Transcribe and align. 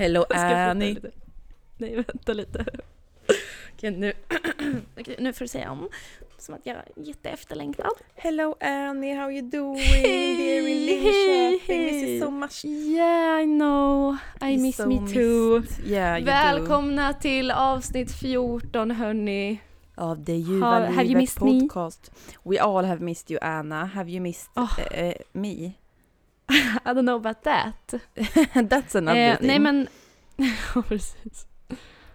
Hello 0.00 0.24
Annie. 0.30 0.96
Nej, 1.78 1.94
vänta 1.94 2.32
lite. 2.32 2.64
Okej, 3.74 3.90
nu, 3.90 4.12
Okej, 5.00 5.16
nu 5.18 5.32
får 5.32 5.44
du 5.44 5.48
säga 5.48 5.70
om. 5.70 5.88
Som 6.38 6.54
att 6.54 6.66
jag 6.66 6.76
är 6.76 6.84
jätteefterlängtad. 6.96 7.90
Hello 8.14 8.56
Annie, 8.60 9.14
how 9.14 9.30
you 9.30 9.42
doing? 9.42 9.76
Dear 10.02 10.68
in 10.68 10.86
Linköping, 10.86 11.84
miss 11.84 12.02
you 12.02 12.20
so 12.20 12.30
much. 12.30 12.64
Yeah, 12.64 13.42
I 13.42 13.44
know. 13.44 14.16
I 14.50 14.56
miss 14.58 14.76
so 14.76 14.86
me 14.86 14.98
too. 14.98 15.62
Yeah, 15.84 16.16
you 16.18 16.24
do. 16.26 16.30
Välkomna 16.32 17.12
till 17.12 17.50
avsnitt 17.50 18.12
14 18.12 18.90
hörni. 18.90 19.60
Av 19.94 20.24
det 20.24 20.36
ljuva 20.36 20.88
livet 20.88 21.16
missed 21.16 21.42
me? 21.42 21.60
podcast. 21.60 22.10
We 22.42 22.60
all 22.60 22.84
have 22.84 23.00
missed 23.04 23.30
you 23.30 23.38
Anna. 23.42 23.84
Have 23.84 24.10
you 24.10 24.20
missed 24.20 24.50
Oh. 24.56 24.80
eh, 24.92 25.14
me? 25.32 25.72
I 26.84 26.88
don't 26.88 27.02
know 27.02 27.16
about 27.16 27.42
that. 27.42 27.94
That's 28.54 28.98
another 28.98 29.32
Eh, 29.32 29.36
nej 29.40 29.58
men... 29.58 29.88
Ja, 30.74 30.82
precis. 30.82 31.46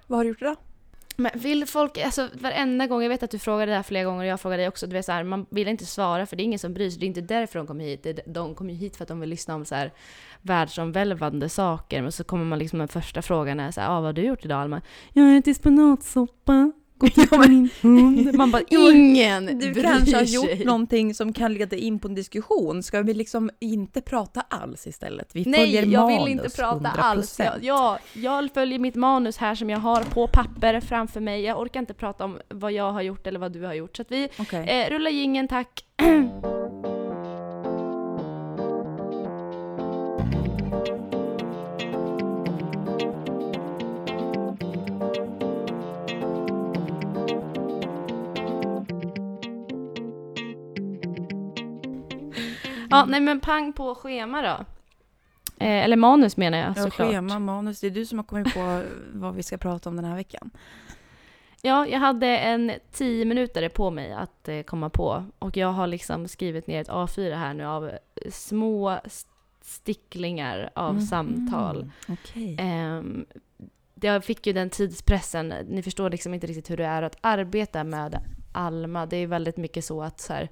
Vad 0.07 0.19
har 0.19 0.23
du 0.23 0.29
gjort 0.29 0.41
idag? 0.41 0.57
Men 1.17 1.31
vill 1.35 1.65
folk, 1.65 1.97
alltså 1.97 2.29
varenda 2.33 2.87
gång, 2.87 3.01
jag 3.01 3.09
vet 3.09 3.23
att 3.23 3.31
du 3.31 3.39
frågade 3.39 3.71
det 3.71 3.75
här 3.75 3.83
flera 3.83 4.03
gånger 4.03 4.19
och 4.19 4.25
jag 4.25 4.41
frågade 4.41 4.61
dig 4.61 4.67
också, 4.67 4.87
du 4.87 4.93
vet 4.93 5.05
så 5.05 5.11
här, 5.11 5.23
man 5.23 5.45
vill 5.49 5.67
inte 5.67 5.85
svara 5.85 6.25
för 6.25 6.35
det 6.35 6.43
är 6.43 6.45
ingen 6.45 6.59
som 6.59 6.73
bryr 6.73 6.89
sig, 6.89 6.99
det 6.99 7.05
är 7.05 7.07
inte 7.07 7.21
därför 7.21 7.59
de 7.59 7.67
kommer 7.67 7.85
hit. 7.85 8.19
De 8.25 8.55
kommer 8.55 8.73
ju 8.73 8.79
hit 8.79 8.95
för 8.95 9.03
att 9.03 9.07
de 9.07 9.19
vill 9.19 9.29
lyssna 9.29 9.55
om 9.55 9.65
så 9.65 9.75
här 9.75 9.93
världsomvälvande 10.41 11.49
saker, 11.49 12.01
men 12.01 12.11
så 12.11 12.23
kommer 12.23 12.45
man 12.45 12.59
liksom 12.59 12.79
med 12.79 12.91
första 12.91 13.21
frågan 13.21 13.59
är 13.59 13.71
så 13.71 13.81
här, 13.81 13.89
ah, 13.89 13.93
vad 13.95 14.03
har 14.03 14.13
du 14.13 14.21
gjort 14.21 14.45
idag 14.45 14.61
Alma? 14.61 14.81
Jag 15.13 15.23
har 15.23 15.37
ätit 15.37 15.57
spenatsoppa, 15.57 16.71
gått 16.97 17.17
ut 17.17 17.31
med 17.31 17.49
min 17.49 17.69
hund. 17.81 18.35
Man 18.35 18.51
bara, 18.51 18.61
ingen 18.69 19.59
Du 19.59 19.73
kanske 19.81 20.15
har 20.17 20.25
sig. 20.25 20.35
gjort 20.35 20.65
någonting 20.65 21.13
som 21.13 21.33
kan 21.33 21.53
leda 21.53 21.75
in 21.75 21.99
på 21.99 22.07
en 22.07 22.15
diskussion. 22.15 22.83
Ska 22.83 23.01
vi 23.01 23.13
liksom 23.13 23.49
inte 23.59 24.01
prata 24.01 24.41
alls 24.49 24.87
istället? 24.87 25.29
Vi 25.33 25.43
Nej, 25.45 25.59
följer 25.59 25.85
jag 25.85 26.01
manus, 26.11 26.25
vill 26.25 26.31
inte 26.31 26.49
prata 26.49 26.79
100%. 26.89 26.91
alls. 26.97 27.39
Jag, 27.39 27.63
jag, 27.63 27.97
jag 28.13 28.49
följer 28.53 28.79
mitt 28.79 28.95
manus 28.95 29.37
här 29.37 29.55
som 29.55 29.69
jag 29.69 29.79
har 29.79 30.03
på 30.03 30.27
papper 30.27 30.79
framför 30.79 31.19
mig. 31.19 31.41
Jag 31.41 31.59
orkar 31.59 31.79
inte 31.79 31.93
prata 31.93 32.25
om 32.25 32.39
vad 32.49 32.71
jag 32.71 32.91
har 32.91 33.01
gjort 33.01 33.27
eller 33.27 33.39
vad 33.39 33.51
du 33.51 33.63
har 33.63 33.73
gjort. 33.73 33.97
Så 33.97 34.03
vi 34.09 34.29
Okej. 34.39 34.69
eh, 34.69 34.89
rullar 34.89 35.11
jingeln, 35.11 35.47
tack. 35.47 35.85
Ja, 52.97 53.05
nej 53.05 53.19
men 53.19 53.39
pang 53.39 53.73
på 53.73 53.95
schema 53.95 54.41
då. 54.41 54.65
Eh, 55.65 55.83
eller 55.83 55.97
manus 55.97 56.37
menar 56.37 56.57
jag 56.57 56.69
Ja, 56.69 56.83
såklart. 56.83 57.09
schema, 57.09 57.39
manus, 57.39 57.79
det 57.79 57.87
är 57.87 57.91
du 57.91 58.05
som 58.05 58.19
har 58.19 58.23
kommit 58.23 58.53
på 58.53 58.83
vad 59.13 59.35
vi 59.35 59.43
ska 59.43 59.57
prata 59.57 59.89
om 59.89 59.95
den 59.95 60.05
här 60.05 60.15
veckan. 60.15 60.49
Ja, 61.61 61.87
jag 61.87 61.99
hade 61.99 62.27
en 62.27 62.71
tio 62.91 63.25
minuter 63.25 63.69
på 63.69 63.91
mig 63.91 64.13
att 64.13 64.47
eh, 64.47 64.61
komma 64.61 64.89
på 64.89 65.23
och 65.39 65.57
jag 65.57 65.67
har 65.71 65.87
liksom 65.87 66.27
skrivit 66.27 66.67
ner 66.67 66.81
ett 66.81 66.89
A4 66.89 67.35
här 67.35 67.53
nu 67.53 67.65
av 67.65 67.87
eh, 67.89 67.95
små 68.31 68.99
st- 69.05 69.29
sticklingar 69.61 70.69
av 70.75 70.93
Mhm. 70.93 71.01
samtal. 71.01 71.91
Okej. 72.09 72.55
Ehm, 72.59 73.25
jag 74.01 74.23
fick 74.23 74.47
ju 74.47 74.53
den 74.53 74.69
tidspressen, 74.69 75.47
ni 75.69 75.83
förstår 75.83 76.09
liksom 76.09 76.33
inte 76.33 76.47
riktigt 76.47 76.69
hur 76.69 76.77
det 76.77 76.85
är 76.85 77.01
att 77.01 77.17
arbeta 77.21 77.83
med 77.83 78.19
Alma. 78.53 79.05
Det 79.05 79.17
är 79.17 79.27
väldigt 79.27 79.57
mycket 79.57 79.85
så 79.85 80.01
att 80.03 80.19
så 80.19 80.33
här, 80.33 80.49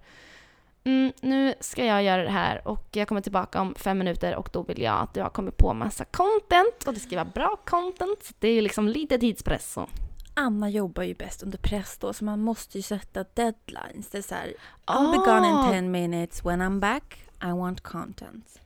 mm, 0.84 1.14
nu 1.22 1.54
ska 1.60 1.86
jag 1.86 2.04
göra 2.04 2.24
det 2.24 2.30
här 2.30 2.68
och 2.68 2.88
jag 2.92 3.08
kommer 3.08 3.22
tillbaka 3.22 3.62
om 3.62 3.76
fem 3.76 3.98
minuter 3.98 4.36
och 4.36 4.50
då 4.54 4.62
vill 4.64 4.82
jag 4.82 5.00
att 5.02 5.14
du 5.14 5.22
har 5.22 5.30
kommit 5.30 5.58
på 5.58 5.74
massa 5.74 6.06
content 6.06 6.84
och 6.88 6.94
det 6.94 7.00
ska 7.00 7.16
vara 7.16 7.26
bra 7.34 7.56
content. 7.66 8.24
Så 8.24 8.34
Det 8.40 8.48
är 8.48 8.54
ju 8.54 8.62
liksom 8.62 8.88
lite 8.88 9.18
tidspress 9.18 9.74
så. 9.74 9.88
Anna 10.36 10.70
jobbar 10.70 11.04
ju 11.04 11.14
bäst 11.14 11.44
under 11.44 11.58
press 11.58 11.98
då, 11.98 12.14
så 12.14 12.26
man 12.26 12.40
måste 12.42 12.78
ju 12.78 12.82
sätta 12.82 13.26
deadlines. 13.34 14.10
Det 14.12 14.18
är 14.18 14.22
så 14.22 14.36
här, 14.36 14.54
I'll 14.86 15.12
be 15.12 15.18
gone 15.18 15.48
Ah. 15.48 15.66
in 15.68 15.72
10 15.72 15.82
minutes, 15.82 16.46
when 16.46 16.62
I'm 16.62 16.80
back 16.80 17.18
I 17.44 17.52
want 17.52 17.82
content. 17.82 18.60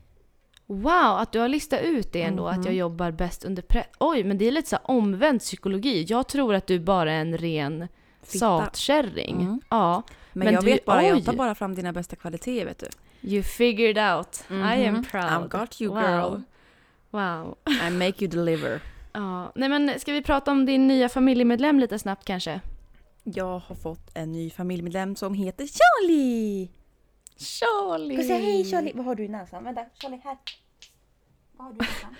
Wow, 0.65 1.17
att 1.17 1.31
du 1.31 1.39
har 1.39 1.47
listat 1.47 1.81
ut 1.81 2.13
det 2.13 2.21
ändå, 2.23 2.47
att 2.47 2.55
jag 2.55 2.65
Mhm. 2.65 2.75
jobbar 2.75 3.11
bäst 3.11 3.45
under 3.45 3.61
press. 3.61 3.87
Oj, 3.99 4.23
men 4.23 4.37
det 4.37 4.45
är 4.47 4.51
lite 4.51 4.69
så 4.69 4.77
omvänd 4.83 5.39
psykologi. 5.39 6.05
Jag 6.09 6.27
tror 6.27 6.53
att 6.55 6.67
du 6.67 6.79
bara 6.79 7.11
är 7.13 7.21
en 7.21 7.37
ren 7.37 7.87
satkärring. 8.23 9.41
Mm. 9.41 9.61
Ja, 9.69 10.03
Men, 10.37 10.45
Men 10.45 10.53
jag 10.53 10.63
du- 10.63 10.71
vet 10.71 10.85
bara, 10.85 11.03
jag 11.03 11.17
oj. 11.17 11.23
tar 11.23 11.33
bara 11.33 11.55
fram 11.55 11.75
dina 11.75 11.93
bästa 11.93 12.15
kvaliteter 12.15 12.65
vet 12.65 12.79
du. 12.79 12.87
you 13.21 13.43
figured 13.43 13.97
out. 14.15 14.43
I 14.49 14.53
am 14.87 14.93
Mhm. 14.93 15.03
proud. 15.03 15.23
I've 15.25 15.47
got 15.59 15.81
you 15.81 15.93
wow. 15.93 16.01
girl. 16.03 16.41
Wow. 17.11 17.57
I 17.87 17.89
make 17.91 18.25
you 18.25 18.27
deliver. 18.31 18.81
Ja, 19.13 19.51
nej 19.55 19.69
men 19.69 19.99
ska 19.99 20.13
vi 20.13 20.21
prata 20.21 20.51
om 20.51 20.65
din 20.65 20.87
nya 20.87 21.09
familjemedlem 21.09 21.79
lite 21.79 21.99
snabbt 21.99 22.25
kanske? 22.25 22.61
Jag 23.23 23.59
har 23.59 23.75
fått 23.75 24.09
en 24.13 24.31
ny 24.31 24.49
familjemedlem 24.49 25.15
som 25.15 25.33
heter 25.33 25.67
Charlie! 25.67 26.69
Charlie! 27.37 28.15
Jag 28.15 28.25
säga 28.25 28.39
hej 28.39 28.65
Charlie? 28.65 28.91
Vad 28.95 29.05
har 29.05 29.15
du 29.15 29.23
i 29.23 29.27
näsan? 29.27 29.63
Vänta, 29.63 29.85
Charlie 30.01 30.21
här. 30.23 30.37
Vad 31.57 31.67
har 31.67 31.73
du 31.73 31.77
i 31.85 31.87
näsan? 31.87 32.15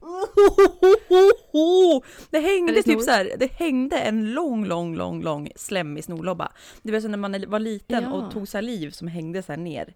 Det 2.30 2.38
hängde 2.38 2.72
det 2.72 2.82
typ 2.82 3.00
så 3.00 3.10
här, 3.10 3.32
det 3.38 3.52
hängde 3.52 3.98
en 4.00 4.32
lång, 4.32 4.64
lång, 4.66 4.96
lång, 4.96 5.22
lång 5.22 5.48
slemmig 5.56 6.04
snorlobba. 6.04 6.52
Det 6.82 6.92
var 6.92 7.00
så 7.00 7.08
när 7.08 7.18
man 7.18 7.44
var 7.48 7.58
liten 7.58 8.02
Ja. 8.04 8.12
och 8.12 8.30
tog 8.32 8.48
saliv 8.48 8.90
som 8.90 9.08
hängde 9.08 9.42
så 9.42 9.56
ner. 9.56 9.94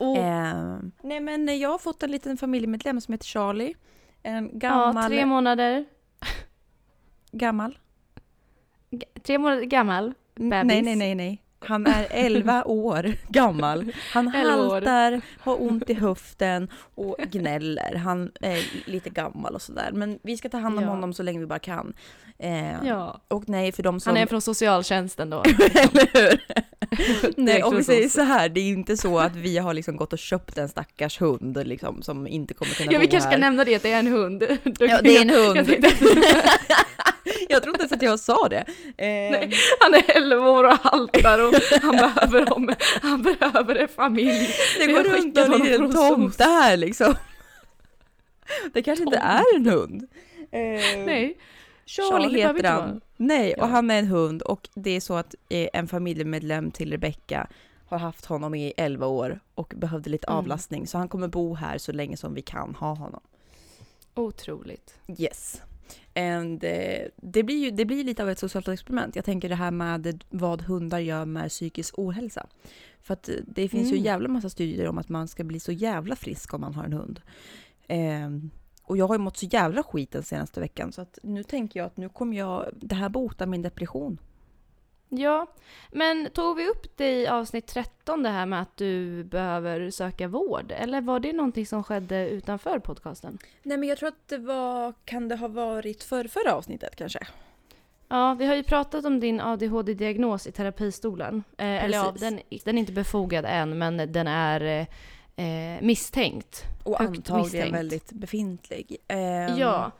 Oh. 0.00 0.18
Eh, 0.18 0.78
nej 1.02 1.20
men 1.20 1.58
jag 1.58 1.68
har 1.68 1.78
fått 1.78 2.02
en 2.02 2.10
liten 2.10 2.36
familjemedlem 2.36 3.00
som 3.00 3.12
heter 3.12 3.26
Charlie. 3.26 3.74
En 4.22 4.44
ja, 4.52 4.58
gammal... 4.58 5.10
tre 5.10 5.26
månader. 5.26 5.84
gammal? 7.32 7.78
G- 8.90 9.06
Tre 9.22 9.38
månader 9.38 9.62
gammal. 9.64 10.14
Bebis. 10.34 10.64
Nej, 10.64 10.82
nej, 10.82 10.96
nej, 10.96 11.14
nej. 11.14 11.43
Han 11.66 11.86
är 11.86 12.06
11 12.10 12.64
år 12.66 13.12
gammal. 13.28 13.92
Han 14.12 14.34
11 14.34 14.56
år. 14.56 14.72
haltar, 14.74 15.20
har 15.40 15.62
ont 15.62 15.90
i 15.90 15.94
höften 15.94 16.68
och 16.94 17.16
gnäller. 17.30 17.94
Han 17.96 18.30
är 18.40 18.90
lite 18.90 19.10
gammal 19.10 19.54
och 19.54 19.62
sådär. 19.62 19.90
Men 19.92 20.18
vi 20.22 20.36
ska 20.36 20.48
ta 20.48 20.58
hand 20.58 20.78
om 20.78 20.84
Ja. 20.84 20.90
honom 20.90 21.12
så 21.12 21.22
länge 21.22 21.38
vi 21.40 21.46
bara 21.46 21.58
kan. 21.58 21.92
Eh, 22.38 22.84
Ja. 22.86 23.20
Och 23.28 23.48
nej, 23.48 23.72
för 23.72 23.82
de 23.82 24.00
som... 24.00 24.10
Han 24.10 24.22
är 24.22 24.26
från 24.26 24.40
socialtjänsten 24.40 25.30
då. 25.30 25.42
Eller 25.74 26.18
hur? 26.30 26.40
nej, 27.36 27.62
och 27.62 27.78
vi 27.78 27.84
säger 27.84 28.08
så 28.08 28.20
här, 28.22 28.48
det 28.48 28.60
är 28.60 28.68
inte 28.68 28.96
så 28.96 29.18
att 29.18 29.36
vi 29.36 29.58
har 29.58 29.74
liksom 29.74 29.96
gått 29.96 30.12
och 30.12 30.18
köpt 30.18 30.58
en 30.58 30.68
stackars 30.68 31.20
hund 31.20 31.58
liksom, 31.66 32.02
som 32.02 32.26
inte 32.26 32.54
kommer 32.54 32.74
kunna 32.74 32.92
Ja, 32.92 32.98
vi 32.98 33.06
kanske 33.06 33.28
här. 33.28 33.32
ska 33.36 33.40
nämna 33.40 33.64
det, 33.64 33.74
att 33.74 33.82
det 33.82 33.92
är 33.92 33.98
en 33.98 34.06
hund. 34.06 34.42
Ja, 34.78 35.00
det 35.02 35.16
är 35.16 35.22
en 35.22 35.30
hund. 35.30 35.86
Jag 37.48 37.62
tror 37.62 37.74
inte 37.74 37.82
ens 37.82 37.92
att 37.92 38.02
jag 38.02 38.20
sa 38.20 38.48
det. 38.48 38.64
Eh, 38.96 39.06
Nej. 39.06 39.50
han 39.80 39.94
är 39.94 40.16
11 40.16 40.50
år 40.50 40.64
och 40.64 40.72
haltar 40.78 41.38
och 41.48 41.54
han 41.82 41.96
behöver, 41.96 42.52
om, 42.52 42.74
han 43.02 43.22
behöver 43.22 43.74
en 43.74 43.88
familj. 43.88 44.48
Det 44.78 44.86
går 44.86 45.02
runt 45.04 45.38
en 45.38 45.50
liten 45.52 45.92
tomte 45.92 46.44
här 46.44 46.76
liksom. 46.76 47.14
Det 48.72 48.82
kanske 48.82 49.04
inte 49.04 49.18
är 49.18 49.56
en 49.56 49.66
hund. 49.66 50.08
Eh, 50.50 51.04
Nej. 51.06 51.38
Charlie, 51.86 52.40
heter 52.42 52.68
han. 52.70 53.00
Nej, 53.16 53.54
och 53.54 53.68
han 53.68 53.90
är 53.90 53.98
en 53.98 54.06
hund 54.06 54.42
och 54.42 54.68
det 54.74 54.90
är 54.90 55.00
så 55.00 55.14
att 55.14 55.34
eh, 55.48 55.68
en 55.72 55.88
familjemedlem 55.88 56.70
till 56.70 56.90
Rebecca 56.92 57.46
har 57.86 57.98
haft 57.98 58.24
honom 58.24 58.54
i 58.54 58.72
11 58.76 59.06
år 59.06 59.40
och 59.54 59.72
behövde 59.76 60.10
lite 60.10 60.26
Mm. 60.26 60.38
avlastning 60.38 60.86
så 60.86 60.98
han 60.98 61.08
kommer 61.08 61.28
bo 61.28 61.54
här 61.54 61.78
så 61.78 61.92
länge 61.92 62.16
som 62.16 62.34
vi 62.34 62.42
kan 62.42 62.74
ha 62.74 62.94
honom. 62.94 63.20
Otroligt. 64.14 64.94
Yes. 65.18 65.60
And, 66.14 66.64
eh, 66.64 67.06
det, 67.16 67.42
blir 67.42 67.64
ju, 67.64 67.70
det 67.70 67.84
blir 67.84 68.04
lite 68.04 68.22
av 68.22 68.30
ett 68.30 68.38
socialt 68.38 68.68
experiment. 68.68 69.16
Jag 69.16 69.24
tänker 69.24 69.48
det 69.48 69.54
här 69.54 69.70
med 69.70 70.24
vad 70.30 70.62
hundar 70.62 70.98
gör 70.98 71.24
med 71.24 71.48
psykisk 71.48 71.94
ohälsa. 71.98 72.46
För 73.00 73.14
att 73.14 73.28
eh, 73.28 73.34
det 73.46 73.68
finns 73.68 73.88
ju 73.88 73.96
en 73.96 73.98
Mm. 73.98 74.04
jävla 74.04 74.28
massa 74.28 74.50
studier 74.50 74.88
om 74.88 74.98
att 74.98 75.08
man 75.08 75.28
ska 75.28 75.44
bli 75.44 75.60
så 75.60 75.72
jävla 75.72 76.16
frisk 76.16 76.54
om 76.54 76.60
man 76.60 76.74
har 76.74 76.84
en 76.84 76.92
hund. 76.92 77.20
Ehm, 77.88 78.50
och 78.82 78.96
jag 78.96 79.08
har 79.08 79.14
ju 79.14 79.18
mått 79.18 79.36
så 79.36 79.46
jävla 79.46 79.82
skit 79.82 80.10
den 80.10 80.22
senaste 80.22 80.60
veckan 80.60 80.92
så 80.92 81.02
att 81.02 81.18
nu 81.22 81.42
tänker 81.42 81.80
jag 81.80 81.86
att 81.86 81.96
nu 81.96 82.08
kommer 82.08 82.36
jag, 82.36 82.68
det 82.76 82.94
här 82.94 83.08
botar 83.08 83.46
min 83.46 83.62
depression. 83.62 84.18
Ja, 85.08 85.46
men 85.90 86.30
tog 86.30 86.56
vi 86.56 86.68
upp 86.68 86.96
det 86.96 87.12
i 87.12 87.26
avsnitt 87.26 87.66
13 87.66 88.22
det 88.22 88.28
här 88.28 88.46
med 88.46 88.62
att 88.62 88.76
du 88.76 89.24
behöver 89.24 89.90
söka 89.90 90.28
vård? 90.28 90.72
Eller 90.76 91.00
var 91.00 91.20
det 91.20 91.32
någonting 91.32 91.66
som 91.66 91.84
skedde 91.84 92.28
utanför 92.28 92.78
podcasten? 92.78 93.38
Nej 93.62 93.78
men 93.78 93.88
jag 93.88 93.98
tror 93.98 94.08
att 94.08 94.28
det 94.28 94.38
var, 94.38 94.94
kan 95.04 95.28
det 95.28 95.36
ha 95.36 95.48
varit 95.48 96.02
för 96.02 96.24
förra 96.24 96.54
avsnittet 96.54 96.96
kanske? 96.96 97.18
Ja, 98.08 98.34
vi 98.34 98.46
har 98.46 98.54
ju 98.54 98.62
pratat 98.62 99.04
om 99.04 99.20
din 99.20 99.40
ADHD-diagnos 99.40 100.46
i 100.46 100.52
terapistolen. 100.52 101.44
Eh, 101.56 101.84
eller 101.84 101.98
ja, 101.98 102.14
den, 102.18 102.40
den 102.64 102.76
är 102.76 102.80
inte 102.80 102.92
befogad 102.92 103.44
än, 103.48 103.78
men 103.78 104.12
den 104.12 104.26
är 104.26 104.60
eh, 104.60 104.86
eh, 105.46 105.82
misstänkt. 105.82 106.62
Och 106.84 107.00
antagligen 107.00 107.42
misstänkt. 107.42 107.74
väldigt 107.74 108.12
befintlig. 108.12 108.96
Ehm, 109.08 109.56
ja, 109.56 109.92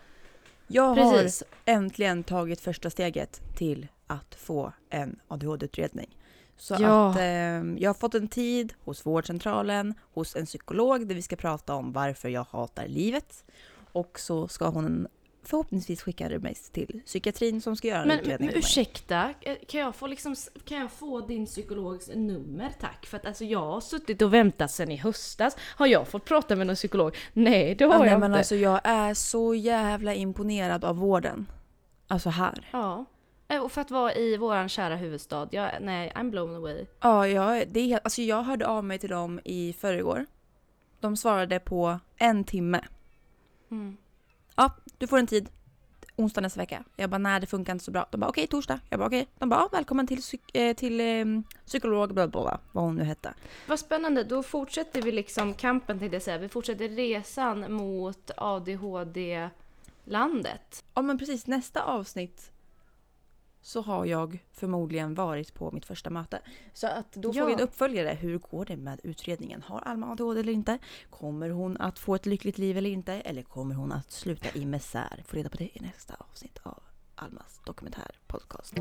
jag 0.66 0.82
har 0.94 1.12
precis. 1.12 1.42
äntligen 1.64 2.24
tagit 2.24 2.60
första 2.60 2.90
steget 2.90 3.40
till 3.56 3.86
att 4.06 4.34
få 4.34 4.72
en 4.90 5.20
ADHD-utredning. 5.28 6.16
Så 6.56 6.76
Ja. 6.80 7.10
att 7.10 7.16
ehm, 7.20 7.76
jag 7.80 7.88
har 7.88 7.94
fått 7.94 8.14
en 8.14 8.28
tid 8.28 8.72
hos 8.84 9.06
vårdcentralen, 9.06 9.94
hos 10.14 10.36
en 10.36 10.46
psykolog 10.46 11.06
där 11.06 11.14
vi 11.14 11.22
ska 11.22 11.36
prata 11.36 11.74
om 11.74 11.92
varför 11.92 12.28
jag 12.28 12.44
hatar 12.50 12.86
livet. 12.86 13.44
Och 13.92 14.20
så 14.20 14.48
ska 14.48 14.68
hon 14.68 15.06
förhoppningsvis 15.44 16.02
skicka 16.02 16.28
det 16.28 16.38
mig 16.38 16.54
till 16.72 17.00
psykiatrin 17.06 17.60
som 17.60 17.76
ska 17.76 17.88
göra 17.88 18.02
en 18.02 18.08
Men, 18.08 18.18
utredning. 18.20 18.48
men 18.48 18.58
ursäkta, 18.58 19.34
eh, 19.40 19.56
kan 19.68 19.80
jag, 19.80 19.94
få 19.94 20.06
liksom, 20.06 20.34
kan 20.64 20.78
jag 20.78 20.90
få 20.92 21.20
din 21.20 21.46
psykologs 21.46 22.10
nummer 22.14 22.70
tack? 22.80 23.06
För 23.06 23.16
att 23.16 23.26
alltså 23.26 23.44
jag 23.44 23.60
har 23.66 23.80
suttit 23.80 24.22
och 24.22 24.34
väntat 24.34 24.70
sedan 24.70 24.90
i 24.92 24.96
höstas. 24.96 25.56
Har 25.76 25.86
jag 25.86 26.08
fått 26.08 26.24
prata 26.24 26.56
med 26.56 26.66
någon 26.66 26.76
psykolog? 26.76 27.16
Nej, 27.32 27.74
det 27.74 27.84
har 27.84 27.92
Ja, 27.94 27.98
nej, 27.98 28.08
jag 28.10 28.20
men 28.20 28.30
inte. 28.30 28.38
alltså 28.38 28.54
jag 28.56 28.80
är 28.84 29.14
så 29.14 29.54
jävla 29.54 30.14
imponerad 30.14 30.84
av 30.84 30.96
vården. 30.96 31.46
Alltså 32.08 32.28
här. 32.30 32.68
Ja. 32.72 33.04
Eh, 33.48 33.62
Och 33.62 33.72
för 33.72 33.80
att 33.80 33.90
vara 33.90 34.14
i 34.14 34.36
våran 34.36 34.68
kära 34.68 34.96
huvudstad, 34.96 35.48
jag, 35.50 35.70
nej, 35.80 36.12
I'm 36.16 36.30
blown 36.30 36.54
away. 36.56 36.86
Ja, 37.00 37.28
jag, 37.28 37.68
det 37.68 37.92
är, 37.92 38.00
alltså 38.04 38.22
jag 38.22 38.42
hörde 38.42 38.66
av 38.66 38.84
mig 38.84 38.98
till 38.98 39.10
dem 39.10 39.40
i 39.44 39.72
förrgår. 39.72 40.26
De 41.00 41.16
svarade 41.16 41.60
på 41.60 41.98
en 42.16 42.44
timme. 42.44 42.80
Mm. 43.70 43.96
Ja, 44.56 44.72
du 45.04 45.08
får 45.08 45.18
en 45.18 45.26
tid. 45.26 45.48
Onsdag 46.16 46.40
nästa 46.40 46.60
vecka. 46.60 46.84
Jag 46.96 47.10
bara, 47.10 47.18
nej 47.18 47.40
det 47.40 47.46
funkar 47.46 47.72
inte 47.72 47.84
så 47.84 47.90
bra. 47.90 48.06
De 48.10 48.20
bara, 48.20 48.28
okej 48.28 48.46
torsdag. 48.46 48.80
Jag 48.90 48.98
bara, 48.98 49.06
okej. 49.06 49.26
De 49.38 49.48
bara, 49.48 49.68
välkommen 49.72 50.06
till, 50.06 50.18
psyk- 50.18 50.50
eh, 50.54 50.74
till 50.76 51.00
eh, 51.00 51.24
psykolog, 51.66 52.14
bla, 52.14 52.28
bla, 52.28 52.42
bla, 52.42 52.60
vad 52.72 52.84
hon 52.84 52.96
nu 52.96 53.04
hette. 53.04 53.34
Vad 53.66 53.78
spännande, 53.78 54.24
då 54.24 54.42
fortsätter 54.42 55.02
vi 55.02 55.12
liksom 55.12 55.54
kampen 55.54 55.98
tänkte 55.98 56.16
jag 56.16 56.22
säga. 56.22 56.38
Vi 56.38 56.48
fortsätter 56.48 56.88
resan 56.88 57.72
mot 57.72 58.30
ADHD-landet. 58.36 59.50
Ja 60.94 61.02
men 61.02 61.18
precis, 61.18 61.46
nästa 61.46 61.82
avsnitt 61.82 62.50
så 63.66 63.80
har 63.80 64.04
jag 64.06 64.44
förmodligen 64.52 65.14
varit 65.14 65.54
på 65.54 65.70
mitt 65.72 65.86
första 65.86 66.10
möte. 66.10 66.40
Så 66.72 66.86
att 66.86 67.12
då 67.12 67.32
får 67.32 67.40
Ja. 67.42 67.46
vi 67.46 67.52
en 67.52 67.60
uppföljare. 67.60 68.08
Hur 68.20 68.38
går 68.38 68.64
det 68.64 68.76
med 68.76 69.00
utredningen? 69.04 69.62
Har 69.62 69.80
Alma 69.80 70.12
ADHD 70.12 70.40
eller 70.40 70.52
inte? 70.52 70.78
Kommer 71.10 71.50
hon 71.50 71.76
att 71.76 71.98
få 71.98 72.14
ett 72.14 72.26
lyckligt 72.26 72.58
liv 72.58 72.78
eller 72.78 72.90
inte? 72.90 73.12
Eller 73.12 73.42
kommer 73.42 73.74
hon 73.74 73.92
att 73.92 74.12
sluta 74.12 74.58
i 74.58 74.66
misär? 74.66 75.22
Få 75.26 75.36
reda 75.36 75.48
på 75.48 75.56
det 75.56 75.64
i 75.78 75.80
nästa 75.80 76.14
avsnitt 76.18 76.58
av 76.62 76.82
Almas 77.14 77.60
dokumentärpodcast. 77.66 78.74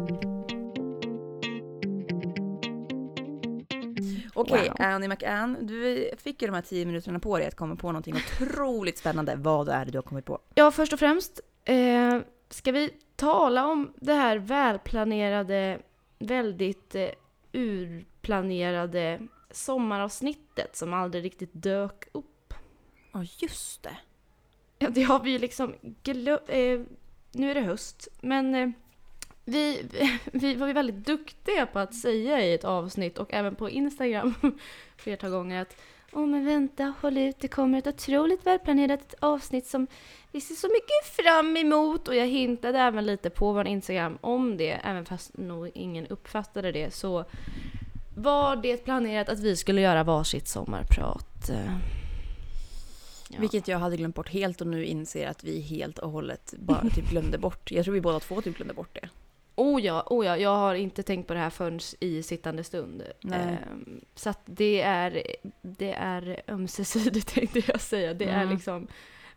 Okej, 4.35 4.67
Wow. 4.69 4.75
Annie 4.79 5.07
McAnn, 5.07 5.57
du 5.67 6.09
fick 6.17 6.41
ju 6.41 6.47
de 6.47 6.53
här 6.53 6.61
tio 6.61 6.85
minuterna 6.85 7.19
på 7.19 7.37
dig 7.37 7.47
att 7.47 7.55
komma 7.55 7.75
på 7.75 7.87
någonting 7.87 8.15
otroligt 8.15 8.97
spännande. 8.97 9.35
Vad 9.35 9.69
är 9.69 9.85
det 9.85 9.91
du 9.91 9.97
har 9.97 10.03
kommit 10.03 10.25
på? 10.25 10.39
Ja, 10.55 10.71
först 10.71 10.93
och 10.93 10.99
främst 10.99 11.39
eh, 11.65 12.19
ska 12.49 12.71
vi 12.71 12.89
tala 13.23 13.67
om 13.67 13.93
det 13.95 14.13
här 14.13 14.37
välplanerade, 14.37 15.79
väldigt 16.19 16.95
eh, 16.95 17.09
urplanerade 17.51 19.27
sommaravsnittet 19.51 20.75
som 20.75 20.93
aldrig 20.93 21.23
riktigt 21.23 21.49
dök 21.53 22.07
upp. 22.11 22.53
Ja, 23.11 23.25
just 23.37 23.83
det. 23.83 23.97
Ja, 24.79 24.89
det 24.89 25.03
har 25.03 25.19
vi 25.19 25.31
ju 25.31 25.39
liksom 25.39 25.75
glömt. 26.03 26.41
Eh, 26.47 26.81
nu 27.31 27.51
är 27.51 27.55
det 27.55 27.61
höst, 27.61 28.07
men 28.21 28.55
eh, 28.55 28.69
vi, 29.45 29.89
vi 30.25 30.55
var 30.55 30.67
ju 30.67 30.73
väldigt 30.73 31.05
duktiga 31.05 31.65
på 31.65 31.79
att 31.79 31.95
säga 31.95 32.41
i 32.41 32.53
ett 32.53 32.63
avsnitt 32.63 33.17
och 33.17 33.33
även 33.33 33.55
på 33.55 33.69
Instagram 33.69 34.33
flertal 34.97 35.29
gånger 35.29 35.61
att 35.61 35.81
Åh 36.15 36.25
men 36.25 36.45
vänta, 36.45 36.93
håll 37.01 37.17
ut, 37.17 37.39
det 37.39 37.47
kommer 37.47 37.77
ett 37.77 37.87
otroligt 37.87 38.45
välplanerat 38.45 39.13
avsnitt 39.19 39.67
som 39.67 39.87
vi 40.31 40.41
ser 40.41 40.55
så 40.55 40.67
mycket 40.67 41.23
fram 41.23 41.57
emot 41.57 42.07
och 42.07 42.15
jag 42.15 42.27
hintade 42.27 42.79
även 42.79 43.05
lite 43.05 43.29
på 43.29 43.53
vår 43.53 43.67
Instagram 43.67 44.17
om 44.21 44.57
det, 44.57 44.71
även 44.71 45.05
fast 45.05 45.37
nog 45.37 45.71
ingen 45.73 46.07
uppfattade 46.07 46.71
det 46.71 46.93
så 46.93 47.25
var 48.15 48.55
det 48.55 48.77
planerat 48.77 49.29
att 49.29 49.39
vi 49.39 49.55
skulle 49.55 49.81
göra 49.81 50.03
varsitt 50.03 50.47
sommarprat. 50.47 51.49
Eh, 51.49 51.77
ja. 53.29 53.39
Vilket 53.39 53.67
jag 53.67 53.79
hade 53.79 53.97
glömt 53.97 54.15
bort 54.15 54.29
helt 54.29 54.61
och 54.61 54.67
nu 54.67 54.85
inser 54.85 55.27
att 55.27 55.43
vi 55.43 55.61
helt 55.61 55.99
och 55.99 56.11
hållet 56.11 56.53
bara 56.57 56.89
typ 56.89 57.09
glömde 57.09 57.37
bort. 57.37 57.71
Jag 57.71 57.85
tror 57.85 57.93
vi 57.93 58.01
båda 58.01 58.19
två 58.19 58.41
typ 58.41 58.57
glömde 58.57 58.73
bort 58.73 58.99
det. 59.01 59.09
Oh 59.55 59.81
ja, 59.81 60.07
oh 60.09 60.25
ja, 60.25 60.37
jag 60.37 60.55
har 60.55 60.75
inte 60.75 61.03
tänkt 61.03 61.27
på 61.27 61.33
det 61.33 61.39
här 61.39 61.49
förrän 61.49 61.79
i 61.99 62.23
sittande 62.23 62.63
stund. 62.63 63.03
Ehm, 63.33 64.01
så 64.15 64.29
att 64.29 64.41
det 64.45 64.81
är, 64.81 65.23
det 65.61 65.91
är 65.93 66.41
ömsesidigt 66.47 67.27
tänkte 67.33 67.61
jag 67.67 67.81
säga. 67.81 68.13
Det 68.13 68.25
är 68.25 68.41
Mm. 68.41 68.53
liksom, 68.53 68.87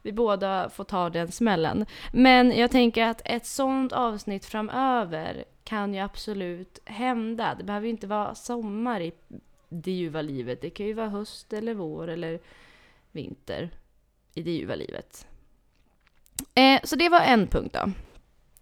vi 0.02 0.12
båda 0.12 0.70
får 0.70 0.84
ta 0.84 1.10
den 1.10 1.32
smällen. 1.32 1.86
Men 2.12 2.50
jag 2.58 2.70
tänker 2.70 3.04
att 3.04 3.22
ett 3.24 3.46
sånt 3.46 3.92
avsnitt 3.92 4.44
framöver 4.44 5.44
kan 5.64 5.94
ju 5.94 6.00
absolut 6.00 6.78
hända. 6.84 7.54
Det 7.58 7.64
behöver 7.64 7.84
ju 7.86 7.90
inte 7.90 8.06
vara 8.06 8.34
sommar 8.34 9.00
i 9.00 9.12
det 9.68 9.90
ljuva 9.90 10.22
livet. 10.22 10.60
Det 10.60 10.70
kan 10.70 10.86
ju 10.86 10.92
vara 10.92 11.08
höst 11.08 11.52
eller 11.52 11.74
vår 11.74 12.08
eller 12.08 12.40
vinter 13.12 13.70
i 14.34 14.42
det 14.42 14.50
ljuva 14.50 14.74
livet. 14.74 15.26
Eh, 16.54 16.80
så 16.84 16.96
det 16.96 17.08
var 17.08 17.20
en 17.20 17.46
punkt 17.46 17.74
då. 17.82 17.90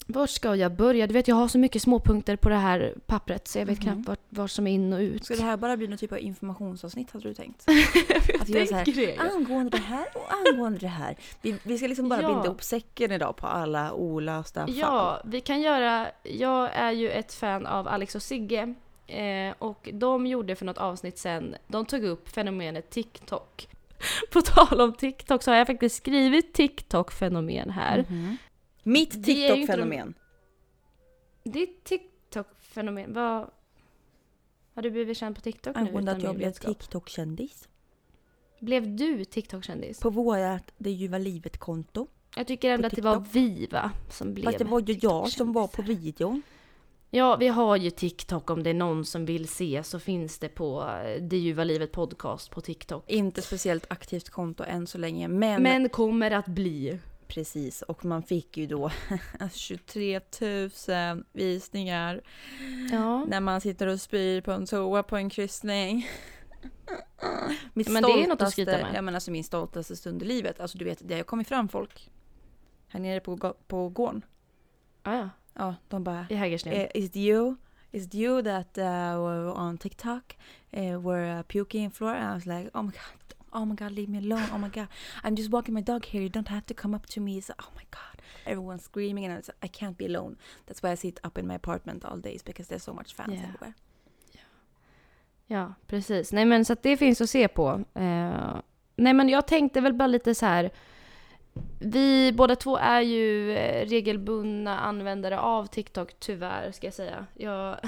Var 0.06 0.26
ska 0.26 0.56
jag 0.56 0.72
börja? 0.72 1.06
Du 1.06 1.14
vet, 1.14 1.28
jag 1.28 1.36
har 1.36 1.48
så 1.48 1.58
mycket 1.58 1.82
småpunkter 1.82 2.36
på 2.36 2.48
det 2.48 2.54
här 2.56 2.94
pappret 3.06 3.48
så 3.48 3.58
jag 3.58 3.66
vet 3.66 3.78
Mhm. 3.78 3.92
knappt 3.94 4.08
vart, 4.08 4.20
vart 4.28 4.50
som 4.50 4.66
är 4.66 4.72
in 4.72 4.92
och 4.92 4.98
ut. 5.00 5.24
Ska 5.24 5.34
det 5.36 5.42
här 5.42 5.56
bara 5.56 5.76
bli 5.76 5.86
någon 5.88 5.98
typ 5.98 6.12
av 6.12 6.18
informationsavsnitt 6.18 7.10
hade 7.10 7.28
du 7.28 7.34
tänkt? 7.34 7.64
jag 7.66 8.40
Att 8.40 8.46
så 8.48 8.58
här, 8.58 8.84
tänker 8.84 8.92
det. 9.06 9.16
Angående 9.18 9.70
det 9.70 9.82
här 9.84 10.06
och 10.14 10.32
angående 10.48 10.78
det 10.78 10.86
här. 10.88 11.16
Vi, 11.42 11.56
vi 11.62 11.78
ska 11.78 11.86
liksom 11.86 12.08
bara 12.08 12.22
Ja. 12.22 12.28
binda 12.28 12.44
ihop 12.44 12.62
säcken 12.62 13.12
idag 13.12 13.36
på 13.36 13.46
alla 13.46 13.92
olösta 13.92 14.60
fall. 14.66 14.74
Ja, 14.76 15.20
vi 15.24 15.40
kan 15.40 15.60
göra... 15.60 16.06
Jag 16.22 16.70
är 16.74 16.92
ju 16.92 17.10
ett 17.10 17.34
fan 17.34 17.66
av 17.66 17.88
Alex 17.88 18.14
och 18.14 18.22
Sigge. 18.22 18.74
Eh, 19.06 19.54
och 19.58 19.88
de 19.92 20.26
gjorde 20.26 20.56
för 20.56 20.64
något 20.64 20.78
avsnitt 20.78 21.18
sen, 21.18 21.54
de 21.66 21.86
tog 21.86 22.04
upp 22.04 22.28
fenomenet 22.28 22.90
TikTok. 22.90 23.68
På 24.32 24.40
tal 24.40 24.80
om 24.80 24.92
TikTok 24.92 25.42
så 25.42 25.50
har 25.50 25.58
jag 25.58 25.66
faktiskt 25.66 25.96
skrivit 25.96 26.52
TikTok-fenomen 26.54 27.70
här. 27.70 28.04
Mhm. 28.08 28.36
Mitt 28.84 29.24
TikTok-fenomen. 29.24 30.14
Ditt 31.44 31.84
TikTok-fenomen, 31.84 33.12
vad... 33.14 33.50
Har 34.74 34.82
du 34.82 34.90
blivit 34.90 35.18
känd 35.18 35.36
på 35.36 35.42
TikTok 35.42 35.76
nu? 35.76 35.80
Angående 35.80 36.12
att 36.12 36.22
jag 36.22 36.36
blev? 36.36 36.52
TikTok-kändis. 36.52 37.68
Blev 38.60 38.96
du 38.96 39.24
TikTok-kändis? 39.24 40.00
På 40.00 40.10
vårat 40.10 40.72
Det 40.78 40.90
ljuva 40.90 41.18
livet-konto. 41.18 42.06
Jag 42.36 42.46
tycker 42.46 42.70
ändå 42.70 42.86
att 42.86 42.96
det 42.96 43.02
var 43.02 43.24
vi 43.32 43.66
va? 43.66 43.90
Som 44.10 44.34
blev 44.34 44.44
Fast 44.44 44.58
det 44.58 44.64
var 44.64 44.80
ju 44.80 44.98
jag 45.00 45.30
som 45.30 45.52
var 45.52 45.66
på 45.66 45.82
videon. 45.82 46.42
Ja, 47.10 47.36
vi 47.36 47.48
har 47.48 47.76
ju 47.76 47.90
TikTok 47.90 48.50
om 48.50 48.62
det 48.62 48.70
är 48.70 48.74
någon 48.74 49.04
som 49.04 49.24
vill 49.24 49.48
se 49.48 49.82
så 49.82 49.98
finns 49.98 50.38
det 50.38 50.48
på 50.48 50.82
eh, 50.82 51.22
Det 51.22 51.36
ljuva 51.36 51.64
livet 51.64 51.92
podcast 51.92 52.50
på 52.50 52.60
TikTok. 52.60 53.10
Inte 53.10 53.42
speciellt 53.42 53.86
aktivt 53.88 54.30
konto 54.30 54.64
än 54.64 54.86
så 54.86 54.98
länge. 54.98 55.28
Men, 55.28 55.62
Men 55.62 55.88
kommer 55.88 56.30
att 56.30 56.46
bli. 56.46 57.00
Precis. 57.34 57.82
Och 57.82 58.04
man 58.04 58.22
fick 58.22 58.56
ju 58.56 58.66
då 58.66 58.90
23 59.52 60.20
000 60.40 61.24
visningar. 61.32 62.20
Ja. 62.92 63.24
När 63.24 63.40
man 63.40 63.60
sitter 63.60 63.86
och 63.86 64.00
spyr 64.00 64.40
på 64.40 64.52
en 64.52 64.66
toa 64.66 65.02
på 65.02 65.16
en 65.16 65.30
kryssning. 65.30 66.08
Mitt 67.72 67.88
Men 67.88 68.02
det 68.02 68.08
är 68.12 68.28
något 68.28 68.42
att 68.42 68.52
skryta 68.52 68.70
med. 68.72 68.92
Ja, 68.94 69.02
men 69.02 69.14
alltså 69.14 69.30
min 69.30 69.44
stoltaste 69.44 69.96
stund 69.96 70.22
i 70.22 70.26
livet. 70.26 70.60
Alltså 70.60 70.78
du 70.78 70.84
vet, 70.84 70.98
det 71.08 71.16
har 71.16 71.22
kommit 71.22 71.48
fram 71.48 71.68
folk. 71.68 72.10
Här 72.88 73.00
nere 73.00 73.20
på, 73.20 73.54
på 73.66 73.88
gården. 73.88 74.24
Ah, 75.02 75.14
ja, 75.16 75.28
Ja, 75.54 75.74
de 75.88 76.04
bara 76.04 76.26
i 76.30 76.34
Hägersten. 76.34 76.72
eh, 76.72 76.86
Is 76.94 77.04
it 77.04 77.16
you? 77.16 77.56
Is 77.90 78.06
it 78.06 78.14
you 78.14 78.42
that 78.42 78.78
uh, 78.78 78.84
were 79.24 79.52
on 79.52 79.78
TikTok? 79.78 80.36
Uh, 80.76 81.00
were 81.00 81.38
uh, 81.38 81.42
puking 81.42 81.84
in 81.84 81.90
floor? 81.90 82.14
And 82.14 82.30
I 82.30 82.34
was 82.34 82.46
like, 82.46 82.70
oh 82.74 82.82
my 82.82 82.90
god. 82.92 83.23
Oh 83.54 83.64
my 83.64 83.74
god, 83.74 83.92
leave 83.92 84.08
me 84.08 84.18
alone. 84.18 84.48
Oh 84.54 84.58
my 84.58 84.68
god. 84.68 84.88
I'm 85.24 85.34
just 85.36 85.50
walking 85.50 85.74
my 85.74 85.82
dog 85.82 86.04
here. 86.04 86.22
You 86.22 86.28
don't 86.28 86.48
have 86.48 86.66
to 86.66 86.74
come 86.74 86.96
up 86.96 87.06
to 87.06 87.20
me. 87.20 87.40
So, 87.40 87.52
oh 87.58 87.70
my 87.76 87.84
god. 87.90 88.22
Everyone's 88.46 88.84
screaming 88.84 89.24
and 89.24 89.34
I, 89.34 89.36
was, 89.36 89.50
I 89.62 89.68
can't 89.68 89.96
be 89.98 90.06
alone. 90.06 90.36
That's 90.66 90.82
why 90.82 90.92
I 90.92 90.96
sit 90.96 91.18
up 91.24 91.38
in 91.38 91.46
my 91.46 91.54
apartment 91.54 92.04
all 92.04 92.18
days 92.20 92.42
because 92.44 92.68
there's 92.68 92.82
so 92.84 92.92
much 92.92 93.14
fans 93.14 93.32
Yeah. 93.32 93.44
everywhere. 93.48 93.72
Ja, 95.46 95.74
precis. 95.86 96.32
Nej 96.32 96.44
men 96.44 96.64
så 96.64 96.72
att 96.72 96.82
det 96.82 96.96
finns 96.96 97.20
att 97.20 97.30
se 97.30 97.48
på. 97.48 97.68
Eh, 97.94 98.56
nej 98.96 99.12
men 99.14 99.28
jag 99.28 99.46
tänkte 99.46 99.80
väl 99.80 99.92
bara 99.94 100.06
lite 100.06 100.34
så 100.34 100.46
här. 100.46 100.70
Vi 101.78 102.32
båda 102.32 102.56
två 102.56 102.76
är 102.76 103.00
ju 103.00 103.52
eh, 103.56 103.86
regelbundna 103.86 104.78
användare 104.80 105.40
av 105.40 105.66
TikTok, 105.66 106.14
tyvärr 106.18 106.72
ska 106.72 106.86
jag 106.86 106.94
säga. 106.94 107.26
Jag, 107.34 107.78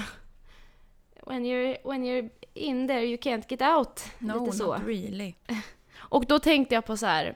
when, 1.27 1.45
you're, 1.45 1.77
when 1.83 2.03
you're 2.05 2.29
in 2.53 2.87
there 2.87 3.03
you 3.05 3.17
can't 3.17 3.43
get 3.49 3.61
out. 3.61 4.01
No, 4.19 4.45
lite 4.45 4.57
så. 4.57 4.73
not 4.77 4.87
really. 4.87 5.33
Och 5.97 6.25
då 6.25 6.39
tänkte 6.39 6.75
jag 6.75 6.85
på 6.85 6.97
så 6.97 7.05
här. 7.05 7.35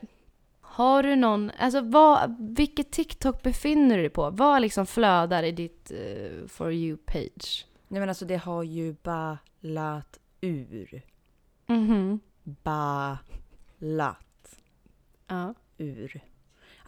Har 0.61 1.03
du 1.03 1.15
någon, 1.15 1.51
alltså 1.59 1.81
vad, 1.81 2.35
vilket 2.55 2.91
TikTok 2.91 3.43
befinner 3.43 3.95
du 3.95 4.01
dig 4.01 4.09
på? 4.09 4.29
Vad 4.29 4.61
liksom 4.61 4.85
flödar 4.85 5.43
i 5.43 5.51
ditt 5.51 5.91
eh, 5.91 6.47
For 6.47 6.71
You-page? 6.73 7.65
Nej 7.87 7.99
men 7.99 8.09
alltså 8.09 8.25
det 8.25 8.37
har 8.37 8.63
ju 8.63 8.95
ballat 9.03 10.19
ur. 10.41 11.01
Mhm. 11.67 12.19
Ballat 13.79 14.59
Ja. 15.27 15.53
ur. 15.77 16.21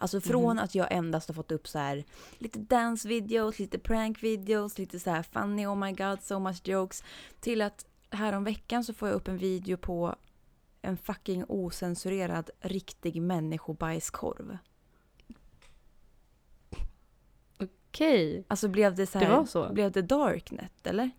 Alltså 0.04 0.16
mhm. 0.16 0.22
från 0.22 0.50
mm. 0.50 0.64
att 0.64 0.74
jag 0.74 0.92
endast 0.92 1.28
har 1.28 1.34
fått 1.34 1.52
upp 1.52 1.68
så 1.68 1.78
här 1.78 2.04
lite 2.38 2.58
dancevideos, 2.58 3.58
lite 3.58 3.78
prankvideos, 3.78 4.78
lite 4.78 5.00
så 5.00 5.10
här 5.10 5.22
funny, 5.22 5.66
oh 5.66 5.76
my 5.76 5.92
god, 5.92 6.22
so 6.22 6.38
much 6.38 6.68
jokes. 6.68 7.04
Till 7.40 7.62
att 7.62 7.86
häromveckan 8.10 8.84
så 8.84 8.94
får 8.94 9.08
jag 9.08 9.16
upp 9.16 9.28
en 9.28 9.38
video 9.38 9.76
på 9.76 10.16
en 10.82 10.96
fucking 10.96 11.44
osensurerad 11.48 12.50
riktig 12.60 13.22
människobajskorv. 13.22 14.58
Okej. 17.56 18.28
Okay. 18.28 18.44
Alltså 18.48 18.68
blev 18.68 18.94
det 18.94 19.06
så 19.06 19.18
här, 19.18 19.26
det 19.26 19.36
var 19.36 19.44
så. 19.44 19.72
blev 19.72 19.92
det 19.92 20.02
darknet 20.02 20.86
eller? 20.86 21.10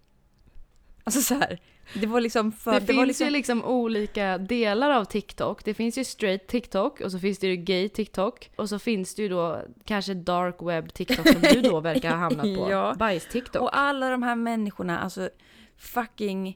Alltså 1.03 1.21
så 1.21 1.33
här, 1.33 1.61
det 1.93 2.07
var 2.07 2.21
liksom 2.21 2.51
för... 2.51 2.71
Det, 2.71 2.79
Det, 2.79 2.85
finns 2.85 3.07
liksom, 3.07 3.25
ju 3.25 3.31
liksom 3.31 3.63
olika 3.63 4.37
delar 4.37 4.91
av 4.91 5.05
TikTok. 5.05 5.65
Det 5.65 5.73
finns 5.73 5.97
ju 5.97 6.03
straight 6.03 6.47
TikTok 6.47 7.01
och 7.01 7.11
så 7.11 7.19
finns 7.19 7.39
det 7.39 7.47
ju 7.47 7.55
gay 7.55 7.89
TikTok. 7.89 8.51
Och 8.55 8.69
så 8.69 8.79
finns 8.79 9.15
det 9.15 9.21
ju 9.21 9.29
då 9.29 9.61
kanske 9.85 10.13
dark 10.13 10.55
web 10.61 10.93
TikTok 10.93 11.27
som 11.27 11.41
du 11.41 11.61
då 11.61 11.79
verkar 11.89 12.09
ha 12.09 12.17
hamnat 12.17 12.55
på. 12.55 12.67
Ja. 12.71 12.95
Bajs-TikTok. 12.99 13.61
och 13.61 13.77
alla 13.77 14.09
de 14.09 14.23
här 14.23 14.35
människorna, 14.35 14.99
alltså 14.99 15.29
fucking 15.77 16.47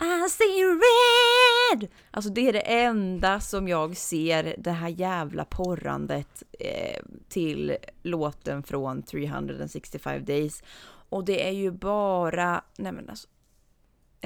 I 0.00 0.28
see 0.30 0.64
red! 0.64 1.88
Alltså 2.10 2.30
det 2.30 2.48
är 2.48 2.52
det 2.52 2.60
enda 2.60 3.40
som 3.40 3.68
jag 3.68 3.96
ser 3.96 4.54
det 4.58 4.70
här 4.70 4.88
jävla 4.88 5.44
porrandet 5.44 6.42
eh, 6.58 7.02
till 7.28 7.76
låten 8.02 8.62
från 8.62 9.02
365 9.02 10.24
days. 10.24 10.62
Och 11.08 11.24
det 11.24 11.48
är 11.48 11.52
ju 11.52 11.70
bara, 11.70 12.62
nej 12.76 12.92
men 12.92 13.10
alltså, 13.10 13.28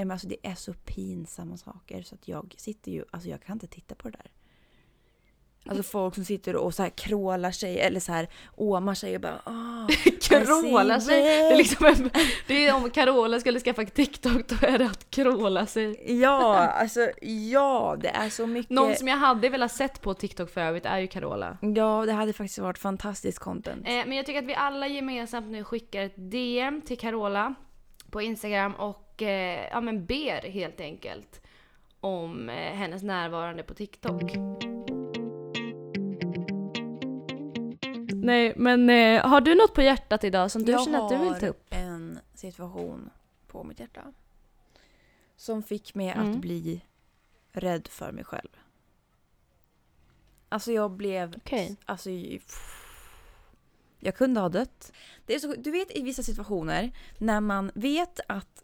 men 0.04 0.10
alltså 0.10 0.28
det 0.28 0.36
är 0.42 0.54
så 0.54 0.72
pinsamma 0.72 1.56
saker 1.56 2.02
så 2.02 2.14
att 2.14 2.28
jag 2.28 2.54
sitter 2.58 2.92
ju, 2.92 3.04
alltså 3.10 3.28
jag 3.28 3.42
kan 3.42 3.52
inte 3.52 3.66
titta 3.66 3.94
på 3.94 4.10
det 4.10 4.18
där. 4.18 4.30
Alltså 5.66 5.82
folk 5.82 6.14
som 6.14 6.24
sitter 6.24 6.56
och 6.56 6.74
så 6.74 6.82
här 6.82 6.90
krålar 6.90 7.50
sig 7.50 7.80
eller 7.80 8.00
så 8.00 8.12
här 8.12 8.28
åmar 8.56 8.94
sig 8.94 9.14
och 9.14 9.20
bara 9.20 9.40
Kråla 10.20 10.96
I 10.96 11.00
see 11.00 11.06
sig. 11.06 11.22
Det 11.22 11.38
är, 11.38 11.56
liksom 11.56 11.86
en, 11.86 12.10
det 12.46 12.66
är 12.66 12.74
om 12.74 12.90
Carola 12.90 13.40
skulle 13.40 13.60
skaffa 13.60 13.84
TikTok 13.84 14.48
då 14.48 14.66
är 14.66 14.78
det 14.78 14.86
att 14.86 15.10
kråla 15.10 15.66
sig. 15.66 16.20
Ja, 16.20 16.56
alltså 16.56 17.10
ja, 17.50 17.96
det 18.00 18.08
är 18.08 18.30
så 18.30 18.46
mycket. 18.46 18.70
Någon 18.70 18.94
som 18.94 19.08
jag 19.08 19.16
hade 19.16 19.48
velat 19.48 19.72
sett 19.72 20.00
på 20.00 20.14
TikTok 20.14 20.50
för 20.50 20.60
övrigt 20.60 20.86
är 20.86 20.98
ju 20.98 21.06
Carola. 21.06 21.58
Ja, 21.60 22.06
det 22.06 22.12
hade 22.12 22.32
faktiskt 22.32 22.58
varit 22.58 22.78
fantastiskt 22.78 23.38
content. 23.38 23.88
Eh, 23.88 23.92
men 23.92 24.12
jag 24.12 24.26
tycker 24.26 24.38
att 24.38 24.48
vi 24.48 24.54
alla 24.54 24.88
gemensamt 24.88 25.46
nu 25.46 25.64
skickar 25.64 26.02
ett 26.02 26.30
DM 26.30 26.82
till 26.82 26.98
Carola 26.98 27.54
på 28.10 28.22
Instagram 28.22 28.74
och 28.74 29.09
eh, 29.22 29.68
ja, 29.70 29.80
men 29.80 30.06
ber 30.06 30.50
helt 30.50 30.80
enkelt 30.80 31.40
om 32.00 32.48
eh, 32.48 32.54
hennes 32.54 33.02
närvarande 33.02 33.62
på 33.62 33.74
TikTok. 33.74 34.22
Nej, 38.14 38.52
men 38.56 38.90
eh, 38.90 39.26
har 39.26 39.40
du 39.40 39.54
något 39.54 39.74
på 39.74 39.82
hjärtat 39.82 40.24
idag 40.24 40.50
som 40.50 40.64
du 40.64 40.72
jag 40.72 40.84
känner 40.84 41.04
att 41.04 41.08
du 41.10 41.18
vill 41.18 41.40
ta 41.40 41.46
upp? 41.46 41.74
har 41.74 41.80
en 41.80 42.18
situation 42.34 43.10
på 43.46 43.64
mitt 43.64 43.80
hjärta. 43.80 44.12
Som 45.36 45.62
fick 45.62 45.94
mig 45.94 46.10
Mm. 46.10 46.30
att 46.30 46.36
bli 46.36 46.80
rädd 47.52 47.88
för 47.88 48.12
mig 48.12 48.24
själv. 48.24 48.48
Alltså 50.48 50.72
jag 50.72 50.90
blev... 50.90 51.34
Okej. 51.36 51.76
Alltså, 51.84 52.10
jag 53.98 54.16
kunde 54.16 54.40
ha 54.40 54.48
dött. 54.48 54.92
Det 55.26 55.34
är 55.34 55.38
så, 55.38 55.54
du 55.58 55.70
vet 55.70 55.96
i 55.96 56.02
vissa 56.02 56.22
situationer 56.22 56.90
när 57.18 57.40
man 57.40 57.70
vet 57.74 58.20
att 58.28 58.59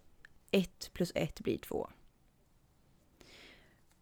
ett 0.56 0.90
plus 0.92 1.12
ett 1.14 1.40
blir 1.40 1.58
två. 1.58 1.88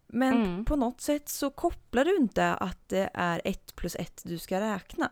Men 0.07 0.33
Mm. 0.33 0.65
på 0.65 0.75
något 0.75 1.01
sätt 1.01 1.29
så 1.29 1.49
kopplar 1.49 2.05
du 2.05 2.17
inte 2.17 2.53
att 2.53 2.89
det 2.89 3.09
är 3.13 3.41
ett 3.45 3.75
plus 3.75 3.95
ett 3.95 4.21
du 4.25 4.37
ska 4.37 4.59
räkna. 4.61 5.11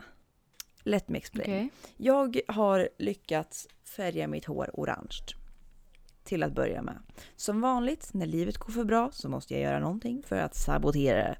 Let 0.83 1.09
me 1.09 1.17
explain. 1.17 1.49
Okej. 1.49 1.69
Jag 1.97 2.41
har 2.47 2.89
lyckats 2.97 3.67
färga 3.83 4.27
mitt 4.27 4.45
hår 4.45 4.69
orange. 4.73 5.17
Till 6.23 6.43
att 6.43 6.53
börja 6.53 6.81
med. 6.81 6.97
Som 7.35 7.61
vanligt, 7.61 8.13
när 8.13 8.25
livet 8.25 8.57
går 8.57 8.71
för 8.73 8.83
bra 8.83 9.09
så 9.11 9.29
måste 9.29 9.53
jag 9.53 9.63
göra 9.63 9.79
någonting 9.79 10.23
för 10.23 10.37
att 10.37 10.55
sabotera 10.55 11.17
det. 11.17 11.37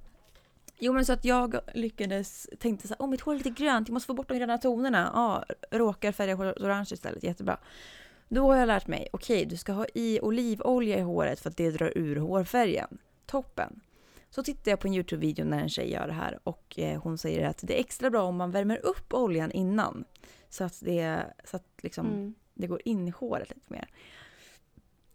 Jo 0.79 0.93
men 0.93 1.05
så 1.05 1.13
att 1.13 1.25
jag 1.25 1.59
lyckades, 1.73 2.49
tänkte 2.59 2.87
så 2.87 2.93
här, 2.93 3.01
åh 3.01 3.09
mitt 3.09 3.21
hår 3.21 3.33
är 3.33 3.37
lite 3.37 3.49
grönt, 3.49 3.87
jag 3.87 3.93
måste 3.93 4.07
få 4.07 4.13
bort 4.13 4.27
de 4.29 4.37
gröna 4.37 4.57
tonerna. 4.57 5.11
Ja, 5.13 5.55
råkar 5.77 6.11
färga 6.11 6.35
håret 6.35 6.57
orange 6.57 6.89
istället, 6.91 7.23
jättebra. 7.23 7.57
Då 8.29 8.51
har 8.51 8.57
jag 8.57 8.67
lärt 8.67 8.87
mig, 8.87 9.07
okej 9.13 9.45
du 9.45 9.57
ska 9.57 9.71
ha 9.73 9.85
i 9.93 10.19
olivolja 10.21 10.97
i 10.97 11.01
håret 11.01 11.39
för 11.39 11.49
att 11.49 11.57
det 11.57 11.71
drar 11.71 11.97
ur 11.97 12.15
hårfärgen. 12.15 12.97
Toppen. 13.25 13.79
Så 14.29 14.43
tittar 14.43 14.71
jag 14.71 14.79
på 14.79 14.87
en 14.87 14.93
Youtube-video 14.93 15.45
när 15.45 15.59
en 15.61 15.69
tjej 15.69 15.91
gör 15.91 16.07
det 16.07 16.13
här 16.13 16.39
och 16.43 16.79
eh, 16.79 17.01
hon 17.01 17.17
säger 17.17 17.47
att 17.47 17.59
det 17.61 17.75
är 17.75 17.79
extra 17.79 18.09
bra 18.09 18.23
om 18.23 18.35
man 18.35 18.51
värmer 18.51 18.85
upp 18.85 19.13
oljan 19.13 19.51
innan. 19.51 20.05
Så 20.49 20.63
att 20.63 20.79
det, 20.79 21.23
så 21.43 21.55
att 21.57 21.67
liksom, 21.81 22.07
Mm. 22.07 22.33
det 22.53 22.67
går 22.67 22.81
in 22.85 23.07
i 23.07 23.11
håret 23.11 23.49
lite 23.55 23.73
mer. 23.73 23.87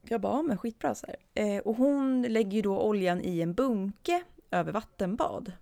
Jag 0.03 0.21
bara, 0.21 0.33
ja, 0.37 0.43
men 0.43 0.59
skitbra 0.59 0.95
så. 0.95 1.07
Eh, 1.35 1.59
och 1.59 1.77
hon 1.77 2.23
lägger 2.23 2.53
ju 2.53 2.63
då 2.63 2.81
oljan 2.81 3.21
i 3.21 3.41
en 3.41 3.55
bunke 3.55 4.23
över 4.51 4.73
vattenbad. 4.73 5.53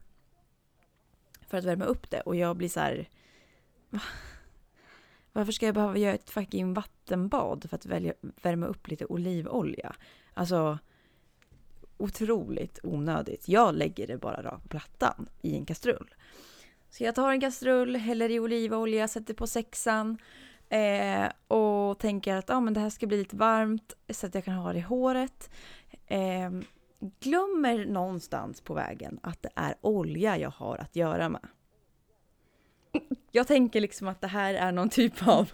För 1.49 1.59
att 1.59 1.65
värma 1.65 1.85
upp 1.85 2.11
det 2.11 2.21
och 2.21 2.37
jag 2.37 2.57
blir 2.57 2.69
så 2.69 2.81
här. 2.81 3.09
Varför 5.37 5.52
ska 5.52 5.66
jag 5.66 5.75
behöva 5.75 5.99
göra 5.99 6.14
ett 6.14 6.31
fucking 6.31 6.75
vattenbad 6.75 7.66
för 7.71 7.76
att 7.76 7.87
välja, 7.87 8.12
värma 8.21 8.66
upp 8.66 8.88
lite 8.88 9.07
olivolja? 9.07 9.97
Alltså 10.35 10.78
otroligt 11.97 12.78
onödigt. 12.83 13.49
Jag 13.49 13.75
lägger 13.75 14.07
det 14.07 14.19
bara 14.19 14.43
rakt 14.43 14.62
på 14.62 14.69
plattan 14.69 15.28
i 15.43 15.57
en 15.57 15.66
kastrull. 15.66 16.14
Så 16.90 17.05
jag 17.05 17.14
tar 17.14 17.33
en 17.33 17.40
kastrull, 17.40 17.97
häller 17.97 18.31
i 18.31 18.40
olivolja, 18.40 19.09
sätter 19.09 19.35
på 19.35 19.47
sexan 19.47 20.19
eh, 20.69 21.26
och 21.49 21.99
tänker 21.99 22.37
att 22.37 22.50
ah, 22.50 22.61
men 22.61 22.75
det 22.75 22.81
här 22.81 22.90
ska 22.90 23.07
bli 23.07 23.16
lite 23.16 23.37
varmt 23.37 23.97
så 24.09 24.26
att 24.26 24.35
jag 24.35 24.45
kan 24.45 24.55
ha 24.55 24.73
det 24.73 24.78
i 24.78 24.83
håret. 24.83 25.50
Eh, 26.07 26.50
glömmer 27.21 27.87
någonstans 27.87 28.61
på 28.61 28.75
vägen 28.75 29.21
att 29.23 29.43
det 29.43 29.50
är 29.55 29.75
olja 29.81 30.38
jag 30.38 30.50
har 30.50 30.78
att 30.78 30.97
göra 30.97 31.28
med. 31.28 31.49
Jag 33.33 33.47
tänker 33.47 33.81
liksom 33.81 34.09
att 34.09 34.21
det 34.21 34.26
här 34.26 34.55
är 34.55 34.73
någon 34.73 34.88
typ 34.88 35.29
av 35.29 35.50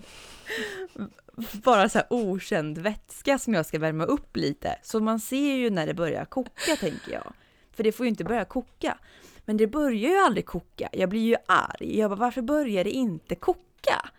bara 1.64 1.88
så 1.88 1.98
här 1.98 2.06
okänd 2.10 2.78
vätska 2.78 3.38
som 3.38 3.54
jag 3.54 3.66
ska 3.66 3.78
värma 3.78 4.04
upp 4.04 4.36
lite. 4.36 4.78
Så 4.82 5.00
man 5.00 5.20
ser 5.20 5.54
ju 5.54 5.70
när 5.70 5.86
det 5.86 5.94
börjar 5.94 6.24
koka 6.24 6.76
tänker 6.80 7.12
jag. 7.12 7.32
För 7.72 7.84
det 7.84 7.92
får 7.92 8.06
ju 8.06 8.10
inte 8.10 8.24
börja 8.24 8.44
koka. 8.44 8.98
Men 9.44 9.56
det 9.56 9.66
börjar 9.66 10.10
ju 10.10 10.18
aldrig 10.18 10.46
koka. 10.46 10.88
Jag 10.92 11.08
blir 11.08 11.20
ju 11.20 11.36
arg. 11.46 11.98
Jag 11.98 12.10
bara, 12.10 12.20
varför 12.20 12.42
börjar 12.42 12.84
det 12.84 12.90
inte 12.90 13.34
koka? 13.34 14.10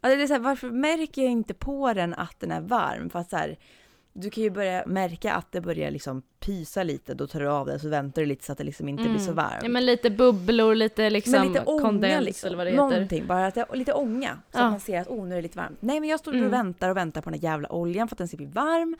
Alltså 0.00 0.16
det 0.16 0.22
är 0.22 0.26
så 0.26 0.32
här, 0.32 0.40
varför 0.40 0.70
märker 0.70 1.22
jag 1.22 1.32
inte 1.32 1.54
på 1.54 1.92
den 1.92 2.14
att 2.14 2.40
den 2.40 2.50
är 2.50 2.60
varm? 2.60 3.10
För 3.10 3.18
att 3.18 3.30
så 3.30 3.36
här, 3.36 3.58
du 4.18 4.30
kan 4.30 4.42
ju 4.42 4.50
börja 4.50 4.82
märka 4.86 5.32
att 5.34 5.52
det 5.52 5.60
börjar 5.60 5.90
liksom 5.90 6.22
pysa 6.40 6.82
lite, 6.82 7.14
då 7.14 7.26
tar 7.26 7.40
du 7.40 7.48
av 7.48 7.66
det 7.66 7.78
så 7.78 7.88
väntar 7.88 8.22
du 8.22 8.26
lite 8.26 8.44
så 8.44 8.52
att 8.52 8.58
det 8.58 8.64
liksom 8.64 8.88
inte 8.88 9.02
blir 9.08 9.18
så 9.18 9.32
varmt. 9.32 9.52
Mm. 9.52 9.62
Ja, 9.64 9.68
men 9.68 9.86
lite 9.86 10.10
bubblor, 10.10 10.74
lite 10.74 11.10
liksom 11.10 11.32
Men 11.32 11.48
lite 11.48 11.64
ånga 11.64 11.82
kondens 11.82 12.24
liksom. 12.24 12.46
eller 12.46 12.56
vad 12.56 12.66
det 12.66 12.70
heter. 12.70 12.82
Någonting, 12.82 13.26
bara 13.26 13.46
att 13.46 13.54
det, 13.54 13.66
lite 13.74 13.92
ånga. 13.92 14.38
Så 14.52 14.58
Ja. 14.58 14.64
att 14.64 14.70
man 14.70 14.80
ser 14.80 15.00
att 15.00 15.08
oh, 15.08 15.24
nu 15.26 15.30
är 15.34 15.36
det 15.36 15.42
lite 15.42 15.58
varmt. 15.58 15.78
Nej 15.80 16.00
men 16.00 16.08
jag 16.08 16.20
står 16.20 16.32
och 16.32 16.38
Mm. 16.38 16.50
väntar 16.50 16.90
och 16.90 16.96
väntar 16.96 17.20
på 17.20 17.30
den 17.30 17.40
här 17.40 17.50
jävla 17.50 17.72
oljan 17.72 18.08
för 18.08 18.14
att 18.14 18.18
den 18.18 18.28
ska 18.28 18.36
bli 18.36 18.46
varm. 18.46 18.96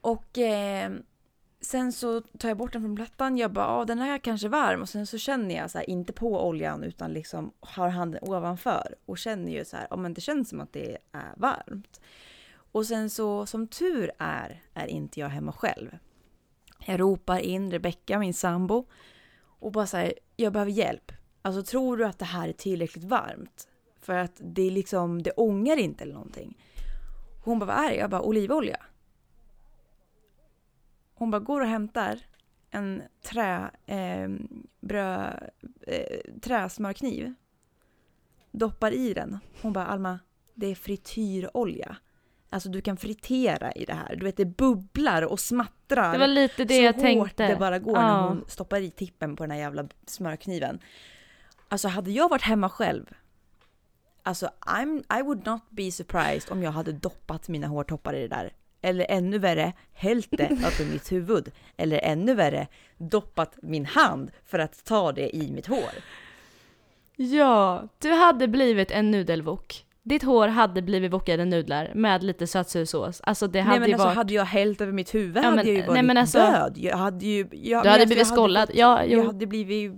Och 0.00 0.38
eh, 0.38 0.90
sen 1.60 1.92
så 1.92 2.20
tar 2.20 2.48
jag 2.48 2.56
bort 2.58 2.72
den 2.72 2.82
från 2.82 2.96
plattan. 2.96 3.36
Jag 3.38 3.52
bara, 3.52 3.64
ja 3.78 3.84
den 3.84 3.98
här 3.98 4.14
är 4.14 4.18
kanske 4.18 4.48
varm. 4.48 4.82
Och 4.82 4.88
sen 4.88 5.06
så 5.06 5.18
känner 5.18 5.54
jag 5.56 5.70
så 5.70 5.78
här, 5.78 5.90
inte 5.90 6.12
på 6.12 6.46
oljan 6.46 6.82
utan 6.84 7.12
liksom 7.12 7.52
har 7.60 7.88
handen 7.88 8.20
ovanför. 8.22 8.94
Och 9.06 9.18
känner 9.18 9.52
ju 9.52 9.64
så 9.64 9.76
här, 9.76 9.86
ja 9.90 9.96
men 9.96 10.14
det 10.14 10.20
känns 10.20 10.48
som 10.48 10.60
att 10.60 10.72
det 10.72 10.98
är 11.12 11.32
varmt. 11.36 12.00
Och 12.74 12.86
sen 12.86 13.10
så 13.10 13.46
som 13.46 13.66
tur 13.66 14.10
är, 14.18 14.62
är 14.74 14.86
inte 14.86 15.20
jag 15.20 15.28
hemma 15.28 15.52
själv. 15.52 15.98
Jag 16.86 17.00
ropar 17.00 17.38
in 17.38 17.70
Rebecka, 17.70 18.18
min 18.18 18.34
sambo. 18.34 18.86
Och 19.36 19.72
bara 19.72 19.86
säger 19.86 20.14
jag 20.36 20.52
behöver 20.52 20.72
hjälp. 20.72 21.12
Alltså 21.42 21.62
tror 21.62 21.96
du 21.96 22.06
att 22.06 22.18
det 22.18 22.24
här 22.24 22.48
är 22.48 22.52
tillräckligt 22.52 23.04
varmt? 23.04 23.68
För 24.00 24.14
att 24.14 24.40
det 24.40 24.62
är 24.62 24.70
liksom, 24.70 25.22
det 25.22 25.30
ångar 25.30 25.76
inte 25.76 26.04
eller 26.04 26.14
någonting. 26.14 26.58
Hon 27.44 27.58
bara, 27.58 27.66
vad 27.66 27.84
är 27.84 27.90
det? 27.90 27.96
Jag 27.96 28.10
bara, 28.10 28.22
olivolja. 28.22 28.86
Hon 31.14 31.30
bara, 31.30 31.40
går 31.40 31.60
och 31.60 31.68
hämtar 31.68 32.20
en 32.70 33.02
trä, 33.22 33.70
eh, 33.86 34.28
brö, 34.80 35.40
eh, 35.86 36.40
träsmörkniv. 36.40 37.34
Doppar 38.50 38.92
i 38.92 39.14
den. 39.14 39.38
Hon 39.62 39.72
bara, 39.72 39.86
Alma, 39.86 40.18
det 40.54 40.66
är 40.66 40.74
frityrolja. 40.74 41.96
Alltså 42.50 42.68
du 42.68 42.80
kan 42.80 42.96
fritera 42.96 43.72
i 43.72 43.84
det 43.84 43.94
här. 43.94 44.16
Du 44.16 44.24
vet 44.24 44.36
det 44.36 44.44
bubblar 44.44 45.22
och 45.22 45.40
smattrar. 45.40 46.12
Det 46.12 46.18
var 46.18 46.26
lite 46.26 46.64
det 46.64 46.76
så 46.76 46.82
jag 46.82 46.92
hårt 46.92 47.00
tänkte. 47.02 47.46
det 47.48 47.56
bara 47.56 47.78
går 47.78 47.92
när 47.92 48.08
Ja. 48.08 48.28
hon 48.28 48.44
stoppar 48.48 48.80
i 48.80 48.90
tippen 48.90 49.36
på 49.36 49.42
den 49.44 49.50
här 49.50 49.58
jävla 49.58 49.88
smörkniven. 50.06 50.78
Alltså 51.68 51.88
hade 51.88 52.10
jag 52.10 52.28
varit 52.28 52.42
hemma 52.42 52.68
själv, 52.68 53.06
alltså 54.22 54.50
I'm, 54.60 55.18
I 55.20 55.22
would 55.22 55.46
not 55.46 55.62
be 55.70 55.90
surprised 55.92 56.52
om 56.52 56.62
jag 56.62 56.70
hade 56.70 56.92
doppat 56.92 57.48
mina 57.48 57.66
hårtoppar 57.66 58.14
i 58.14 58.20
det 58.20 58.28
där. 58.28 58.52
Eller 58.82 59.06
ännu 59.08 59.38
värre, 59.38 59.72
hällt 59.92 60.28
det 60.30 60.44
över 60.50 60.92
mitt 60.92 61.12
huvud. 61.12 61.52
Eller 61.76 61.98
ännu 62.02 62.34
värre, 62.34 62.66
doppat 62.98 63.56
min 63.62 63.86
hand 63.86 64.30
för 64.44 64.58
att 64.58 64.84
ta 64.84 65.12
det 65.12 65.36
i 65.36 65.50
mitt 65.52 65.66
hår. 65.66 65.90
Ja, 67.16 67.88
du 67.98 68.10
hade 68.12 68.48
blivit 68.48 68.90
en 68.90 69.10
nudelwok. 69.10 69.83
Ditt 70.06 70.22
hår 70.22 70.48
hade 70.48 70.82
blivit 70.82 71.12
wokade 71.12 71.44
nudlar 71.44 71.92
med 71.94 72.22
lite 72.22 72.46
sötsursås. 72.46 73.20
Alltså 73.24 73.46
det 73.46 73.60
hade 73.60 73.70
nej 73.70 73.80
men 73.80 73.88
ju 73.88 73.94
alltså 73.94 74.06
varit... 74.06 74.16
hade 74.16 74.34
jag 74.34 74.44
hällt 74.44 74.80
över 74.80 74.92
mitt 74.92 75.14
huvud 75.14 75.36
Ja, 75.36 75.42
hade 75.42 75.56
men- 75.56 75.66
jag 75.66 75.74
ju 75.74 75.78
nej, 75.80 75.88
varit 75.88 76.04
men 76.04 76.16
alltså- 76.16 76.38
död. 76.38 76.74
Jag 76.78 76.96
hade 76.96 77.26
ju... 77.26 77.38
Jag, 77.38 77.50
Du 77.50 77.74
hade 77.76 77.90
alltså, 77.90 78.06
blivit 78.06 78.26
skållad. 78.26 78.70
Ja, 78.74 79.04
jo. 79.04 79.18
Jag 79.18 79.26
hade 79.26 79.46
blivit 79.46 79.92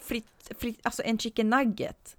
fritt, 0.00 0.50
fritt, 0.60 0.80
alltså 0.82 1.02
en 1.02 1.18
chicken 1.18 1.50
nugget. 1.50 2.16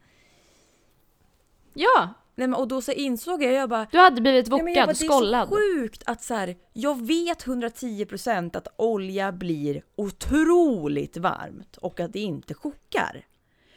Ja, 1.73 2.09
Nej, 2.37 2.47
men, 2.47 2.59
och 2.59 2.67
då 2.67 2.81
så 2.81 2.91
insåg 2.91 3.43
jag, 3.43 3.53
jag 3.53 3.69
bara 3.69 3.87
Du 3.91 3.97
hade 3.97 4.21
blivit 4.21 4.49
Nej, 4.49 4.59
wokad, 4.61 4.85
bara, 4.87 4.95
skollad. 4.95 5.49
Det 5.49 5.55
är 5.55 5.73
så 5.75 5.79
sjukt 5.79 6.03
att 6.05 6.23
så 6.23 6.33
här, 6.33 6.55
jag 6.73 7.07
vet 7.07 7.45
110% 7.45 8.57
att 8.57 8.67
olja 8.77 9.31
blir 9.31 9.81
otroligt 9.95 11.17
varmt 11.17 11.77
och 11.77 11.99
att 11.99 12.13
det 12.13 12.19
inte 12.19 12.53
kokar. 12.53 13.25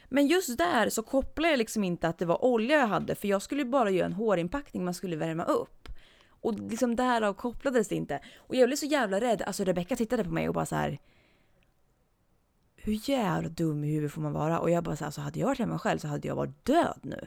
Men 0.08 0.26
just 0.26 0.58
där 0.58 0.90
så 0.90 1.02
kopplar 1.02 1.48
jag 1.48 1.58
liksom 1.58 1.84
inte 1.84 2.08
att 2.08 2.18
det 2.18 2.26
var 2.26 2.44
olja 2.44 2.78
jag 2.78 2.86
hade 2.86 3.14
för 3.14 3.28
jag 3.28 3.42
skulle 3.42 3.64
bara 3.64 3.90
göra 3.90 4.06
en 4.06 4.12
hårinpackning 4.12 4.84
man 4.84 4.94
skulle 4.94 5.16
värma 5.16 5.44
upp. 5.44 5.88
Och 6.40 6.54
liksom 6.54 6.96
därav 6.96 7.34
kopplades 7.34 7.88
det 7.88 7.94
inte. 7.94 8.20
Och 8.36 8.56
jag 8.56 8.68
blev 8.68 8.76
så 8.76 8.86
jävla 8.86 9.20
rädd. 9.20 9.42
Alltså 9.42 9.64
Rebecca 9.64 9.96
tittade 9.96 10.24
på 10.24 10.30
mig 10.30 10.48
och 10.48 10.54
bara 10.54 10.66
så 10.66 10.76
här. 10.76 10.98
Hur 12.76 13.10
jävla 13.10 13.48
dum 13.48 13.84
i 13.84 13.88
huvudet 13.88 14.12
får 14.12 14.20
man 14.20 14.32
vara? 14.32 14.60
Och 14.60 14.70
jag 14.70 14.84
bara 14.84 14.96
så 14.96 15.00
här, 15.00 15.06
alltså 15.06 15.20
hade 15.20 15.40
jag 15.40 15.46
varit 15.46 15.58
hemma 15.58 15.78
själv 15.78 15.98
så 15.98 16.08
hade 16.08 16.28
jag 16.28 16.34
varit 16.34 16.64
död 16.64 16.98
nu. 17.02 17.26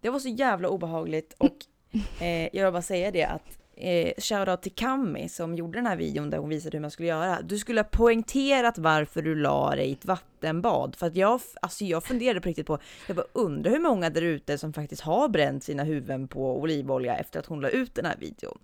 Det 0.00 0.10
var 0.10 0.18
så 0.18 0.28
jävla 0.28 0.68
obehagligt 0.68 1.34
och 1.38 1.56
eh, 2.22 2.48
jag 2.56 2.64
vill 2.64 2.72
bara 2.72 2.82
säga 2.82 3.10
det 3.10 3.24
att 3.24 3.63
eh, 3.76 4.12
shoutout 4.18 4.62
till 4.62 4.74
Kami 4.74 5.28
som 5.28 5.54
gjorde 5.54 5.78
den 5.78 5.86
här 5.86 5.96
videon 5.96 6.30
där 6.30 6.38
hon 6.38 6.48
visade 6.48 6.76
hur 6.76 6.82
man 6.82 6.90
skulle 6.90 7.08
göra. 7.08 7.42
Du 7.42 7.58
skulle 7.58 7.80
ha 7.80 7.84
poängterat 7.84 8.78
varför 8.78 9.22
du 9.22 9.34
la 9.34 9.70
dig 9.76 9.88
i 9.88 9.92
ett 9.92 10.04
vattenbad. 10.04 10.96
För 10.96 11.06
att 11.06 11.16
jag, 11.16 11.40
alltså 11.62 11.84
jag 11.84 12.04
funderade 12.04 12.40
på 12.40 12.48
riktigt 12.48 12.66
på, 12.66 12.78
jag 13.06 13.16
bara 13.16 13.26
undrar 13.32 13.70
hur 13.70 13.80
många 13.80 14.10
där 14.10 14.22
ute 14.22 14.58
som 14.58 14.72
faktiskt 14.72 15.02
har 15.02 15.28
bränt 15.28 15.64
sina 15.64 15.84
huvuden 15.84 16.28
på 16.28 16.60
olivolja 16.60 17.16
efter 17.16 17.40
att 17.40 17.46
hon 17.46 17.60
la 17.60 17.68
ut 17.68 17.94
den 17.94 18.04
här 18.04 18.16
videon. 18.16 18.58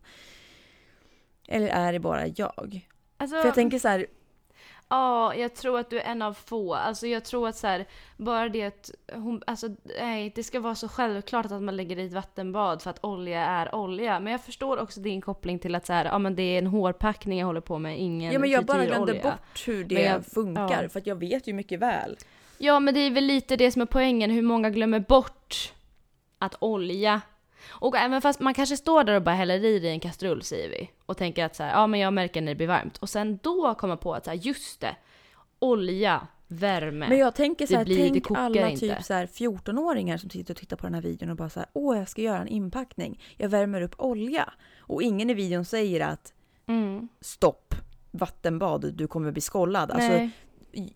Eller 1.49 1.69
är 1.69 1.93
det 1.93 1.99
bara 1.99 2.27
jag? 2.27 2.89
Alltså, 3.17 3.37
För 3.37 3.45
jag 3.45 3.55
tänker 3.55 3.79
så 3.79 3.89
här, 3.89 4.07
Ja, 4.91 5.35
jag 5.35 5.55
tror 5.55 5.79
att 5.79 5.91
du 5.91 6.01
är 6.01 6.05
en 6.05 6.23
av 6.23 6.35
få. 6.35 6.75
Alltså 6.75 7.07
jag 7.07 7.25
tror 7.25 7.49
att 7.49 7.57
så 7.57 7.67
här, 7.67 7.85
bara 8.17 8.49
det 8.49 8.63
att 8.63 8.91
hon, 9.13 9.43
alltså 9.47 9.69
nej, 10.01 10.33
det 10.35 10.43
ska 10.45 10.61
vara 10.61 10.75
så 10.75 10.89
självklart 10.89 11.47
att 11.47 11.63
man 11.63 11.77
lägger 11.77 11.99
i 11.99 12.07
ett 12.07 12.13
vattenbad 12.13 12.83
för 12.83 12.91
att 12.91 13.05
olja 13.05 13.41
är 13.47 13.75
olja. 13.75 14.21
Men 14.21 14.31
jag 14.33 14.45
förstår 14.45 14.81
också 14.81 15.01
din 15.01 15.21
koppling 15.21 15.59
till 15.59 15.75
att 15.75 15.87
så 15.87 15.93
här, 15.93 16.05
ja 16.05 16.19
men 16.19 16.37
det 16.37 16.43
är 16.43 16.59
en 16.59 16.67
hårpackning 16.67 17.39
jag 17.39 17.47
håller 17.47 17.61
på 17.61 17.79
med, 17.79 17.99
ingen 17.99 18.33
ja 18.33 18.39
men 18.39 18.51
jag 18.51 18.65
bara 18.65 18.85
glömde 18.85 19.13
frityrolja. 19.13 19.31
bort 19.31 19.69
hur 19.69 19.85
det 19.85 20.03
jag- 20.03 20.27
funkar 20.27 20.83
ja. 20.83 20.89
för 20.89 21.01
att 21.01 21.07
jag 21.07 21.17
vet 21.17 21.47
ju 21.47 21.53
mycket 21.53 21.81
väl. 21.81 22.17
Ja, 22.59 22.81
men 22.81 22.95
det 22.95 23.01
är 23.01 23.11
väl 23.11 23.25
lite 23.25 23.57
det 23.57 23.71
som 23.71 23.83
är 23.83 23.87
poängen, 23.87 24.31
hur 24.31 24.43
många 24.43 24.71
glömmer 24.71 25.01
bort 25.01 25.73
att 26.39 26.57
olja 26.59 27.21
och 27.69 27.97
även 27.97 28.23
fast 28.23 28.41
man 28.41 28.55
kanske 28.55 28.77
står 28.77 29.05
där 29.05 29.15
och 29.15 29.23
bara 29.23 29.35
häller 29.35 29.65
i 29.65 29.79
det 29.79 29.89
i 29.89 29.91
en 29.91 30.01
kastrull 30.01 30.43
säger 30.43 30.69
vi 30.69 30.91
och 31.07 31.17
tänker 31.17 31.45
att 31.45 31.57
så 31.57 31.63
här, 31.63 31.71
ja 31.71 31.87
men 31.87 32.01
jag 32.01 32.13
märker 32.13 32.41
när 32.41 32.49
det 32.49 32.57
blir 32.57 32.67
varmt 32.67 32.99
och 32.99 33.09
sen 33.09 33.39
då 33.43 33.75
kommer 33.75 33.97
på 33.97 34.15
att 34.15 34.25
så 34.25 34.31
här, 34.31 34.39
just 34.39 34.81
det, 34.81 34.97
olja, 35.59 36.27
värme. 36.51 37.09
Men 37.09 37.19
jag 37.19 37.35
tänker 37.35 37.67
så 37.67 37.73
Det 37.73 37.79
här, 37.79 37.85
blir- 37.85 38.11
tänk 38.11 38.31
alla 38.31 38.69
inte. 38.69 38.81
typ 38.81 39.03
så 39.03 39.15
här 39.15 39.27
14-åringar 39.27 40.17
som 40.17 40.31
sitter 40.31 40.55
och 40.55 40.59
tittar 40.59 40.77
på 40.77 40.87
den 40.87 40.95
här 40.95 41.03
videon 41.03 41.31
och 41.31 41.37
bara 41.37 41.51
så 41.51 41.61
här, 41.61 41.69
åh 41.73 41.99
jag 41.99 42.09
ska 42.09 42.23
göra 42.23 42.41
en 42.41 42.49
inpackning, 42.49 43.23
jag 43.37 43.49
värmer 43.49 43.83
upp 43.83 43.95
olja. 43.99 44.53
Och 44.79 45.03
ingen 45.03 45.31
i 45.31 45.35
videon 45.35 45.65
säger 45.65 46.01
att 46.01 46.33
mm. 46.67 47.09
stopp, 47.21 47.75
vattenbad, 48.11 48.95
du 48.95 49.07
kommer 49.07 49.33
bli 49.33 49.41
skollad. 49.41 49.91
Alltså, 49.91 50.29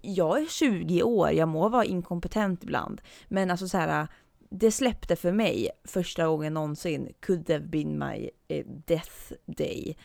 jag 0.00 0.42
är 0.42 0.46
20 0.46 1.02
år, 1.02 1.30
jag 1.30 1.48
må 1.48 1.68
vara 1.68 1.84
inkompetent 1.84 2.62
ibland. 2.62 3.00
Men 3.28 3.50
alltså 3.50 3.68
så 3.68 3.78
här, 3.78 4.08
det 4.58 4.70
släppte 4.70 5.16
för 5.16 5.32
mig 5.32 5.70
första 5.84 6.26
gången 6.26 6.54
någonsin, 6.54 7.12
could 7.20 7.50
have 7.50 7.64
been 7.64 7.98
my 7.98 8.30
eh, 8.48 8.66
death 8.66 9.32
day. 9.46 9.96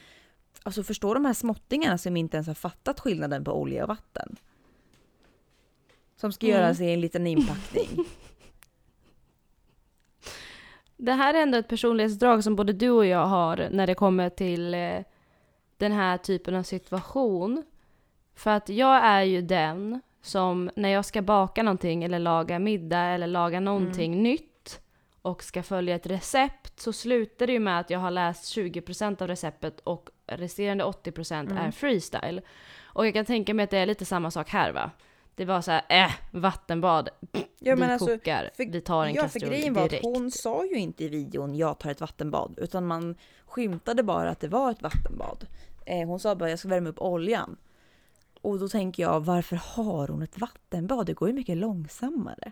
Alltså 0.64 0.84
förstå 0.84 1.14
de 1.14 1.26
här 1.26 1.34
småttingarna 1.34 1.98
som 1.98 2.18
inte 2.18 2.38
ens 2.38 2.48
har 2.48 2.54
fattat 2.54 3.00
skillnaden 3.00 3.44
på 3.44 3.54
olja 3.62 3.84
och 3.84 3.90
vatten. 3.90 4.36
Som 6.16 6.32
ska 6.32 6.48
Mm. 6.48 6.60
göra 6.62 6.76
sig 6.76 6.94
en 6.94 7.02
liten 7.02 7.28
inpackning. 7.28 7.88
Det 10.98 11.14
här 11.14 11.34
är 11.34 11.42
ändå 11.42 11.58
ett 11.58 11.68
personlighetsdrag 11.68 12.44
som 12.44 12.56
både 12.56 12.74
du 12.74 12.90
och 12.90 13.06
jag 13.06 13.26
har 13.26 13.68
när 13.72 13.88
det 13.88 13.96
kommer 13.96 14.30
till 14.30 14.74
eh, 14.74 15.00
den 15.78 15.92
här 15.92 16.18
typen 16.18 16.56
av 16.56 16.64
situation. 16.64 17.64
För 18.36 18.52
att 18.52 18.70
jag 18.70 18.96
är 19.06 19.22
ju 19.24 19.42
den 19.42 20.02
som 20.22 20.70
när 20.76 20.90
jag 20.90 21.06
ska 21.06 21.22
baka 21.22 21.64
någonting 21.64 22.04
eller 22.04 22.20
laga 22.20 22.60
middag 22.60 23.00
eller 23.04 23.28
laga 23.28 23.60
någonting 23.60 24.24
nytt 24.24 24.82
och 25.22 25.44
ska 25.44 25.64
följa 25.64 25.96
ett 25.96 26.06
recept 26.08 26.80
så 26.80 26.94
slutar 26.94 27.48
det 27.48 27.54
ju 27.54 27.60
med 27.60 27.80
att 27.80 27.90
jag 27.90 28.00
har 28.00 28.12
läst 28.12 28.58
20% 28.58 29.22
av 29.22 29.28
receptet 29.28 29.80
och 29.80 30.10
resterande 30.28 30.84
80% 30.84 31.60
är 31.60 31.72
freestyle. 31.72 32.42
Och 32.82 33.08
jag 33.08 33.14
kan 33.14 33.26
tänka 33.26 33.54
mig 33.54 33.64
att 33.64 33.70
det 33.70 33.78
är 33.78 33.86
lite 33.86 34.06
samma 34.06 34.32
sak 34.32 34.50
här 34.50 34.72
va? 34.72 34.92
Det 35.36 35.46
var 35.46 35.62
så 35.62 35.72
här, 35.72 35.82
äh, 35.90 36.12
vattenbad, 36.32 37.10
Ja, 37.60 37.76
vi 37.76 37.84
alltså, 37.84 38.06
kokar, 38.08 38.50
för- 38.58 38.72
vi 38.72 38.82
tar 38.82 39.06
en 39.06 39.14
ja, 39.14 39.22
för 39.22 39.40
kastrull 39.40 39.50
grejen 39.52 39.74
var 39.74 39.84
att 39.84 39.90
direkt. 39.90 40.06
hon 40.06 40.32
sa 40.32 40.66
ju 40.66 40.76
inte 40.76 41.04
i 41.04 41.08
videon 41.08 41.56
jag 41.56 41.80
tar 41.80 41.92
ett 41.92 42.02
vattenbad 42.02 42.60
utan 42.62 42.88
man 42.88 43.16
skymtade 43.46 44.04
bara 44.04 44.30
att 44.30 44.40
det 44.40 44.48
var 44.48 44.72
ett 44.72 44.82
vattenbad. 44.82 45.48
Eh, 45.86 46.08
hon 46.08 46.20
sa 46.20 46.36
bara 46.36 46.50
jag 46.50 46.60
ska 46.60 46.68
värma 46.68 46.90
upp 46.90 47.00
oljan. 47.02 47.58
Och 48.42 48.60
då 48.60 48.68
tänker 48.70 49.04
jag 49.04 49.20
varför 49.26 49.56
har 49.56 50.08
hon 50.08 50.22
ett 50.22 50.38
vattenbad? 50.40 51.06
Det 51.06 51.14
går 51.14 51.30
ju 51.30 51.36
mycket 51.36 51.58
långsammare. 51.58 52.52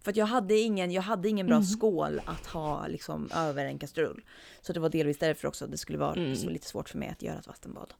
För 0.00 0.10
att 0.10 0.16
jag 0.16 0.26
hade 0.26 0.54
ingen, 0.58 0.90
jag 0.90 1.02
hade 1.02 1.28
ingen 1.28 1.46
bra 1.46 1.56
Mm. 1.56 1.66
skål 1.66 2.20
att 2.26 2.46
ha 2.46 2.86
liksom 2.86 3.30
över 3.34 3.64
en 3.64 3.78
kastrull. 3.78 4.24
Så 4.60 4.72
det 4.72 4.80
var 4.80 4.88
delvis 4.88 5.18
därför 5.18 5.48
också 5.48 5.64
att 5.64 5.70
det 5.70 5.78
skulle 5.78 5.98
vara 5.98 6.14
Mm. 6.14 6.32
lite 6.48 6.66
svårt 6.66 6.88
för 6.88 6.98
mig 6.98 7.08
att 7.08 7.22
göra 7.22 7.38
ett 7.38 7.46
vattenbad. 7.46 7.94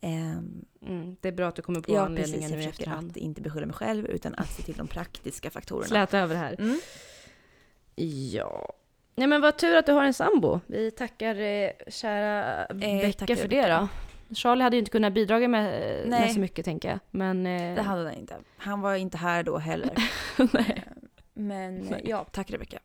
Ehm, 0.00 0.64
Mm, 0.86 1.16
det 1.20 1.28
är 1.28 1.32
bra 1.32 1.48
att 1.48 1.56
du 1.56 1.62
kommer 1.62 1.80
på 1.80 1.92
ja 1.94 2.00
anledningen 2.00 2.40
precis, 2.50 2.56
nu 2.56 2.62
i 2.62 2.66
efterhand. 2.66 3.10
att 3.10 3.16
inte 3.16 3.40
beskylla 3.42 3.66
mig 3.66 3.74
själv 3.74 4.06
utan 4.06 4.34
att 4.34 4.50
se 4.50 4.62
till 4.62 4.74
de 4.74 4.86
praktiska 4.88 5.50
faktorerna. 5.50 5.86
Släta 5.86 6.18
över 6.18 6.34
det 6.34 6.40
här. 6.40 6.56
Mm. 6.58 6.80
Ja. 8.32 8.72
Nej 9.14 9.26
men 9.26 9.40
vad 9.40 9.58
tur 9.58 9.76
att 9.76 9.86
du 9.86 9.92
har 9.92 10.04
en 10.04 10.14
sambo. 10.14 10.60
Vi 10.66 10.90
tackar 10.90 11.34
eh, 11.40 11.70
kära 11.88 12.66
Becka 12.74 13.12
tackar 13.18 13.34
för 13.36 13.48
Becka. 13.48 13.68
det 13.68 13.74
då. 13.74 13.88
Charlie 14.34 14.62
hade 14.62 14.76
ju 14.76 14.78
inte 14.78 14.90
kunnat 14.90 15.12
bidra 15.12 15.38
med, 15.38 15.48
med 15.48 16.04
Nej. 16.06 16.28
så 16.30 16.40
mycket 16.40 16.64
tänker 16.64 16.88
jag. 16.88 16.98
Men... 17.10 17.46
Eh, 17.46 17.74
Det 17.74 17.82
hade 17.82 18.04
han 18.04 18.14
inte. 18.14 18.36
Han 18.56 18.80
var 18.80 18.94
inte 18.94 19.18
här 19.18 19.42
då 19.42 19.58
heller. 19.58 19.90
nej. 20.52 20.82
Men 21.34 21.76
Nej. 21.78 22.02
ja, 22.04 22.24
tack 22.32 22.50
Rebecka. 22.50 22.78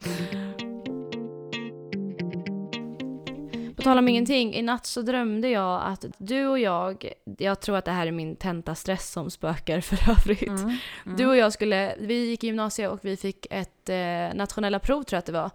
På 3.75 3.81
tal 3.81 3.97
om 3.97 4.07
ingenting, 4.07 4.53
i 4.55 4.61
natt 4.61 4.85
så 4.85 5.01
drömde 5.01 5.49
jag 5.49 5.81
att 5.83 6.05
du 6.17 6.47
och 6.47 6.59
jag, 6.59 7.11
jag 7.37 7.61
tror 7.61 7.77
att 7.77 7.85
det 7.85 7.91
här 7.91 8.07
är 8.07 8.11
min 8.11 8.35
tentastress 8.35 9.11
som 9.11 9.31
spökar 9.31 9.81
för 9.81 10.11
övrigt. 10.11 10.47
Mm. 10.47 10.77
Du 11.17 11.25
och 11.25 11.37
jag 11.37 11.53
skulle, 11.53 11.95
vi 11.99 12.29
gick 12.29 12.43
i 12.43 12.47
gymnasiet 12.47 12.91
och 12.91 12.99
vi 13.01 13.17
fick 13.17 13.47
ett 13.49 13.89
eh, 13.89 13.95
nationella 14.37 14.79
prov 14.79 15.03
tror 15.03 15.15
jag 15.15 15.19
att 15.19 15.25
det 15.25 15.31
var. 15.31 15.51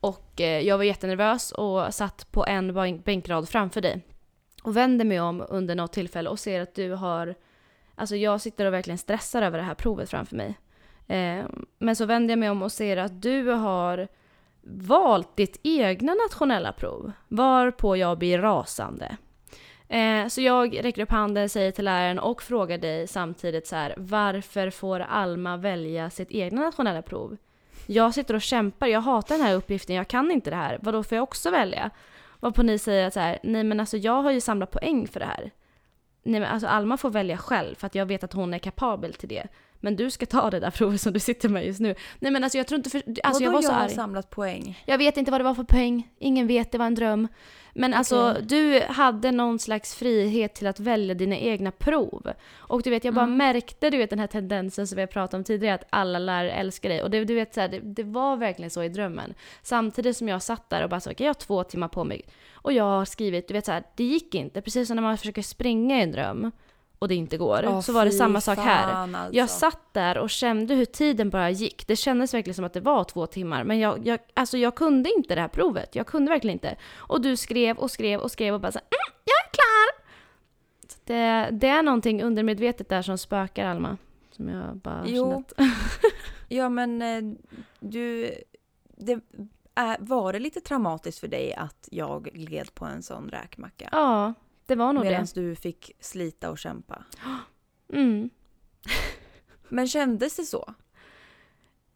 Och 0.00 0.40
eh, 0.40 0.60
jag 0.60 0.76
var 0.76 0.84
jättenervös 0.84 1.52
och 1.52 1.94
satt 1.94 2.32
på 2.32 2.46
en 2.46 2.72
bänk- 2.76 3.04
bänkrad 3.04 3.48
framför 3.48 3.80
dig. 3.80 4.02
Och 4.64 4.76
vänder 4.76 5.04
mig 5.04 5.20
om 5.20 5.44
under 5.48 5.74
något 5.74 5.92
tillfälle 5.92 6.30
och 6.30 6.38
ser 6.38 6.60
att 6.60 6.74
du 6.74 6.92
har, 6.92 7.34
alltså 7.94 8.16
jag 8.16 8.40
sitter 8.40 8.66
och 8.66 8.72
verkligen 8.72 8.98
stressar 8.98 9.42
över 9.42 9.58
det 9.58 9.64
här 9.64 9.74
provet 9.74 10.10
framför 10.10 10.36
mig. 10.36 10.58
Eh, 11.06 11.44
men 11.78 11.96
så 11.96 12.06
vänder 12.06 12.32
jag 12.32 12.38
mig 12.38 12.50
om 12.50 12.62
och 12.62 12.72
ser 12.72 12.96
att 12.96 13.22
du 13.22 13.48
har 13.48 14.08
valt 14.62 15.36
ditt 15.36 15.60
egna 15.62 16.14
nationella 16.14 16.72
prov. 16.72 17.12
Varpå 17.28 17.96
jag 17.96 18.18
blir 18.18 18.38
rasande. 18.38 19.16
Eh, 19.88 20.26
så 20.28 20.40
jag 20.40 20.84
räcker 20.84 21.02
upp 21.02 21.10
handen, 21.10 21.48
säger 21.48 21.70
till 21.70 21.84
läraren 21.84 22.18
och 22.18 22.42
frågar 22.42 22.78
dig 22.78 23.06
samtidigt 23.06 23.66
så 23.66 23.76
här, 23.76 23.94
varför 23.96 24.70
får 24.70 25.00
Alma 25.00 25.56
välja 25.56 26.10
sitt 26.10 26.30
egna 26.30 26.60
nationella 26.62 27.02
prov? 27.02 27.36
Jag 27.86 28.14
sitter 28.14 28.34
och 28.34 28.42
kämpar, 28.42 28.86
jag 28.86 29.00
hatar 29.00 29.36
den 29.38 29.46
här 29.46 29.54
uppgiften, 29.54 29.96
jag 29.96 30.08
kan 30.08 30.30
inte 30.30 30.50
det 30.50 30.56
här, 30.56 30.78
vadå 30.82 31.02
får 31.02 31.16
jag 31.16 31.22
också 31.22 31.50
välja? 31.50 31.90
Varpå 32.44 32.62
ni 32.62 32.78
säger 32.78 33.06
att 33.06 33.14
så 33.14 33.20
här, 33.20 33.38
nej 33.42 33.64
men 33.64 33.80
alltså 33.80 33.96
jag 33.96 34.22
har 34.22 34.30
ju 34.30 34.40
samlat 34.40 34.70
poäng 34.70 35.08
för 35.08 35.20
det 35.20 35.26
här. 35.26 35.50
Nej 36.22 36.40
men 36.40 36.50
alltså 36.50 36.68
Alma 36.68 36.96
får 36.96 37.10
välja 37.10 37.36
själv 37.36 37.74
för 37.74 37.86
att 37.86 37.94
jag 37.94 38.06
vet 38.06 38.24
att 38.24 38.32
hon 38.32 38.54
är 38.54 38.58
kapabel 38.58 39.14
till 39.14 39.28
det. 39.28 39.46
Men 39.84 39.96
du 39.96 40.10
ska 40.10 40.26
ta 40.26 40.50
det 40.50 40.60
där 40.60 40.70
provet 40.70 41.00
som 41.00 41.12
du 41.12 41.20
sitter 41.20 41.48
med 41.48 41.66
just 41.66 41.80
nu. 41.80 41.94
Nej 42.18 42.32
men 42.32 42.44
alltså 42.44 42.58
jag 42.58 42.66
tror 42.66 42.76
inte 42.78 42.90
för, 42.90 43.02
alltså 43.22 43.42
jag 43.42 43.50
Vadå 43.50 43.56
var 43.58 43.62
så 43.62 43.68
jag 43.72 43.74
har 43.76 43.84
arg. 43.84 43.90
samlat 43.94 44.30
poäng? 44.30 44.82
Jag 44.86 44.98
vet 44.98 45.16
inte 45.16 45.30
vad 45.30 45.40
det 45.40 45.44
var 45.44 45.54
för 45.54 45.64
poäng. 45.64 46.08
Ingen 46.18 46.46
vet, 46.46 46.72
det 46.72 46.78
var 46.78 46.86
en 46.86 46.94
dröm. 46.94 47.28
Men 47.76 47.94
alltså, 47.94 48.30
Okej. 48.30 48.42
du 48.42 48.80
hade 48.88 49.30
någon 49.30 49.58
slags 49.58 49.94
frihet 49.94 50.54
till 50.54 50.66
att 50.66 50.80
välja 50.80 51.14
dina 51.14 51.36
egna 51.38 51.70
prov. 51.70 52.32
Och 52.54 52.82
du 52.82 52.90
vet, 52.90 53.04
jag 53.04 53.14
bara 53.14 53.24
Mm. 53.24 53.36
märkte 53.36 53.90
du 53.90 53.96
vet, 53.96 54.10
den 54.10 54.18
här 54.18 54.26
tendensen 54.26 54.86
som 54.86 54.96
vi 54.96 55.02
har 55.02 55.06
pratat 55.06 55.34
om 55.34 55.44
tidigare, 55.44 55.74
att 55.74 55.84
alla 55.90 56.18
lärare 56.18 56.50
älskar 56.52 56.88
dig. 56.88 57.02
Och 57.02 57.10
det, 57.10 57.24
du 57.24 57.34
vet, 57.34 57.54
så 57.54 57.60
här, 57.60 57.68
det, 57.68 57.80
det 57.80 58.02
var 58.02 58.36
verkligen 58.36 58.70
så 58.70 58.82
i 58.82 58.88
drömmen. 58.88 59.34
Samtidigt 59.62 60.16
som 60.16 60.28
jag 60.28 60.42
satt 60.42 60.70
där 60.70 60.82
och 60.84 60.90
bara 60.90 61.00
så, 61.00 61.10
okej, 61.10 61.24
jag 61.24 61.28
har 61.28 61.34
två 61.40 61.64
timmar 61.64 61.88
på 61.88 62.04
mig. 62.04 62.22
Och 62.54 62.72
jag 62.72 62.84
har 62.84 63.04
skrivit, 63.04 63.48
du 63.48 63.54
vet 63.54 63.66
så 63.66 63.72
här, 63.72 63.82
det 63.96 64.04
gick 64.04 64.34
inte. 64.34 64.60
Precis 64.60 64.88
som 64.88 64.94
när 64.96 65.02
man 65.02 65.18
försöker 65.18 65.42
springa 65.42 65.98
i 65.98 66.02
en 66.02 66.12
dröm 66.12 66.50
och 67.04 67.08
det 67.08 67.14
inte 67.14 67.36
går. 67.36 67.64
Åh, 67.66 67.80
så 67.80 67.92
var 67.92 68.04
det 68.04 68.10
samma 68.10 68.40
sak 68.40 68.58
här. 68.58 68.94
Alltså. 68.94 69.36
Jag 69.36 69.50
satt 69.50 69.92
där 69.92 70.18
och 70.18 70.30
kände 70.30 70.74
hur 70.74 70.84
tiden 70.84 71.30
bara 71.30 71.50
gick. 71.50 71.86
Det 71.86 71.96
kändes 71.96 72.34
verkligen 72.34 72.54
som 72.54 72.64
att 72.64 72.72
det 72.72 72.80
var 72.80 73.04
två 73.04 73.26
timmar. 73.26 73.64
Men 73.64 73.78
jag, 73.78 74.06
jag, 74.06 74.18
alltså 74.34 74.58
jag 74.58 74.74
kunde 74.74 75.10
inte 75.10 75.34
det 75.34 75.40
här 75.40 75.48
provet. 75.48 75.94
Jag 75.94 76.06
kunde 76.06 76.30
verkligen 76.30 76.52
inte. 76.52 76.76
Och 76.94 77.20
du 77.20 77.36
skrev 77.36 77.76
och 77.76 77.90
skrev 77.90 78.20
och 78.20 78.30
skrev 78.30 78.54
och 78.54 78.60
bara 78.60 78.72
så 78.72 78.78
här, 78.78 78.86
mm, 78.86 79.20
jag 79.24 79.46
är 79.46 79.50
klar! 79.50 80.04
Så 80.88 80.98
det, 81.04 81.58
det 81.58 81.68
är 81.68 81.82
någonting 81.82 82.22
undermedvetet 82.22 82.88
där 82.88 83.02
som 83.02 83.18
spökar 83.18 83.66
Alma. 83.66 83.96
Som 84.30 84.48
jag 84.48 84.76
bara 84.76 85.02
Jo. 85.06 85.44
Ja 86.48 86.68
men 86.68 87.02
eh, 87.02 87.34
du, 87.80 88.34
det, 88.96 89.20
var 89.98 90.32
det 90.32 90.38
lite 90.38 90.60
traumatiskt 90.60 91.20
för 91.20 91.28
dig 91.28 91.54
att 91.54 91.88
jag 91.90 92.24
gled 92.24 92.74
på 92.74 92.84
en 92.84 93.02
sån 93.02 93.28
räkmacka? 93.28 93.88
Ja, 93.92 94.34
det 94.66 94.74
var 94.74 94.92
nog 94.92 95.04
Medan 95.04 95.26
det. 95.34 95.40
du 95.40 95.54
fick 95.56 95.92
slita 96.00 96.50
och 96.50 96.58
kämpa. 96.58 97.04
Mm. 97.92 98.30
Men 99.68 99.88
kändes 99.88 100.36
det 100.36 100.42
så? 100.42 100.74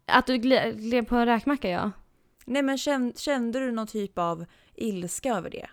Att 0.05 0.27
du 0.27 0.37
gled, 0.37 0.81
gled 0.81 1.07
på 1.07 1.15
en 1.15 1.25
räkmacka, 1.25 1.69
ja. 1.69 1.91
Nej 2.45 2.61
men 2.61 2.77
kände, 2.77 3.19
kände 3.19 3.59
du 3.59 3.71
någon 3.71 3.87
typ 3.87 4.17
av 4.17 4.45
ilska 4.75 5.35
över 5.35 5.49
det? 5.49 5.69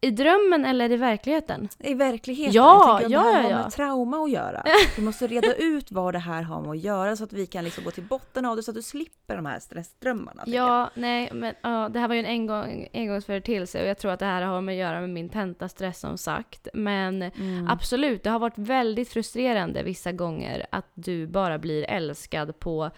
I 0.00 0.10
drömmen 0.10 0.64
eller 0.64 0.92
i 0.92 0.96
verkligheten? 0.96 1.68
I 1.78 1.94
verkligheten? 1.94 2.54
Ja, 2.54 2.86
jag 2.86 3.00
tänker 3.00 3.16
ja, 3.16 3.22
det 3.22 3.32
här 3.32 3.42
ja, 3.42 3.42
har 3.42 3.50
ja. 3.50 3.62
med 3.62 3.72
trauma 3.72 4.24
att 4.24 4.30
göra. 4.30 4.64
Vi 4.96 5.02
måste 5.02 5.26
reda 5.26 5.54
ut 5.54 5.92
vad 5.92 6.14
det 6.14 6.18
här 6.18 6.42
har 6.42 6.60
med 6.60 6.70
att 6.70 6.78
göra 6.78 7.16
så 7.16 7.24
att 7.24 7.32
vi 7.32 7.46
kan 7.46 7.64
liksom 7.64 7.84
gå 7.84 7.90
till 7.90 8.02
botten 8.02 8.44
av 8.44 8.56
det 8.56 8.62
så 8.62 8.70
att 8.70 8.74
du 8.74 8.82
slipper 8.82 9.36
de 9.36 9.46
här 9.46 9.58
stressdrömmarna. 9.58 10.42
Ja, 10.46 10.90
nej, 10.94 11.30
men 11.32 11.54
ja, 11.62 11.88
det 11.88 11.98
här 11.98 12.08
var 12.08 12.14
ju 12.14 12.20
en 12.20 12.26
engång, 12.26 12.88
engångsföreteelse 12.92 13.82
och 13.82 13.88
jag 13.88 13.98
tror 13.98 14.12
att 14.12 14.18
det 14.18 14.26
här 14.26 14.42
har 14.42 14.60
med 14.60 14.72
att 14.72 14.78
göra 14.78 15.00
med 15.00 15.10
min 15.10 15.28
tentastress 15.28 16.00
som 16.00 16.18
sagt. 16.18 16.68
Men 16.74 17.22
Mm. 17.22 17.68
absolut, 17.68 18.22
det 18.22 18.30
har 18.30 18.38
varit 18.38 18.58
väldigt 18.58 19.08
frustrerande 19.08 19.82
vissa 19.82 20.12
gånger 20.12 20.66
att 20.70 20.90
du 20.94 21.26
bara 21.26 21.58
blir 21.58 21.84
älskad 21.90 22.58
på 22.58 22.90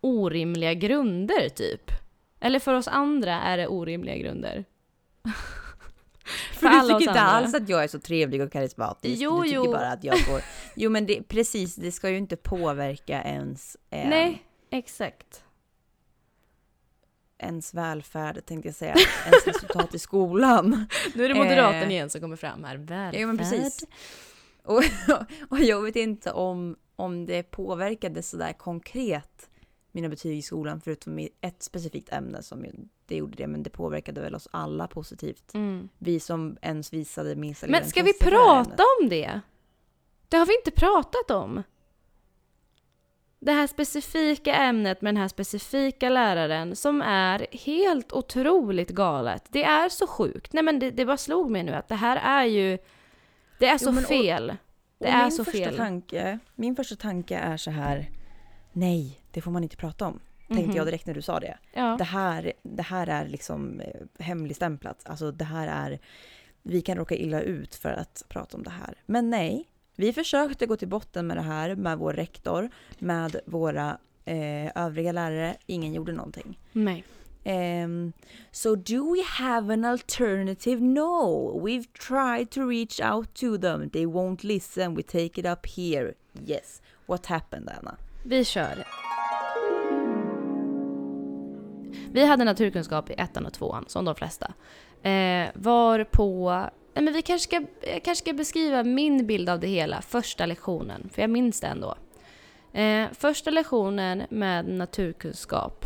orimliga 0.00 0.74
grunder 0.74 1.48
typ. 1.48 1.90
Eller 2.40 2.58
för 2.58 2.74
oss 2.74 2.88
andra 2.88 3.40
är 3.40 3.56
det 3.56 3.66
orimliga 3.66 4.16
grunder. 4.16 4.64
För 6.52 6.66
alla 6.66 6.94
du 6.94 6.98
tycker 6.98 7.10
inte 7.10 7.20
alls 7.20 7.54
att 7.54 7.68
jag 7.68 7.84
är 7.84 7.88
så 7.88 8.00
trevlig 8.00 8.42
och 8.42 8.52
karismatisk. 8.52 9.22
Jo, 9.22 9.36
du 9.36 9.42
tycker 9.42 9.56
jo. 9.56 9.72
bara 9.72 9.92
att 9.92 10.04
jag 10.04 10.18
får... 10.18 10.40
Jo 10.74 10.90
men 10.90 11.06
det, 11.06 11.22
precis, 11.22 11.76
det 11.76 11.92
ska 11.92 12.10
ju 12.10 12.16
inte 12.16 12.36
påverka 12.36 13.22
ens, 13.22 13.76
eh, 13.90 14.08
Nej, 14.08 14.42
exakt. 14.70 15.44
ens 17.38 17.74
välfärd 17.74 18.46
tänkte 18.46 18.68
jag 18.68 18.74
säga. 18.74 18.94
ens 19.24 19.46
resultat 19.46 19.94
i 19.94 19.98
skolan. 19.98 20.86
Nu 21.14 21.24
är 21.24 21.28
det 21.28 21.34
moderaten 21.34 21.64
moderaten 21.64 21.90
igen 21.90 22.10
som 22.10 22.20
kommer 22.20 22.36
fram 22.36 22.64
här. 22.64 22.76
Välfärd. 22.76 23.20
Ja 23.20 23.26
men 23.26 23.38
precis. 23.38 23.84
Och, 24.62 24.82
och 25.48 25.58
jag 25.58 25.82
vet 25.82 25.96
inte 25.96 26.32
om, 26.32 26.76
om 26.96 27.26
det 27.26 27.42
påverkade 27.42 28.22
sådär 28.22 28.52
konkret 28.52 29.48
mina 29.96 30.08
betyg 30.08 30.38
i 30.38 30.42
skolan 30.42 30.80
förutom 30.80 31.18
i 31.18 31.28
ett 31.40 31.62
specifikt 31.62 32.12
ämne 32.12 32.42
som 32.42 32.64
det 33.06 33.16
gjorde 33.16 33.36
det 33.36 33.46
men 33.46 33.62
det 33.62 33.70
påverkade 33.70 34.20
väl 34.20 34.34
oss 34.34 34.48
alla 34.50 34.86
positivt. 34.86 35.54
Mm. 35.54 35.88
Vi 35.98 36.20
som 36.20 36.56
ens 36.62 36.92
visade 36.92 37.36
minsta 37.36 37.66
Men 37.66 37.84
ska 37.88 38.02
vi 38.02 38.12
prata 38.12 38.82
om 39.00 39.08
det? 39.08 39.40
Det 40.28 40.36
har 40.36 40.46
vi 40.46 40.56
inte 40.56 40.70
pratat 40.70 41.30
om. 41.30 41.62
Det 43.38 43.52
här 43.52 43.66
specifika 43.66 44.54
ämnet 44.54 45.00
med 45.00 45.14
den 45.14 45.20
här 45.20 45.28
specifika 45.28 46.08
läraren 46.08 46.76
som 46.76 47.02
är 47.02 47.46
helt 47.52 48.12
otroligt 48.12 48.90
galet. 48.90 49.44
Det 49.48 49.64
är 49.64 49.88
så 49.88 50.06
sjukt. 50.06 50.52
Nej 50.52 50.62
men 50.62 50.78
det, 50.78 50.90
det 50.90 51.06
bara 51.06 51.16
slog 51.16 51.50
mig 51.50 51.62
nu 51.62 51.72
att 51.74 51.88
det 51.88 51.94
här 51.94 52.16
är 52.16 52.44
ju... 52.44 52.78
Det 53.58 53.66
är 53.68 53.78
så 53.78 53.90
och- 53.90 54.02
fel. 54.02 54.56
Det 54.98 55.04
Och 55.06 55.14
är 55.14 55.22
min 55.22 55.32
så 55.32 55.44
första 55.44 55.58
fel. 55.58 55.76
Tanke, 55.76 56.38
min 56.54 56.76
första 56.76 56.96
tanke 56.96 57.36
är 57.36 57.56
så 57.56 57.70
här. 57.70 58.10
Nej, 58.72 59.20
det 59.30 59.40
får 59.40 59.50
man 59.50 59.62
inte 59.62 59.76
prata 59.76 60.06
om. 60.06 60.20
Tänkte 60.48 60.66
Mhm. 60.68 60.76
jag 60.76 60.86
direkt 60.86 61.06
när 61.06 61.14
du 61.14 61.22
sa 61.22 61.40
det. 61.40 61.58
Ja. 61.72 61.94
Det 61.98 62.04
här, 62.04 62.52
det 62.62 62.82
här 62.82 63.06
är 63.06 63.28
liksom 63.28 63.80
eh, 63.80 64.24
hemligstämplat. 64.24 65.00
Alltså 65.04 65.30
det 65.32 65.44
här 65.44 65.68
är... 65.68 65.98
Vi 66.62 66.80
kan 66.82 66.96
råka 66.96 67.14
illa 67.14 67.40
ut 67.40 67.74
för 67.74 67.92
att 67.92 68.22
prata 68.28 68.56
om 68.56 68.62
det 68.62 68.70
här. 68.70 68.94
Men 69.06 69.30
nej, 69.30 69.68
vi 69.96 70.12
försökte 70.12 70.66
gå 70.66 70.76
till 70.76 70.88
botten 70.88 71.26
med 71.26 71.36
det 71.36 71.42
här 71.42 71.74
med 71.74 71.98
vår 71.98 72.12
rektor, 72.12 72.70
med 72.98 73.36
våra 73.46 73.98
eh, 74.24 74.84
övriga 74.84 75.12
lärare. 75.12 75.56
Ingen 75.66 75.92
gjorde 75.94 76.12
någonting. 76.12 76.58
Nej. 76.72 77.04
Um, 77.84 78.12
so 78.50 78.74
do 78.74 79.14
we 79.14 79.22
have 79.22 79.72
an 79.74 79.84
alternative? 79.84 80.80
No, 80.82 81.60
we've 81.64 81.86
tried 82.08 82.50
to 82.50 82.60
reach 82.68 83.00
out 83.00 83.34
to 83.34 83.58
them. 83.58 83.90
They 83.90 84.06
won't 84.06 84.44
listen. 84.44 84.94
We 84.94 85.02
take 85.02 85.40
it 85.40 85.46
up 85.46 85.66
here. 85.66 86.14
Yes. 86.46 86.82
What 87.06 87.26
happened, 87.26 87.70
Anna? 87.78 87.96
Vi 88.24 88.44
kör. 88.44 88.84
Vi 92.12 92.24
hade 92.24 92.44
naturkunskap 92.44 93.10
i 93.10 93.14
ettan 93.18 93.46
och 93.46 93.52
tvåan, 93.52 93.84
som 93.88 94.04
de 94.04 94.14
flesta. 94.14 94.52
Eh, 95.02 95.48
var 95.54 96.04
på... 96.04 96.50
Nej, 96.94 97.04
men 97.04 97.14
vi 97.14 97.22
kanske 97.22 97.48
ska, 97.48 97.66
jag 97.92 98.02
kanske 98.02 98.24
ska 98.24 98.32
beskriva 98.32 98.84
min 98.84 99.26
bild 99.26 99.48
av 99.48 99.60
det 99.60 99.66
hela, 99.66 100.02
första 100.02 100.46
lektionen, 100.46 101.08
för 101.12 101.22
jag 101.22 101.30
minns 101.30 101.60
det 101.60 101.66
ändå. 101.66 101.94
Eh, 102.72 103.08
första 103.12 103.50
lektionen 103.50 104.22
med 104.28 104.68
naturkunskap 104.68 105.84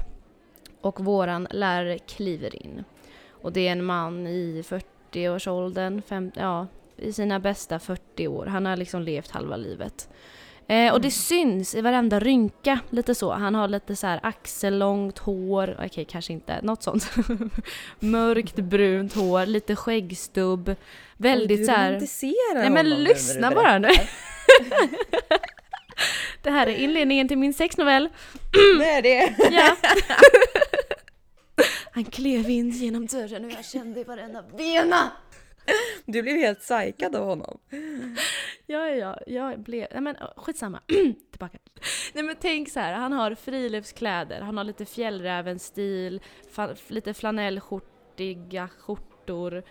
och 0.80 1.04
våran 1.04 1.48
lärare 1.50 1.98
kliver 1.98 2.66
in. 2.66 2.84
Och 3.30 3.52
det 3.52 3.68
är 3.68 3.72
en 3.72 3.84
man 3.84 4.26
i 4.26 4.62
40-årsåldern, 4.62 6.02
ja, 6.34 6.66
i 6.96 7.12
sina 7.12 7.40
bästa 7.40 7.78
40 7.78 8.28
år. 8.28 8.46
Han 8.46 8.66
har 8.66 8.76
liksom 8.76 9.02
levt 9.02 9.30
halva 9.30 9.56
livet. 9.56 10.08
Eh, 10.70 10.92
och 10.92 11.00
det 11.00 11.10
syns 11.10 11.74
i 11.74 11.80
varenda 11.80 12.20
rynka, 12.20 12.80
lite 12.90 13.14
så. 13.14 13.32
Han 13.32 13.54
har 13.54 13.68
lite 13.68 13.96
så 13.96 14.06
här 14.06 14.20
axellångt 14.22 15.18
hår, 15.18 15.76
okej 15.86 16.04
kanske 16.04 16.32
inte, 16.32 16.60
något 16.62 16.82
sånt. 16.82 17.10
Mörkt 18.00 18.56
brunt 18.56 19.14
hår, 19.14 19.46
lite 19.46 19.76
skäggstubb. 19.76 20.74
Väldigt 21.16 21.66
så 21.66 21.72
här... 21.72 22.00
Nej 22.54 22.70
men 22.70 22.90
lyssna 22.90 23.50
bara 23.50 23.78
nu! 23.78 23.88
det 26.42 26.50
här 26.50 26.66
är 26.66 26.74
inledningen 26.74 27.28
till 27.28 27.38
min 27.38 27.54
sexnovell. 27.54 28.08
Det 28.78 28.90
är 28.90 29.02
det. 29.02 29.34
Ja. 29.50 29.76
Han 31.92 32.04
klev 32.04 32.50
in 32.50 32.70
genom 32.70 33.06
dörren 33.06 33.44
och 33.44 33.50
jag 33.50 33.64
kände 33.64 34.00
i 34.00 34.04
varenda 34.04 34.42
bena. 34.42 35.10
Du 36.06 36.22
blev 36.22 36.36
helt 36.36 36.60
psykad 36.60 37.16
av 37.16 37.26
honom. 37.26 37.58
Ja, 38.66 38.88
ja, 38.88 38.96
ja, 38.96 39.18
jag 39.26 39.60
blev... 39.60 39.86
Nej 39.92 40.00
men 40.00 40.16
skitsamma. 40.36 40.80
Tillbaka. 41.30 41.58
Nej 42.12 42.24
men 42.24 42.36
tänk 42.40 42.68
så 42.70 42.80
här, 42.80 42.92
han 42.94 43.12
har 43.12 43.34
friluftskläder, 43.34 44.40
han 44.40 44.56
har 44.56 44.64
lite 44.64 44.84
fjällräven-stil, 44.84 46.20
fa- 46.54 46.76
lite 46.92 47.14
flanellskjortiga 47.14 48.68
skjortor. 48.78 49.62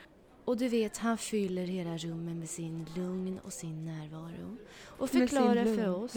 Och 0.45 0.57
du 0.57 0.67
vet, 0.67 0.97
han 0.97 1.17
fyller 1.17 1.65
hela 1.65 1.97
rummet 1.97 2.35
med 2.35 2.49
sin 2.49 2.85
lugn 2.95 3.39
och 3.43 3.53
sin 3.53 3.85
närvaro. 3.85 4.57
Och 4.87 5.09
förklarar 5.09 5.65
för 5.75 5.89
oss, 6.03 6.13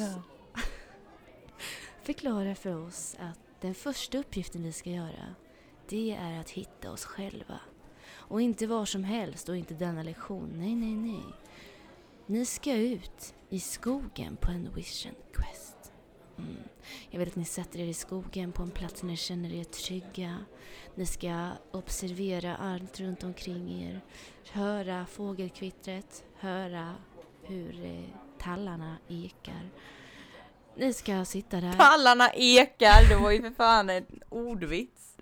förklarar 2.02 2.54
för 2.54 2.86
oss 2.86 3.16
att 3.20 3.38
den 3.60 3.74
första 3.74 4.18
uppgiften 4.18 4.62
vi 4.62 4.72
ska 4.72 4.90
göra, 4.90 5.34
det 5.88 6.16
är 6.20 6.40
att 6.40 6.50
hitta 6.50 6.90
oss 6.90 7.04
själva. 7.04 7.60
Och 8.28 8.42
inte 8.42 8.66
var 8.66 8.84
som 8.84 9.04
helst 9.04 9.48
och 9.48 9.56
inte 9.56 9.74
denna 9.74 10.02
lektion, 10.02 10.52
nej, 10.56 10.74
nej, 10.74 10.94
nej. 10.94 11.24
Ni 12.26 12.44
ska 12.44 12.74
ut 12.74 13.34
i 13.48 13.60
skogen 13.60 14.36
på 14.36 14.50
en 14.50 14.74
Wish 14.74 15.06
and 15.06 15.16
quest. 15.32 15.92
Mm. 16.38 16.56
Jag 17.10 17.18
vill 17.18 17.28
att 17.28 17.36
ni 17.36 17.44
sätter 17.44 17.80
er 17.80 17.86
i 17.86 17.94
skogen 17.94 18.52
på 18.52 18.62
en 18.62 18.70
plats 18.70 19.00
där 19.00 19.08
ni 19.08 19.16
känner 19.16 19.52
er 19.52 19.64
trygga. 19.64 20.38
Ni 20.94 21.06
ska 21.06 21.48
observera 21.70 22.56
allt 22.56 23.00
runt 23.00 23.24
omkring 23.24 23.82
er. 23.82 24.00
Höra 24.52 25.06
fågelkvittret, 25.06 26.24
höra 26.36 26.94
hur 27.42 27.84
eh, 27.84 28.04
tallarna 28.38 28.96
ekar. 29.08 29.70
Ni 30.76 30.92
ska 30.92 31.24
sitta 31.24 31.60
där. 31.60 31.72
Tallarna 31.72 32.30
ekar, 32.32 33.08
det 33.08 33.16
var 33.16 33.30
ju 33.30 33.42
för 33.42 33.50
fan 33.50 33.90
en 33.90 34.06
ordvits. 34.28 35.16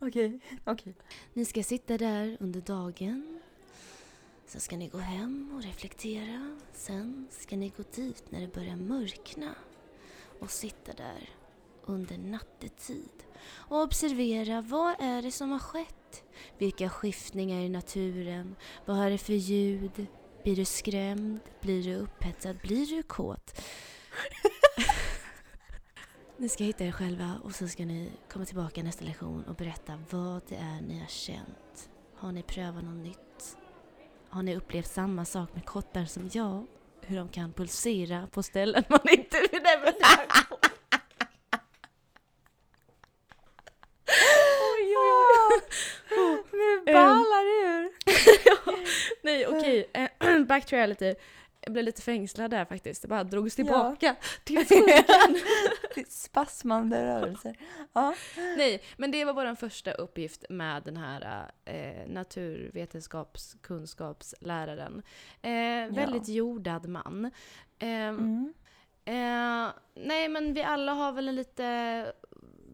Okej, 0.00 0.40
okej. 0.64 0.94
Ni 1.32 1.44
ska 1.44 1.62
sitta 1.62 1.98
där 1.98 2.36
under 2.40 2.60
dagen. 2.60 3.40
Sen 4.46 4.60
ska 4.60 4.76
ni 4.76 4.88
gå 4.88 4.98
hem 4.98 5.52
och 5.56 5.62
reflektera. 5.62 6.56
Sen 6.72 7.28
ska 7.30 7.56
ni 7.56 7.72
gå 7.76 7.82
dit 7.94 8.24
när 8.30 8.40
det 8.40 8.54
börjar 8.54 8.76
mörkna. 8.76 9.54
Och 10.40 10.50
sitta 10.50 10.92
där 10.92 11.28
under 11.84 12.18
nattetid. 12.18 13.24
Och 13.48 13.82
observera 13.82 14.60
vad 14.60 14.94
är 14.98 15.22
det 15.22 15.30
som 15.30 15.50
har 15.50 15.58
skett? 15.58 16.24
Vilka 16.58 16.88
skiftningar 16.88 17.60
i 17.60 17.68
naturen? 17.68 18.56
Vad 18.84 18.98
är 18.98 19.10
det 19.10 19.18
för 19.18 19.32
ljud? 19.32 20.06
Blir 20.46 20.56
du 20.56 20.64
skrämd? 20.64 21.40
Blir 21.60 21.82
du 21.82 21.94
upphetsad? 21.94 22.56
Blir 22.56 22.86
du 22.86 23.02
kåt? 23.02 23.60
Ni 26.36 26.48
ska 26.48 26.64
hitta 26.64 26.84
er 26.84 26.92
själva 26.92 27.40
och 27.44 27.54
så 27.54 27.68
ska 27.68 27.84
ni 27.84 28.10
komma 28.32 28.44
tillbaka 28.44 28.82
nästa 28.82 29.04
lektion 29.04 29.44
och 29.44 29.54
berätta 29.54 29.98
vad 30.10 30.42
det 30.48 30.54
är 30.54 30.80
ni 30.80 30.98
har 30.98 31.06
känt. 31.06 31.90
Har 32.16 32.32
ni 32.32 32.42
prövat 32.42 32.84
något 32.84 33.04
nytt? 33.04 33.56
Har 34.28 34.42
ni 34.42 34.56
upplevt 34.56 34.86
samma 34.86 35.24
sak 35.24 35.54
med 35.54 35.64
kottar 35.64 36.04
som 36.04 36.30
jag? 36.32 36.66
Hur 37.00 37.16
de 37.16 37.28
kan 37.28 37.52
pulsera 37.52 38.26
på 38.26 38.42
ställen 38.42 38.84
man 38.88 39.08
inte 39.10 39.40
vill 39.52 39.62
nämna. 39.62 39.92
Oj, 44.74 44.96
oj, 44.96 45.60
oj. 46.18 46.42
Nu 46.52 46.92
ballar 46.92 47.44
det 47.44 47.78
ur. 47.78 47.92
Nej, 49.22 49.46
okej. 49.46 49.90
eh, 49.94 50.05
Back 50.48 50.66
to 50.66 50.76
reality. 50.76 51.14
Jag 51.60 51.72
blev 51.72 51.84
lite 51.84 52.02
fängslad 52.02 52.50
där 52.50 52.64
faktiskt. 52.64 53.02
Det 53.02 53.08
bara 53.08 53.24
drogs 53.24 53.58
Ja. 53.58 53.64
tillbaka 53.64 54.16
till 54.44 54.66
skogen. 54.66 55.04
Spasmande 56.08 57.04
rörelser. 57.06 57.56
Ja. 57.92 58.14
Nej, 58.56 58.82
men 58.96 59.10
det 59.10 59.24
var 59.24 59.32
vår 59.34 59.54
första 59.54 59.92
uppgift 59.92 60.44
med 60.50 60.82
den 60.82 60.96
här 60.96 61.50
eh, 61.64 62.08
naturvetenskapskunskapsläraren. 62.08 65.02
Eh, 65.42 65.94
väldigt 65.94 66.28
jordad 66.28 66.88
man. 66.88 67.24
Eh, 67.78 67.88
Mm. 67.88 68.54
eh, 69.04 69.68
nej, 69.94 70.28
men 70.28 70.54
vi 70.54 70.62
alla 70.62 70.92
har 70.92 71.12
väl 71.12 71.28
en 71.28 71.36
lite 71.36 72.12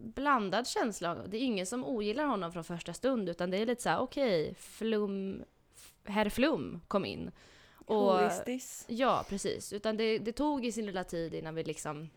blandad 0.03 0.67
känsla. 0.67 1.15
Det 1.15 1.37
är 1.37 1.41
ingen 1.41 1.65
som 1.65 1.85
ogillar 1.85 2.25
honom 2.25 2.51
från 2.53 2.63
första 2.63 2.93
stund, 2.93 3.29
utan 3.29 3.51
det 3.51 3.57
är 3.57 3.65
lite 3.65 3.81
så 3.81 3.89
här: 3.89 3.99
okej, 3.99 4.55
Flum, 4.59 5.43
herr 6.05 6.29
Flum 6.29 6.81
kom 6.87 7.05
in. 7.05 7.31
Och, 7.85 8.13
Who 8.13 8.27
is 8.27 8.43
this? 8.45 8.85
Ja, 8.87 9.25
precis. 9.29 9.73
Utan 9.73 9.97
det, 9.97 10.17
det 10.17 10.31
tog 10.31 10.65
i 10.65 10.71
sin 10.71 10.85
lilla 10.85 11.03
tid 11.03 11.33
innan 11.33 11.55
vi 11.55 11.63
liksom 11.63 12.09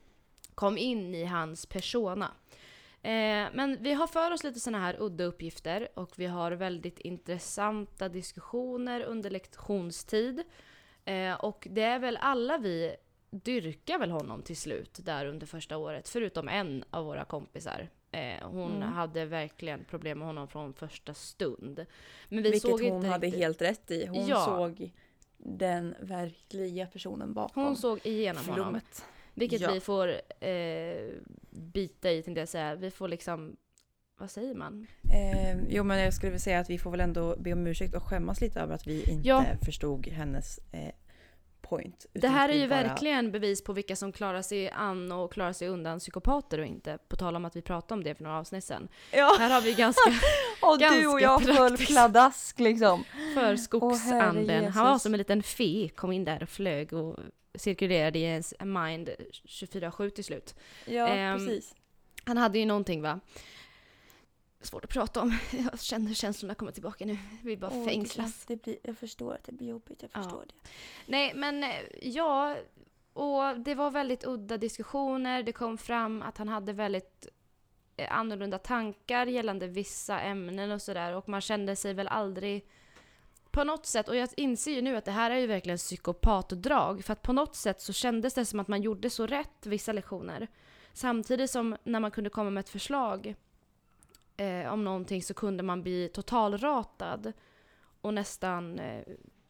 kom 0.54 0.78
in 0.78 1.14
i 1.14 1.24
hans 1.24 1.66
persona. 1.66 2.30
Eh, 3.02 3.48
men 3.52 3.76
vi 3.80 3.92
har 3.92 4.06
för 4.06 4.30
oss 4.30 4.44
lite 4.44 4.60
såna 4.60 4.78
här 4.78 4.96
udda 4.98 5.24
uppgifter 5.24 5.88
och 5.94 6.12
vi 6.16 6.26
har 6.26 6.52
väldigt 6.52 6.98
intressanta 7.00 8.08
diskussioner 8.08 9.00
under 9.00 9.30
lektionstid. 9.30 10.42
Eh, 11.04 11.34
och 11.34 11.68
det 11.70 11.82
är 11.82 11.98
väl 11.98 12.16
alla 12.16 12.58
vi 12.58 12.96
dyrkar 13.30 13.98
väl 13.98 14.10
honom 14.10 14.42
till 14.42 14.56
slut 14.56 14.98
där 15.02 15.26
under 15.26 15.46
första 15.46 15.76
året, 15.76 16.08
förutom 16.08 16.48
en 16.48 16.84
av 16.90 17.04
våra 17.04 17.24
kompisar. 17.24 17.88
Eh, 18.16 18.48
hon 18.48 18.76
Mm. 18.76 18.88
hade 18.92 19.24
verkligen 19.24 19.84
problem 19.84 20.18
med 20.18 20.26
honom 20.26 20.48
från 20.48 20.72
första 20.74 21.14
stund. 21.14 21.86
Men 22.28 22.42
vi 22.42 22.50
Vilket 22.50 22.62
såg 22.62 22.80
hon 22.82 22.96
inte 22.96 23.08
hade 23.08 23.26
riktigt. 23.26 23.42
helt 23.42 23.62
rätt 23.62 23.90
i. 23.90 24.06
Hon 24.06 24.26
Ja. 24.26 24.44
såg 24.44 24.92
den 25.38 25.94
verkliga 26.00 26.86
personen 26.86 27.34
bakom 27.34 27.64
Hon 27.64 27.76
såg 27.76 28.00
igenom 28.06 28.42
honom. 28.44 28.54
flummet. 28.64 29.04
Vilket 29.34 29.60
Ja. 29.60 29.70
vi 29.72 29.80
får 29.80 30.08
eh, 30.40 31.08
bita 31.50 32.10
i 32.10 32.22
tänkte 32.22 32.40
jag 32.40 32.48
säga. 32.48 32.74
Vi 32.74 32.90
får 32.90 33.08
liksom, 33.08 33.56
vad 34.18 34.30
säger 34.30 34.54
man? 34.54 34.86
Eh, 35.12 35.58
jo 35.68 35.84
men 35.84 35.98
jag 35.98 36.14
skulle 36.14 36.30
vilja 36.30 36.40
säga 36.40 36.58
att 36.58 36.70
vi 36.70 36.78
får 36.78 36.90
väl 36.90 37.00
ändå 37.00 37.36
be 37.38 37.52
om 37.52 37.66
ursäkt 37.66 37.94
och 37.94 38.02
skämmas 38.02 38.40
lite 38.40 38.60
över 38.60 38.74
att 38.74 38.86
vi 38.86 39.10
inte 39.10 39.28
Ja. 39.28 39.44
förstod 39.64 40.06
hennes 40.06 40.58
eh, 40.72 40.92
point. 41.68 42.06
Det 42.12 42.28
här 42.28 42.48
är 42.48 42.52
ju 42.54 42.68
bara- 42.68 42.82
verkligen 42.82 43.32
bevis 43.32 43.64
på 43.64 43.72
vilka 43.72 43.96
som 43.96 44.12
klarar 44.12 44.42
sig 44.42 44.70
an 44.70 45.12
och 45.12 45.32
klarar 45.32 45.52
sig 45.52 45.68
undan 45.68 45.98
psykopater 45.98 46.58
och 46.58 46.66
inte. 46.66 46.98
På 47.08 47.16
tal 47.16 47.36
om 47.36 47.44
att 47.44 47.56
vi 47.56 47.62
pratade 47.62 47.94
om 47.98 48.04
det 48.04 48.14
för 48.14 48.24
några 48.24 48.38
avsnitt 48.38 48.64
sedan. 48.64 48.88
Ja, 49.12 49.36
Här 49.38 49.50
har 49.50 49.60
vi 49.60 49.74
ganska 49.74 50.10
och 50.62 50.78
du 50.78 51.06
och 51.06 51.20
jag 51.20 51.40
ganska 51.40 51.54
full 51.54 51.68
praktiskt. 51.68 51.90
pladask 51.90 52.58
liksom. 52.60 53.04
för 53.34 53.56
skogsanden. 53.56 54.72
Han 54.72 54.86
var 54.86 54.98
som 54.98 55.14
en 55.14 55.18
liten 55.18 55.42
fe, 55.42 55.88
kom 55.88 56.12
in 56.12 56.24
där 56.24 56.42
och 56.42 56.48
flög 56.48 56.92
och 56.92 57.16
cirkulerade 57.54 58.18
i 58.18 58.22
ens 58.22 58.54
mind 58.60 59.10
24-7 59.48 60.10
till 60.10 60.24
slut. 60.24 60.54
Ja 60.84 61.08
Ehm, 61.08 61.38
precis. 61.38 61.74
Han 62.24 62.36
hade 62.36 62.58
ju 62.58 62.64
någonting 62.66 63.02
va? 63.02 63.20
Svårt 64.66 64.84
att 64.84 64.90
prata 64.90 65.22
om. 65.22 65.38
Jag 65.70 65.80
känner 65.80 66.14
känslorna 66.14 66.54
komma 66.54 66.72
tillbaka 66.72 67.06
nu. 67.06 67.18
Vi 67.42 67.56
bara 67.56 67.70
det 67.70 67.84
fängslas. 67.84 68.44
det 68.46 68.62
blir, 68.62 68.76
jag 68.82 68.98
förstår 68.98 69.34
att 69.34 69.44
det 69.44 69.52
blir 69.52 69.68
jobbigt, 69.68 70.02
jag 70.02 70.10
Ja. 70.14 70.22
förstår 70.22 70.44
det. 70.48 70.54
Nej, 71.06 71.32
men 71.34 71.64
eh, 71.64 71.70
ja, 72.02 72.56
och 73.12 73.60
det 73.60 73.74
var 73.74 73.90
väldigt 73.90 74.24
udda 74.26 74.56
diskussioner. 74.56 75.42
Det 75.42 75.52
kom 75.52 75.78
fram 75.78 76.22
att 76.22 76.38
han 76.38 76.48
hade 76.48 76.72
väldigt 76.72 77.28
eh, 77.96 78.12
annorlunda 78.18 78.58
tankar 78.58 79.26
gällande 79.26 79.66
vissa 79.66 80.20
ämnen 80.20 80.70
och 80.70 80.82
sådär. 80.82 81.12
Och 81.12 81.28
man 81.28 81.40
kände 81.40 81.76
sig 81.76 81.94
väl 81.94 82.08
aldrig 82.08 82.68
på 83.50 83.64
något 83.64 83.86
sätt, 83.86 84.08
och 84.08 84.16
jag 84.16 84.28
inser 84.36 84.70
ju 84.72 84.82
nu 84.82 84.96
att 84.96 85.04
det 85.04 85.10
här 85.10 85.30
är 85.30 85.36
ju 85.38 85.46
verkligen 85.46 85.78
psykopatdrag. 85.78 87.04
För 87.04 87.12
att 87.12 87.22
på 87.22 87.32
något 87.32 87.54
sätt 87.56 87.80
så 87.80 87.92
kändes 87.92 88.34
det 88.34 88.44
som 88.44 88.60
att 88.60 88.68
man 88.68 88.82
gjorde 88.82 89.10
så 89.10 89.26
rätt 89.26 89.66
vissa 89.66 89.92
lektioner. 89.92 90.48
Samtidigt 90.92 91.50
som 91.50 91.76
när 91.84 92.00
man 92.00 92.10
kunde 92.10 92.30
komma 92.30 92.50
med 92.50 92.60
ett 92.60 92.68
förslag 92.68 93.34
eh, 94.36 94.72
om 94.72 94.84
någonting 94.84 95.22
så 95.22 95.34
kunde 95.34 95.62
man 95.62 95.82
bli 95.82 96.08
totalratad 96.08 97.32
och 98.00 98.14
nästan 98.14 98.78
eh, 98.78 99.02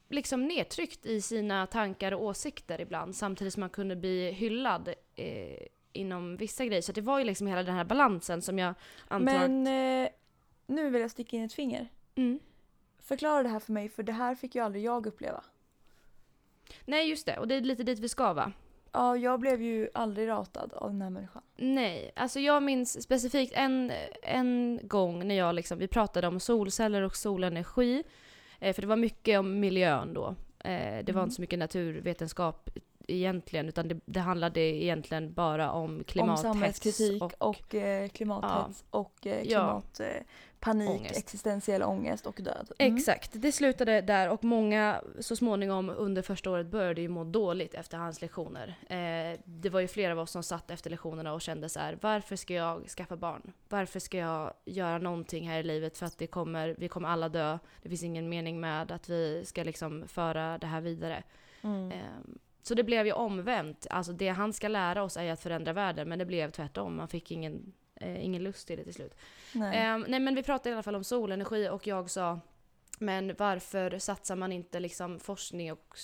liksom 0.08 0.44
nedtryckt 0.44 1.06
i 1.06 1.20
sina 1.20 1.66
tankar 1.66 2.12
och 2.12 2.22
åsikter 2.22 2.80
ibland 2.80 3.16
samtidigt 3.16 3.54
som 3.54 3.60
man 3.60 3.70
kunde 3.70 3.96
bli 3.96 4.30
hyllad 4.30 4.88
eh, 5.14 5.66
inom 5.92 6.36
vissa 6.36 6.64
grejer. 6.64 6.82
Så 6.82 6.92
det 6.92 7.00
var 7.00 7.18
ju 7.18 7.24
liksom 7.24 7.46
hela 7.46 7.62
den 7.62 7.74
här 7.74 7.84
balansen 7.84 8.42
som 8.42 8.58
jag 8.58 8.74
antar. 9.08 9.48
Men 9.48 9.66
eh, 10.04 10.10
nu 10.66 10.90
vill 10.90 11.00
jag 11.00 11.10
sticka 11.10 11.36
in 11.36 11.44
ett 11.44 11.52
finger. 11.52 11.88
Mm. 12.14 12.38
Förklara 12.98 13.42
det 13.42 13.48
här 13.48 13.60
för 13.60 13.72
mig, 13.72 13.88
för 13.88 14.02
det 14.02 14.12
här 14.12 14.34
fick 14.34 14.54
ju 14.54 14.64
aldrig 14.64 14.84
jag 14.84 15.06
uppleva. 15.06 15.44
Nej, 16.84 17.08
just 17.08 17.26
det. 17.26 17.38
Och 17.38 17.48
det 17.48 17.54
är 17.54 17.60
lite 17.60 17.82
dit 17.82 17.98
vi 17.98 18.08
ska 18.08 18.32
va? 18.32 18.52
Ja, 18.96 19.16
jag 19.16 19.40
blev 19.40 19.62
ju 19.62 19.88
aldrig 19.94 20.28
ratad 20.28 20.72
av 20.72 20.90
den 20.92 21.02
här 21.02 21.10
människan. 21.10 21.42
Nej, 21.56 22.12
alltså 22.16 22.40
jag 22.40 22.62
minns 22.62 23.02
specifikt 23.02 23.52
en, 23.56 23.92
en 24.22 24.80
gång 24.82 25.28
när 25.28 25.34
jag 25.34 25.54
liksom, 25.54 25.78
vi 25.78 25.88
pratade 25.88 26.26
om 26.26 26.40
solceller 26.40 27.02
och 27.02 27.16
solenergi. 27.16 28.02
Eh, 28.58 28.74
för 28.74 28.82
det 28.82 28.88
var 28.88 28.96
mycket 28.96 29.38
om 29.38 29.60
miljön 29.60 30.14
då. 30.14 30.34
Eh, 30.58 31.04
det 31.04 31.12
var 31.12 31.20
Mm. 31.20 31.22
inte 31.24 31.34
så 31.34 31.40
mycket 31.40 31.58
naturvetenskap 31.58 32.70
egentligen, 33.06 33.68
utan 33.68 33.88
det, 33.88 34.00
det 34.04 34.20
handlade 34.20 34.60
egentligen 34.60 35.32
bara 35.32 35.70
om 35.72 35.84
Om 35.84 36.04
klimathets 36.04 36.42
samhällskritik 36.42 37.22
och, 37.22 37.32
och 37.38 37.74
eh, 37.74 38.08
klimathets 38.08 38.84
och 38.90 39.26
eh, 39.26 39.42
Ja. 39.42 39.82
klimatpanik, 39.96 41.00
Ångest. 41.00 41.18
existentiell 41.18 41.82
ångest 41.82 42.26
och 42.26 42.40
död. 42.42 42.72
Mm. 42.78 42.96
Exakt, 42.96 43.30
det 43.34 43.52
slutade 43.52 44.00
där 44.00 44.30
och 44.30 44.44
många 44.44 45.00
så 45.20 45.36
småningom 45.36 45.90
under 45.90 46.22
första 46.22 46.50
året 46.50 46.66
började 46.66 47.00
ju 47.00 47.08
må 47.08 47.24
dåligt 47.24 47.74
efter 47.74 47.98
hans 47.98 48.20
lektioner. 48.20 48.74
Eh, 48.88 49.38
det 49.44 49.70
var 49.70 49.80
ju 49.80 49.88
flera 49.88 50.12
av 50.12 50.18
oss 50.18 50.30
som 50.30 50.42
satt 50.42 50.70
efter 50.70 50.90
lektionerna 50.90 51.32
och 51.32 51.40
kände 51.40 51.68
så 51.68 51.80
här: 51.80 51.98
varför 52.00 52.36
ska 52.36 52.54
jag 52.54 52.88
skaffa 52.88 53.16
barn? 53.16 53.52
Varför 53.68 54.00
ska 54.00 54.18
jag 54.18 54.52
göra 54.64 54.98
någonting 54.98 55.48
här 55.48 55.58
i 55.58 55.62
livet 55.62 55.98
för 55.98 56.06
att 56.06 56.18
det 56.18 56.26
kommer, 56.26 56.74
vi 56.78 56.88
kommer 56.88 57.08
alla 57.08 57.28
dö. 57.28 57.58
Det 57.82 57.88
finns 57.88 58.02
ingen 58.02 58.28
mening 58.28 58.60
med 58.60 58.92
att 58.92 59.08
vi 59.08 59.44
ska 59.44 59.62
liksom 59.62 60.08
föra 60.08 60.58
det 60.58 60.66
här 60.66 60.80
vidare. 60.80 61.22
Mm. 61.62 61.92
Eh, 62.66 62.68
så 62.68 62.74
det 62.74 62.84
blev 62.84 63.06
ju 63.06 63.12
omvänt. 63.12 63.86
Alltså 63.90 64.12
det 64.12 64.28
han 64.28 64.52
ska 64.52 64.68
lära 64.68 65.02
oss 65.02 65.16
är 65.16 65.32
att 65.32 65.40
förändra 65.40 65.72
världen 65.72 66.08
men 66.08 66.18
det 66.18 66.24
blev 66.26 66.50
tvärtom. 66.50 66.96
Man 66.96 67.08
fick 67.08 67.30
ingen, 67.30 67.72
eh, 67.94 68.24
ingen 68.24 68.42
lust 68.42 68.66
till 68.66 68.76
det 68.78 68.84
till 68.84 68.94
slut. 68.94 69.14
Nej. 69.52 69.78
Ehm, 69.78 70.04
nej 70.08 70.20
men 70.20 70.34
vi 70.34 70.42
pratade 70.42 70.70
i 70.70 70.72
alla 70.72 70.82
fall 70.82 70.94
om 70.94 71.04
solenergi 71.04 71.68
och 71.68 71.86
jag 71.86 72.10
sa 72.10 72.40
men 72.98 73.34
varför 73.38 73.98
satsar 73.98 74.36
man 74.36 74.52
inte 74.52 74.80
liksom 74.80 75.20
forskning 75.20 75.72
och 75.72 75.96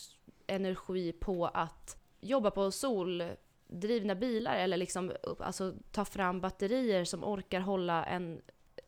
energi 0.46 1.12
på 1.12 1.46
att 1.46 1.96
jobba 2.20 2.50
på 2.50 2.70
soldrivna 2.70 4.14
bilar 4.14 4.56
eller 4.56 4.76
liksom 4.76 5.12
alltså 5.40 5.74
ta 5.90 6.04
fram 6.04 6.40
batterier 6.40 7.04
som 7.04 7.24
orkar 7.24 7.60
hålla 7.60 8.04
en 8.04 8.42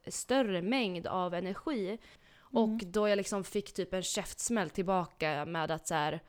större 0.07 0.63
mängd 0.63 1.07
av 1.07 1.35
energi. 1.35 1.99
Och 2.39 2.69
Mm. 2.69 2.93
då 2.93 3.09
jag 3.09 3.17
liksom 3.17 3.45
fick 3.45 3.73
typ 3.75 3.95
en 3.95 4.03
käftsmäll 4.03 4.71
tillbaka 4.71 5.45
med 5.45 5.71
att 5.71 5.87
så 5.89 5.95
här 5.95 6.21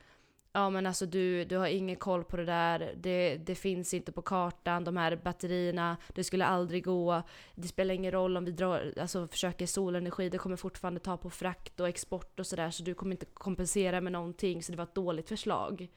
Ja 0.55 0.69
men 0.69 0.85
alltså 0.85 1.05
du, 1.05 1.45
du 1.45 1.57
har 1.57 1.67
ingen 1.67 1.95
koll 1.95 2.23
på 2.23 2.37
det 2.37 2.45
där, 2.45 2.93
det, 2.97 3.37
det 3.37 3.55
finns 3.55 3.93
inte 3.93 4.11
på 4.11 4.21
kartan, 4.21 4.83
de 4.83 4.97
här 4.97 5.15
batterierna, 5.15 5.97
det 6.13 6.23
skulle 6.23 6.45
aldrig 6.45 6.83
gå, 6.83 7.21
det 7.55 7.67
spelar 7.67 7.95
ingen 7.95 8.11
roll 8.11 8.37
om 8.37 8.45
vi 8.45 8.51
drar, 8.51 8.93
alltså 9.01 9.27
försöker 9.27 9.65
solenergi, 9.65 10.29
det 10.29 10.37
kommer 10.37 10.55
fortfarande 10.55 10.99
ta 10.99 11.17
på 11.17 11.29
frakt 11.29 11.79
och 11.79 11.87
export 11.87 12.39
och 12.39 12.47
sådär 12.47 12.71
så 12.71 12.83
du 12.83 12.93
kommer 12.93 13.11
inte 13.11 13.25
kompensera 13.25 14.01
med 14.01 14.11
någonting 14.11 14.63
så 14.63 14.71
det 14.71 14.77
var 14.77 14.83
ett 14.83 14.95
dåligt 14.95 15.29
förslag. 15.29 15.87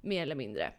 Mer 0.00 0.22
eller 0.22 0.34
mindre. 0.34 0.72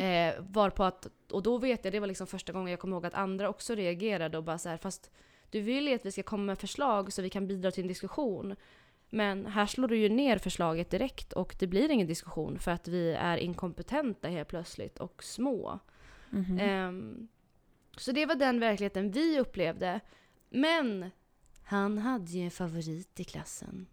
Eh, 0.00 0.34
varpå 0.38 0.84
att, 0.84 1.06
och 1.32 1.42
då 1.42 1.58
vet 1.58 1.84
jag, 1.84 1.92
det 1.92 2.00
var 2.00 2.06
liksom 2.06 2.26
första 2.26 2.52
gången 2.52 2.70
jag 2.70 2.80
kom 2.80 2.92
ihåg 2.92 3.06
att 3.06 3.14
andra 3.14 3.48
också 3.48 3.74
reagerade 3.74 4.38
och 4.38 4.44
bara 4.44 4.58
så 4.58 4.68
här, 4.68 4.76
fast 4.76 5.10
du 5.50 5.60
vill 5.60 5.88
ju 5.88 5.94
att 5.94 6.06
vi 6.06 6.12
ska 6.12 6.22
komma 6.22 6.42
med 6.42 6.58
förslag 6.58 7.12
så 7.12 7.22
vi 7.22 7.30
kan 7.30 7.46
bidra 7.46 7.70
till 7.70 7.84
en 7.84 7.88
diskussion. 7.88 8.56
Men 9.14 9.46
här 9.46 9.66
slår 9.66 9.88
du 9.88 9.96
ju 9.96 10.08
ner 10.08 10.38
förslaget 10.38 10.90
direkt 10.90 11.32
och 11.32 11.56
det 11.58 11.66
blir 11.66 11.90
ingen 11.90 12.06
diskussion 12.06 12.58
för 12.58 12.70
att 12.70 12.88
vi 12.88 13.12
är 13.12 13.36
inkompetenta 13.36 14.28
helt 14.28 14.48
plötsligt 14.48 14.98
och 14.98 15.24
små. 15.24 15.78
Mhm. 16.30 16.58
Ehm, 16.58 17.28
så 17.96 18.12
det 18.12 18.26
var 18.26 18.34
den 18.34 18.60
verkligheten 18.60 19.10
vi 19.10 19.40
upplevde. 19.40 20.00
Men 20.50 21.10
han 21.62 21.98
hade 21.98 22.30
ju 22.30 22.44
en 22.44 22.50
favorit 22.50 23.20
i 23.20 23.24
klassen. 23.24 23.86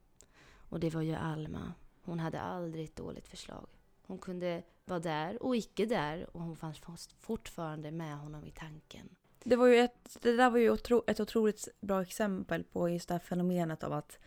Och 0.70 0.80
det 0.80 0.90
var 0.90 1.02
ju 1.02 1.16
Alma. 1.16 1.74
Hon 2.04 2.20
hade 2.20 2.42
aldrig 2.42 2.86
ett 2.86 2.96
dåligt 2.96 3.28
förslag. 3.28 3.68
Hon 4.08 4.18
kunde 4.18 4.64
vara 4.86 5.00
där 5.00 5.44
och 5.44 5.56
icke 5.56 5.86
där 5.86 6.28
och 6.36 6.42
hon 6.42 6.56
fanns 6.56 7.08
fortfarande 7.20 7.92
med 7.92 8.18
honom 8.18 8.46
i 8.46 8.52
tanken. 8.52 9.10
Det, 9.44 9.56
var 9.56 9.68
ju 9.68 9.76
ett, 9.76 10.18
det 10.22 10.36
där 10.36 10.50
var 10.50 10.58
ju 10.58 10.70
otro, 10.70 11.04
ett 11.08 11.20
otroligt 11.20 11.68
bra 11.82 12.02
exempel 12.02 12.64
på 12.64 12.90
just 12.90 13.08
det 13.08 13.14
här 13.14 13.20
fenomenet 13.20 13.84
av 13.84 13.94
att, 13.94 14.20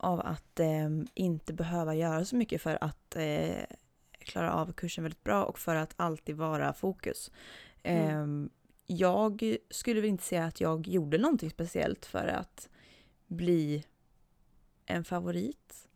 av 0.00 0.20
att 0.20 0.60
ehm, 0.60 1.06
inte 1.14 1.52
behöva 1.52 1.94
göra 1.94 2.24
så 2.24 2.36
mycket 2.36 2.62
för 2.62 2.78
att 2.80 3.16
eh, 3.16 3.64
klara 4.18 4.52
av 4.52 4.72
kursen 4.72 5.04
väldigt 5.04 5.24
bra 5.24 5.44
och 5.44 5.58
för 5.58 5.76
att 5.76 5.94
alltid 5.96 6.36
vara 6.36 6.72
fokus. 6.72 7.30
Mm. 7.82 8.10
Ehm, 8.10 8.50
jag 8.86 9.56
skulle 9.70 10.00
väl 10.00 10.10
inte 10.10 10.24
säga 10.24 10.44
att 10.44 10.60
jag 10.60 10.88
gjorde 10.88 11.18
någonting 11.18 11.50
speciellt 11.50 12.06
för 12.06 12.26
att 12.26 12.68
bli 13.26 13.84
en 14.86 15.04
favorit. 15.04 15.86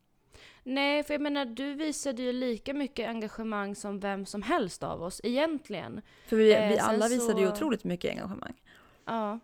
Nej, 0.62 1.02
för 1.02 1.14
jag 1.14 1.20
menar 1.20 1.44
du 1.44 1.74
visade 1.74 2.22
ju 2.22 2.32
lika 2.32 2.74
mycket 2.74 3.08
engagemang 3.08 3.74
som 3.74 4.00
vem 4.00 4.26
som 4.26 4.42
helst 4.42 4.82
av 4.82 5.02
oss 5.02 5.20
egentligen. 5.24 6.00
För 6.26 6.36
vi, 6.36 6.52
Eh, 6.54 6.68
vi 6.68 6.76
sen 6.76 6.84
alla 6.84 7.08
visade 7.08 7.40
ju 7.40 7.48
otroligt 7.48 7.84
mycket 7.84 8.10
engagemang. 8.10 8.62
Ja. 9.04 9.40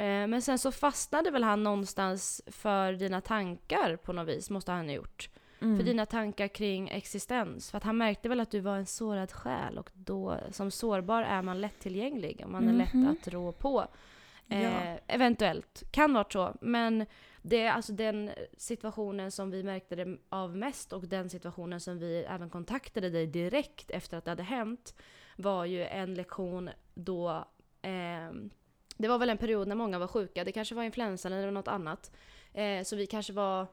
Eh, 0.00 0.26
Men 0.26 0.42
sen 0.42 0.58
så 0.58 0.72
fastnade 0.72 1.30
väl 1.30 1.44
han 1.44 1.62
någonstans 1.62 2.42
för 2.46 2.92
dina 2.92 3.20
tankar 3.20 3.96
på 3.96 4.12
något 4.12 4.28
vis, 4.28 4.50
måste 4.50 4.72
han 4.72 4.86
ha 4.88 4.94
gjort. 4.94 5.30
Mm. 5.62 5.76
För 5.76 5.84
dina 5.84 6.06
tankar 6.06 6.48
kring 6.48 6.88
existens. 6.88 7.70
För 7.70 7.78
att 7.78 7.84
han 7.84 7.96
märkte 7.98 8.28
väl 8.28 8.40
att 8.40 8.50
du 8.50 8.60
var 8.60 8.76
en 8.76 8.86
sårad 8.86 9.32
själ 9.32 9.78
och 9.78 9.90
då 9.94 10.36
som 10.50 10.70
sårbar 10.70 11.22
är 11.22 11.42
man 11.42 11.60
lättillgänglig 11.60 12.40
och 12.44 12.50
man 12.50 12.68
är 12.68 12.72
Mhm. 12.72 12.78
lätt 13.04 13.18
att 13.18 13.28
rå 13.28 13.52
på. 13.52 13.86
Eh, 14.48 14.62
Ja. 14.62 14.98
Eventuellt, 15.06 15.82
kan 15.90 16.12
vara 16.12 16.26
så. 16.32 16.56
Men 16.60 17.06
det 17.42 17.60
är 17.62 17.70
alltså 17.72 17.92
den 17.92 18.30
situationen 18.56 19.30
som 19.30 19.50
vi 19.50 19.62
märkte 19.62 19.96
det 19.96 20.16
av 20.28 20.56
mest 20.56 20.92
och 20.92 21.08
den 21.08 21.30
situationen 21.30 21.80
som 21.80 21.98
vi 21.98 22.24
även 22.28 22.50
kontaktade 22.50 23.10
dig 23.10 23.26
direkt 23.26 23.90
efter 23.90 24.16
att 24.16 24.24
det 24.24 24.30
hade 24.30 24.42
hänt 24.42 24.94
var 25.36 25.64
ju 25.64 25.84
en 25.84 26.14
lektion 26.14 26.70
då 26.94 27.44
ehm, 27.82 28.50
det 29.00 29.08
var 29.08 29.18
väl 29.18 29.30
en 29.30 29.38
period 29.38 29.68
när 29.68 29.74
många 29.74 29.98
var 29.98 30.06
sjuka. 30.06 30.44
Det 30.44 30.52
kanske 30.52 30.74
var 30.74 30.82
influensan 30.82 31.32
eller 31.32 31.50
något 31.50 31.68
annat. 31.68 32.10
Eh, 32.52 32.82
så 32.84 32.96
vi 32.96 33.06
kanske 33.06 33.32
var, 33.32 33.66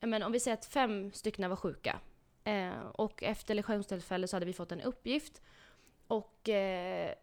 men 0.00 0.22
om 0.22 0.32
vi 0.32 0.40
säger 0.40 0.56
att 0.56 0.64
fem 0.64 1.12
stycken 1.12 1.50
var 1.50 1.56
sjuka. 1.56 2.00
Eh, 2.44 2.86
och 2.92 3.22
efter 3.22 3.54
lektionstillfället 3.54 4.30
så 4.30 4.36
hade 4.36 4.46
vi 4.46 4.52
fått 4.52 4.72
en 4.72 4.80
uppgift. 4.80 5.42
Och 6.06 6.48
eh, 6.48 7.14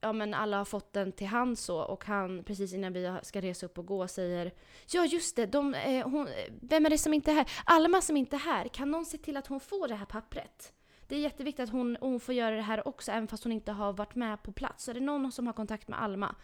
ja 0.00 0.12
men 0.12 0.34
alla 0.34 0.58
har 0.58 0.64
fått 0.64 0.92
den 0.92 1.12
till 1.12 1.26
hand 1.26 1.58
så 1.58 1.78
och 1.78 2.04
han 2.04 2.44
precis 2.44 2.72
innan 2.74 2.92
vi 2.92 3.16
ska 3.22 3.40
resa 3.40 3.66
upp 3.66 3.78
och 3.78 3.86
gå 3.86 4.08
säger 4.08 4.52
Ja 4.92 5.04
just 5.06 5.36
det, 5.36 5.46
de, 5.46 5.74
eh, 5.74 6.08
hon, 6.08 6.28
vem 6.60 6.86
är 6.86 6.90
det 6.90 6.98
som 6.98 7.14
inte 7.14 7.30
är 7.30 7.34
här? 7.34 7.50
Alma 7.64 8.00
som 8.00 8.16
inte 8.16 8.36
är 8.36 8.40
här, 8.40 8.68
kan 8.68 8.90
någon 8.90 9.06
se 9.06 9.18
till 9.18 9.36
att 9.36 9.46
hon 9.46 9.60
får 9.60 9.88
det 9.88 9.94
här 9.94 10.06
pappret? 10.06 10.72
Det 11.12 11.16
är 11.16 11.20
jätteviktigt 11.20 11.62
att 11.64 11.70
hon, 11.70 11.96
hon 12.00 12.20
får 12.20 12.34
göra 12.34 12.56
det 12.56 12.62
här 12.62 12.88
också 12.88 13.12
även 13.12 13.28
fast 13.28 13.44
hon 13.44 13.52
inte 13.52 13.72
har 13.72 13.92
varit 13.92 14.14
med 14.14 14.42
på 14.42 14.52
plats. 14.52 14.84
Så 14.84 14.90
är 14.90 14.94
det 14.94 15.00
någon 15.00 15.32
som 15.32 15.46
har 15.46 15.52
kontakt 15.54 15.88
med 15.88 16.02
Alma? 16.02 16.34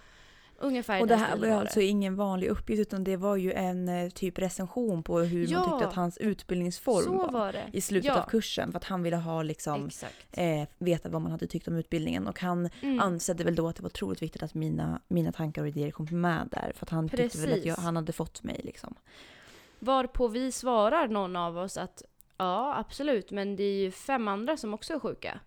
Ungefär 0.58 1.00
Och 1.00 1.06
det 1.06 1.16
här 1.16 1.36
var 1.36 1.46
ju 1.46 1.52
alltså 1.52 1.80
ingen 1.80 2.16
vanlig 2.16 2.48
uppgift 2.48 2.80
utan 2.80 3.04
det 3.04 3.16
var 3.16 3.36
ju 3.36 3.52
en 3.52 3.88
eh, 3.88 4.08
typ 4.10 4.38
recension 4.38 5.02
på 5.02 5.18
hur 5.18 5.40
man 5.40 5.50
Ja. 5.50 5.64
tyckte 5.64 5.86
att 5.88 5.94
hans 5.94 6.18
utbildningsform 6.18 7.16
var. 7.16 7.30
var. 7.32 7.56
I 7.72 7.80
slutet 7.80 8.06
Ja. 8.08 8.22
av 8.22 8.28
kursen 8.28 8.72
för 8.72 8.76
att 8.76 8.84
han 8.84 9.02
ville 9.02 9.16
ha 9.16 9.42
liksom 9.42 9.90
eh, 10.32 10.68
veta 10.78 11.08
vad 11.08 11.22
man 11.22 11.32
hade 11.32 11.46
tyckt 11.46 11.68
om 11.68 11.76
utbildningen 11.76 12.26
och 12.28 12.40
han 12.40 12.70
Mm. 12.82 13.00
ansedde 13.00 13.44
väl 13.44 13.54
då 13.56 13.68
att 13.68 13.76
det 13.76 13.82
var 13.82 13.90
otroligt 13.90 14.22
viktigt 14.22 14.42
att 14.42 14.54
mina, 14.54 15.00
mina 15.08 15.32
tankar 15.32 15.62
och 15.62 15.68
idéer 15.68 15.90
kom 15.90 16.06
med 16.20 16.48
där 16.50 16.72
för 16.74 16.86
att 16.86 16.90
han 16.90 17.08
tyckte 17.08 17.38
väl 17.38 17.52
att 17.52 17.56
jag, 17.56 17.64
Precis. 17.64 17.84
han 17.84 17.96
hade 17.96 18.12
fått 18.12 18.42
mig 18.42 18.60
liksom. 18.64 18.94
Varpå 19.78 20.28
vi 20.28 20.52
svarar 20.52 21.08
någon 21.08 21.36
av 21.36 21.58
oss 21.58 21.76
att 21.76 22.02
ja, 22.38 22.76
absolut, 22.78 23.30
men 23.30 23.56
det 23.56 23.62
är 23.64 23.78
ju 23.78 23.90
fem 23.90 24.28
andra 24.28 24.56
som 24.56 24.74
också 24.74 24.94
är 24.94 24.98
sjuka. 24.98 25.40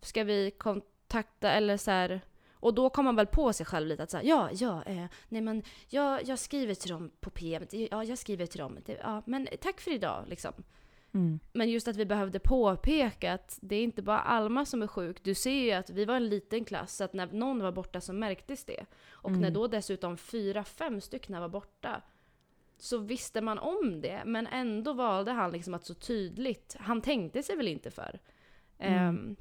Ska 0.00 0.24
vi 0.24 0.50
kontakta 0.50 1.50
eller 1.50 1.76
så 1.76 1.90
här, 1.90 2.20
Och 2.60 2.74
då 2.74 2.90
kommer 2.90 3.08
man 3.08 3.16
väl 3.16 3.26
på 3.26 3.52
sig 3.52 3.66
själv 3.66 3.86
lite 3.86 4.02
att 4.02 4.10
säga 4.10 4.22
ja, 4.22 4.48
ja, 4.52 4.82
eh, 4.82 5.06
nej 5.28 5.42
men 5.42 5.62
jag, 5.88 6.24
jag 6.24 6.38
skriver 6.38 6.74
till 6.74 6.90
dem 6.90 7.10
på 7.20 7.30
PM, 7.30 7.66
ja 7.70 8.04
jag 8.04 8.18
skriver 8.18 8.46
till 8.46 8.58
dem, 8.60 8.78
det, 8.86 8.98
ja 9.02 9.22
men 9.26 9.48
tack 9.60 9.80
för 9.80 9.90
idag 9.94 10.24
liksom. 10.28 10.52
Mm. 11.14 11.40
Men 11.52 11.70
just 11.70 11.88
att 11.88 11.96
vi 11.96 12.04
behövde 12.06 12.38
påpeka 12.38 13.32
att 13.32 13.58
det 13.62 13.76
är 13.76 13.82
inte 13.82 14.02
bara 14.02 14.20
Alma 14.20 14.64
som 14.64 14.82
är 14.82 14.86
sjuk. 14.86 15.24
Du 15.24 15.34
ser 15.34 15.50
ju 15.50 15.72
att 15.72 15.90
vi 15.90 16.04
var 16.04 16.14
en 16.14 16.28
liten 16.28 16.64
klass, 16.64 16.96
så 16.96 17.04
att 17.04 17.12
när 17.12 17.26
någon 17.26 17.62
var 17.62 17.72
borta 17.72 18.00
så 18.00 18.12
märktes 18.12 18.64
det. 18.64 18.86
Och 19.10 19.30
Mm. 19.30 19.40
när 19.40 19.50
då 19.50 19.66
dessutom 19.66 20.16
fyra, 20.16 20.64
fem 20.64 21.00
stycken 21.00 21.40
var 21.40 21.48
borta 21.48 22.02
så 22.78 22.98
visste 22.98 23.40
man 23.40 23.58
om 23.58 24.00
det. 24.00 24.22
Men 24.26 24.46
ändå 24.46 24.92
valde 24.92 25.32
han 25.32 25.52
liksom 25.52 25.74
att 25.74 25.84
så 25.84 25.94
tydligt, 25.94 26.76
han 26.78 27.02
tänkte 27.02 27.42
sig 27.42 27.56
väl 27.56 27.68
inte 27.68 27.90
för. 27.90 28.20
Mm. 28.78 29.08
Um, 29.08 29.36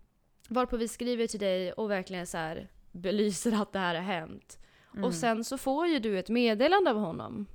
varpå 0.49 0.77
vi 0.77 0.87
skriver 0.87 1.27
till 1.27 1.39
dig 1.39 1.71
och 1.71 1.91
verkligen 1.91 2.27
så 2.27 2.37
här 2.37 2.69
belyser 2.91 3.61
att 3.61 3.73
det 3.73 3.79
här 3.79 3.95
har 3.95 4.01
hänt. 4.01 4.59
Mm. 4.93 5.03
Och 5.03 5.13
sen 5.13 5.43
så 5.43 5.57
får 5.57 5.87
ju 5.87 5.99
du 5.99 6.19
ett 6.19 6.29
meddelande 6.29 6.91
av 6.91 6.97
honom. 6.97 7.45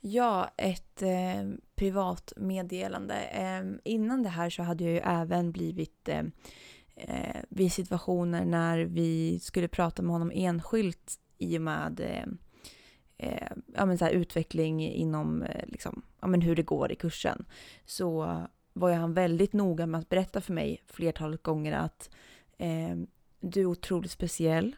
Ja, 0.00 0.50
ett 0.56 1.02
eh, 1.02 1.50
privat 1.74 2.32
meddelande. 2.36 3.14
Eh, 3.14 3.92
innan 3.92 4.22
det 4.22 4.28
här 4.28 4.50
så 4.50 4.62
hade 4.62 4.84
jag 4.84 4.92
ju 4.92 4.98
även 4.98 5.52
blivit 5.52 6.08
eh, 6.08 6.24
eh, 6.96 7.42
vid 7.48 7.72
situationer 7.72 8.44
när 8.44 8.78
vi 8.78 9.38
skulle 9.40 9.68
prata 9.68 10.02
med 10.02 10.12
honom 10.12 10.32
enskilt 10.34 11.20
i 11.38 11.58
och 11.58 11.62
med 11.62 12.00
eh, 13.18 13.52
ja, 13.74 13.86
men 13.86 13.98
så 13.98 14.04
här, 14.04 14.12
utveckling 14.12 14.82
inom 14.82 15.42
eh, 15.42 15.66
liksom, 15.66 16.02
ja, 16.20 16.26
men 16.26 16.40
hur 16.40 16.56
det 16.56 16.62
går 16.62 16.92
i 16.92 16.96
kursen. 16.96 17.44
Så 17.84 18.38
var 18.72 18.88
ju 18.88 18.94
han 18.94 19.14
väldigt 19.14 19.52
noga 19.52 19.86
med 19.86 20.00
att 20.00 20.08
berätta 20.08 20.40
för 20.40 20.52
mig 20.52 20.82
flertalet 20.86 21.42
gånger 21.42 21.72
att 21.72 22.10
eh, 22.58 22.96
du 23.40 23.60
är 23.60 23.66
otroligt 23.66 24.10
speciell. 24.10 24.76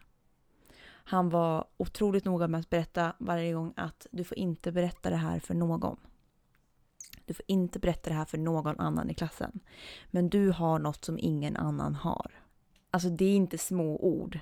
Han 0.84 1.28
var 1.28 1.64
otroligt 1.76 2.24
noga 2.24 2.48
med 2.48 2.60
att 2.60 2.70
berätta 2.70 3.12
varje 3.18 3.52
gång 3.52 3.72
att 3.76 4.06
du 4.10 4.24
får 4.24 4.38
inte 4.38 4.72
berätta 4.72 5.10
det 5.10 5.16
här 5.16 5.40
för 5.40 5.54
någon. 5.54 5.96
Du 7.24 7.34
får 7.34 7.44
inte 7.48 7.78
berätta 7.78 8.10
det 8.10 8.16
här 8.16 8.24
för 8.24 8.38
någon 8.38 8.80
annan 8.80 9.10
i 9.10 9.14
klassen. 9.14 9.60
Men 10.10 10.28
du 10.28 10.50
har 10.50 10.78
något 10.78 11.04
som 11.04 11.18
ingen 11.18 11.56
annan 11.56 11.94
har. 11.94 12.30
Alltså 12.90 13.08
det 13.08 13.24
är 13.24 13.36
inte 13.36 13.58
små 13.58 13.96
ord. 13.96 14.38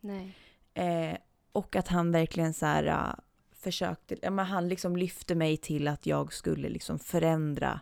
Nej. 0.00 0.36
Eh, 0.74 1.16
och 1.52 1.76
att 1.76 1.88
han 1.88 2.12
verkligen 2.12 2.54
så 2.54 2.66
här 2.66 2.86
uh, 2.86 3.14
försökte, 3.62 4.30
men 4.30 4.46
han 4.46 4.68
liksom 4.68 4.96
lyfte 4.96 5.34
mig 5.34 5.56
till 5.56 5.88
att 5.88 6.06
jag 6.06 6.32
skulle 6.32 6.68
liksom 6.68 6.98
förändra 6.98 7.80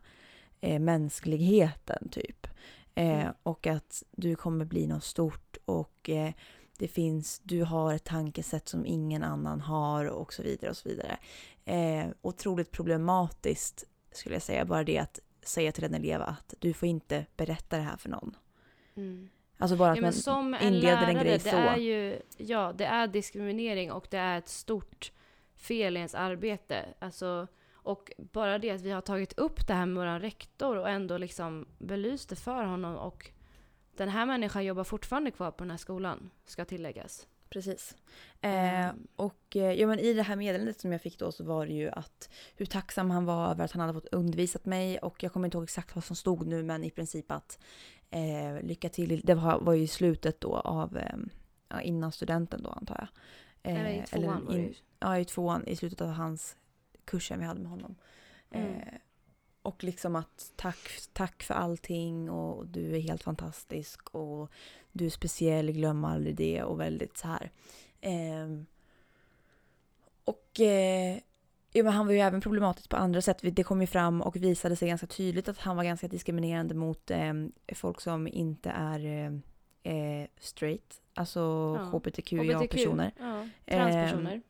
eh, 0.60 0.78
mänskligheten 0.78 2.08
typ. 2.08 2.46
Eh, 2.94 3.20
Mm. 3.20 3.32
Och 3.42 3.66
att 3.66 4.02
du 4.10 4.36
kommer 4.36 4.64
bli 4.64 4.86
något 4.86 5.04
stort 5.04 5.56
och 5.64 6.10
eh, 6.10 6.32
det 6.78 6.88
finns, 6.88 7.40
du 7.44 7.62
har 7.64 7.94
ett 7.94 8.04
tankesätt 8.04 8.68
som 8.68 8.86
ingen 8.86 9.22
annan 9.22 9.60
har 9.60 10.04
och 10.04 10.32
så 10.32 10.42
vidare 10.42 10.70
och 10.70 10.76
så 10.76 10.88
vidare. 10.88 11.18
Eh, 11.64 12.06
otroligt 12.22 12.70
problematiskt 12.70 13.84
skulle 14.12 14.34
jag 14.34 14.42
säga, 14.42 14.64
bara 14.64 14.84
det 14.84 14.98
att 14.98 15.20
säga 15.42 15.72
till 15.72 15.84
en 15.84 15.94
elev 15.94 16.22
att 16.22 16.54
du 16.58 16.72
får 16.72 16.88
inte 16.88 17.26
berätta 17.36 17.76
det 17.76 17.82
här 17.82 17.96
för 17.96 18.08
någon. 18.08 18.36
Mm. 18.96 19.28
Alltså 19.58 19.76
bara 19.76 19.90
att 19.90 19.96
Ja, 19.96 20.02
man 20.02 20.12
som 20.12 20.54
en 20.54 20.62
inleder 20.62 20.96
lärare, 20.96 21.10
en 21.10 21.14
grej 21.14 21.38
det 21.44 21.50
så. 21.50 21.56
är 21.56 21.76
ju, 21.76 22.20
ja, 22.36 22.72
det 22.76 22.84
är 22.84 23.06
diskriminering 23.06 23.92
och 23.92 24.06
det 24.10 24.18
är 24.18 24.38
ett 24.38 24.48
stort 24.48 25.12
fel 25.60 25.96
i 25.96 26.00
ens 26.00 26.14
arbete. 26.14 26.84
Alltså, 26.98 27.46
och 27.72 28.12
bara 28.18 28.58
det 28.58 28.70
att 28.70 28.80
vi 28.80 28.90
har 28.90 29.00
tagit 29.00 29.38
upp 29.38 29.66
det 29.66 29.74
här 29.74 29.86
med 29.86 29.96
vår 29.96 30.20
rektor 30.20 30.76
och 30.76 30.88
ändå 30.88 31.18
liksom 31.18 31.66
belyst 31.78 32.28
det 32.28 32.36
för 32.36 32.64
honom 32.64 32.96
och 32.96 33.30
den 33.96 34.08
här 34.08 34.26
människan 34.26 34.64
jobbar 34.64 34.84
fortfarande 34.84 35.30
kvar 35.30 35.50
på 35.50 35.64
den 35.64 35.70
här 35.70 35.78
skolan, 35.78 36.30
ska 36.46 36.64
tilläggas. 36.64 37.26
Precis. 37.48 37.96
Eh, 38.40 38.50
Mm. 38.84 39.06
och 39.16 39.56
eh, 39.56 39.72
ja, 39.72 39.86
men 39.86 39.98
i 39.98 40.12
det 40.12 40.22
här 40.22 40.36
meddelandet 40.36 40.80
som 40.80 40.92
jag 40.92 41.00
fick 41.02 41.18
då 41.18 41.32
så 41.32 41.44
var 41.44 41.66
det 41.66 41.72
ju 41.72 41.88
att 41.90 42.30
hur 42.56 42.66
tacksam 42.66 43.10
han 43.10 43.24
var 43.24 43.50
över 43.50 43.64
att 43.64 43.72
han 43.72 43.80
hade 43.80 43.92
fått 43.92 44.06
undervisat 44.14 44.64
mig 44.66 44.98
och 44.98 45.22
jag 45.22 45.32
kommer 45.32 45.46
inte 45.46 45.56
ihåg 45.56 45.64
exakt 45.64 45.94
vad 45.94 46.04
som 46.04 46.16
stod 46.16 46.46
nu 46.46 46.62
men 46.62 46.84
i 46.84 46.90
princip 46.90 47.30
att 47.32 47.58
eh, 48.10 48.62
lycka 48.62 48.88
till. 48.88 49.20
Det 49.24 49.34
var, 49.34 49.60
var 49.60 49.72
ju 49.74 49.86
slutet 49.86 50.40
då 50.40 50.56
av 50.56 50.96
eh, 50.98 51.16
innan 51.82 52.12
studenten 52.12 52.62
då 52.62 52.70
antar 52.70 52.96
jag. 52.98 53.08
Eh, 53.72 53.80
Eller 53.80 53.90
i 53.90 54.02
tvåan 54.06 54.44
var 54.46 54.52
det 54.52 54.58
in, 54.58 54.64
ju. 54.66 54.74
Ja, 55.00 55.18
i 55.18 55.24
tvåan 55.24 55.66
i 55.66 55.76
slutet 55.76 56.00
av 56.00 56.08
hans 56.08 56.56
kursen 57.04 57.38
vi 57.38 57.44
hade 57.44 57.60
med 57.60 57.70
honom. 57.70 57.94
Mm. 58.50 58.74
Eh, 58.74 58.94
och 59.62 59.84
liksom 59.84 60.16
att 60.16 60.52
tack, 60.56 60.90
tack 61.12 61.42
för 61.42 61.54
allting 61.54 62.30
och 62.30 62.66
du 62.66 62.96
är 62.96 63.00
helt 63.00 63.22
fantastisk 63.22 64.14
och 64.14 64.50
du 64.92 65.06
är 65.06 65.10
speciell, 65.10 65.72
glöm 65.72 66.04
aldrig 66.04 66.36
det 66.36 66.62
och 66.62 66.80
väldigt 66.80 67.18
så 67.18 67.28
här. 67.28 67.50
Ehm, 68.00 68.66
och 70.24 70.60
eh, 70.60 71.18
ja, 71.72 71.82
men 71.82 71.92
han 71.92 72.06
var 72.06 72.12
ju 72.12 72.18
även 72.20 72.40
problematisk 72.40 72.90
på 72.90 72.96
andra 72.96 73.22
sätt. 73.22 73.38
Det 73.42 73.64
kom 73.64 73.80
ju 73.80 73.86
fram 73.86 74.22
och 74.22 74.36
visade 74.36 74.76
sig 74.76 74.88
ganska 74.88 75.06
tydligt 75.06 75.48
att 75.48 75.58
han 75.58 75.76
var 75.76 75.84
ganska 75.84 76.08
diskriminerande 76.08 76.74
mot 76.74 77.10
eh, 77.10 77.34
folk 77.74 78.00
som 78.00 78.28
inte 78.28 78.70
är 78.70 79.04
eh, 79.06 79.32
eh, 79.94 80.26
straight, 80.38 81.02
alltså 81.14 81.40
Ja. 81.40 81.84
hbtqia-personer. 81.84 83.12
Ja, 83.18 83.48
transpersoner. 83.66 84.42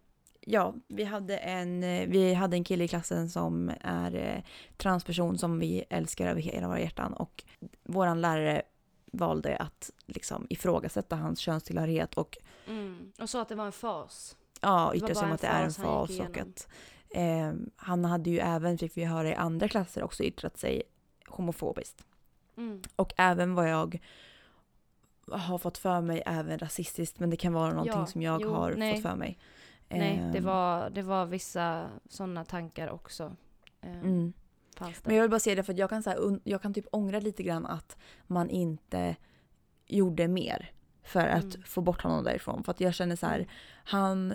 Ja, 0.47 0.75
vi 0.89 1.05
hade, 1.05 1.37
en, 1.37 1.83
eh, 1.83 2.09
vi 2.09 2.35
hade 2.35 2.57
en 2.57 2.65
kille 2.65 2.85
i 2.85 2.89
klassen 2.89 3.29
som 3.31 3.73
är 3.81 4.15
eh, 4.15 4.43
transperson 4.77 5.39
som 5.39 5.59
vi 5.59 5.85
älskar 5.91 6.27
över 6.27 6.41
hela 6.41 6.69
våra 6.69 6.81
hjärtan 6.81 7.13
och 7.13 7.45
våran 7.83 8.21
lärare 8.21 8.63
valde 9.13 9.57
att 9.57 9.91
liksom 10.07 10.47
ifrågasätta 10.51 11.17
hans 11.17 11.39
könstillhörighet 11.39 12.15
och 12.15 12.39
Mm. 12.69 13.13
Och 13.21 13.31
sa 13.31 13.43
att 13.43 13.49
det 13.49 13.55
var 13.55 13.67
en 13.67 13.73
fas. 13.73 14.37
ja, 14.61 14.89
Det 14.93 14.97
yttra 14.97 15.09
var 15.09 15.15
sig 15.15 15.25
om 15.25 15.33
att 15.33 15.41
det 15.41 15.47
är 15.47 15.65
en 15.65 15.73
fas 15.73 16.21
och 16.21 16.39
att 16.39 16.69
eh, 17.11 17.53
han 17.77 18.05
hade 18.05 18.31
ju 18.31 18.39
även, 18.39 18.79
fick 18.79 18.97
vi 18.97 19.05
höra 19.05 19.29
i 19.29 19.35
andra 19.35 19.69
klasser, 19.69 20.03
också 20.03 20.23
yttrat 20.23 20.59
sig 20.59 20.83
homofobiskt. 21.29 22.05
Mm. 22.57 22.83
Och 22.97 23.13
även 23.17 23.55
vad 23.55 23.71
jag 23.71 23.99
har 25.31 25.59
fått 25.59 25.79
för 25.79 26.01
mig 26.01 26.23
även 26.27 26.59
rasistiskt 26.59 27.19
men 27.19 27.31
det 27.31 27.37
kan 27.37 27.53
vara 27.53 27.71
någonting 27.71 27.95
Ja, 28.01 28.07
som 28.07 28.23
jag 28.23 28.41
jo, 28.41 28.53
har 28.53 28.75
nej. 28.75 28.95
fått 28.95 29.03
för 29.03 29.17
mig. 29.17 29.39
Nej, 29.91 30.17
det 30.33 30.39
Ehm, 30.39 30.45
var, 30.45 30.91
det 30.91 31.03
var 31.03 31.27
vissa 31.27 31.91
sådana 32.09 32.45
tankar 32.45 32.89
också. 32.91 33.37
Eh, 33.81 34.01
Mm. 34.01 34.33
Men 35.05 35.15
jag 35.17 35.23
vill 35.23 35.31
bara 35.31 35.41
säga 35.41 35.57
det 35.57 35.63
för 35.63 35.73
att 35.73 35.79
jag 35.79 35.91
kan, 35.91 36.03
så 36.03 36.11
här, 36.11 36.41
jag 36.45 36.63
kan 36.63 36.75
typ 36.75 36.87
ångra 36.93 37.21
lite 37.21 37.43
grann 37.43 37.67
att 37.67 37.97
man 38.27 38.51
inte 38.51 39.17
gjorde 39.87 40.29
mer 40.29 40.71
för 41.03 41.27
att 41.27 41.55
Mm. 41.55 41.63
få 41.67 41.81
bort 41.81 42.03
honom 42.03 42.25
därifrån. 42.25 42.65
För 42.65 42.71
att 42.71 42.81
jag 42.81 42.95
känner 42.95 43.17
så 43.17 43.27
här, 43.27 43.49
han, 43.85 44.35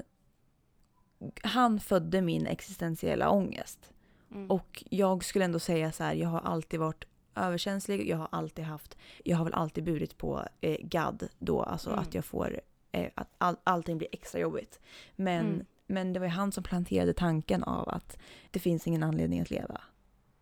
han 1.43 1.79
födde 1.79 2.21
min 2.21 2.47
existentiella 2.47 3.29
ångest. 3.29 3.91
Mm. 4.31 4.51
Och 4.51 4.83
jag 4.89 5.23
skulle 5.23 5.45
ändå 5.45 5.59
säga 5.59 5.91
så 5.91 6.03
här, 6.03 6.13
jag 6.13 6.29
har 6.29 6.39
alltid 6.39 6.79
varit 6.79 7.03
överkänslig, 7.35 8.09
jag 8.09 8.17
har 8.17 8.27
alltid 8.31 8.65
haft, 8.65 8.97
jag 9.23 9.37
har 9.37 9.43
väl 9.43 9.53
alltid 9.53 9.83
burit 9.83 10.17
på 10.17 10.43
eh, 10.61 10.77
gadd 10.81 11.27
då, 11.39 11.63
alltså 11.63 11.89
Mm. 11.89 11.99
att 12.01 12.13
jag 12.15 12.25
får, 12.25 12.59
eh, 12.95 13.11
att 13.15 13.29
all, 13.37 13.55
allting 13.63 13.97
blir 13.97 14.07
extra 14.11 14.41
jobbigt. 14.41 14.79
Men, 15.15 15.45
Mm. 15.45 15.65
men 15.87 16.13
det 16.13 16.19
var 16.19 16.27
ju 16.27 16.31
han 16.33 16.51
som 16.51 16.63
planterade 16.63 17.13
tanken 17.13 17.63
av 17.63 17.89
att 17.89 18.17
det 18.51 18.59
finns 18.59 18.87
ingen 18.87 19.03
anledning 19.03 19.41
att 19.41 19.49
leva. 19.49 19.81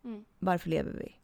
Mm. 0.04 0.26
Varför 0.40 0.70
lever 0.70 0.92
vi? 0.92 1.16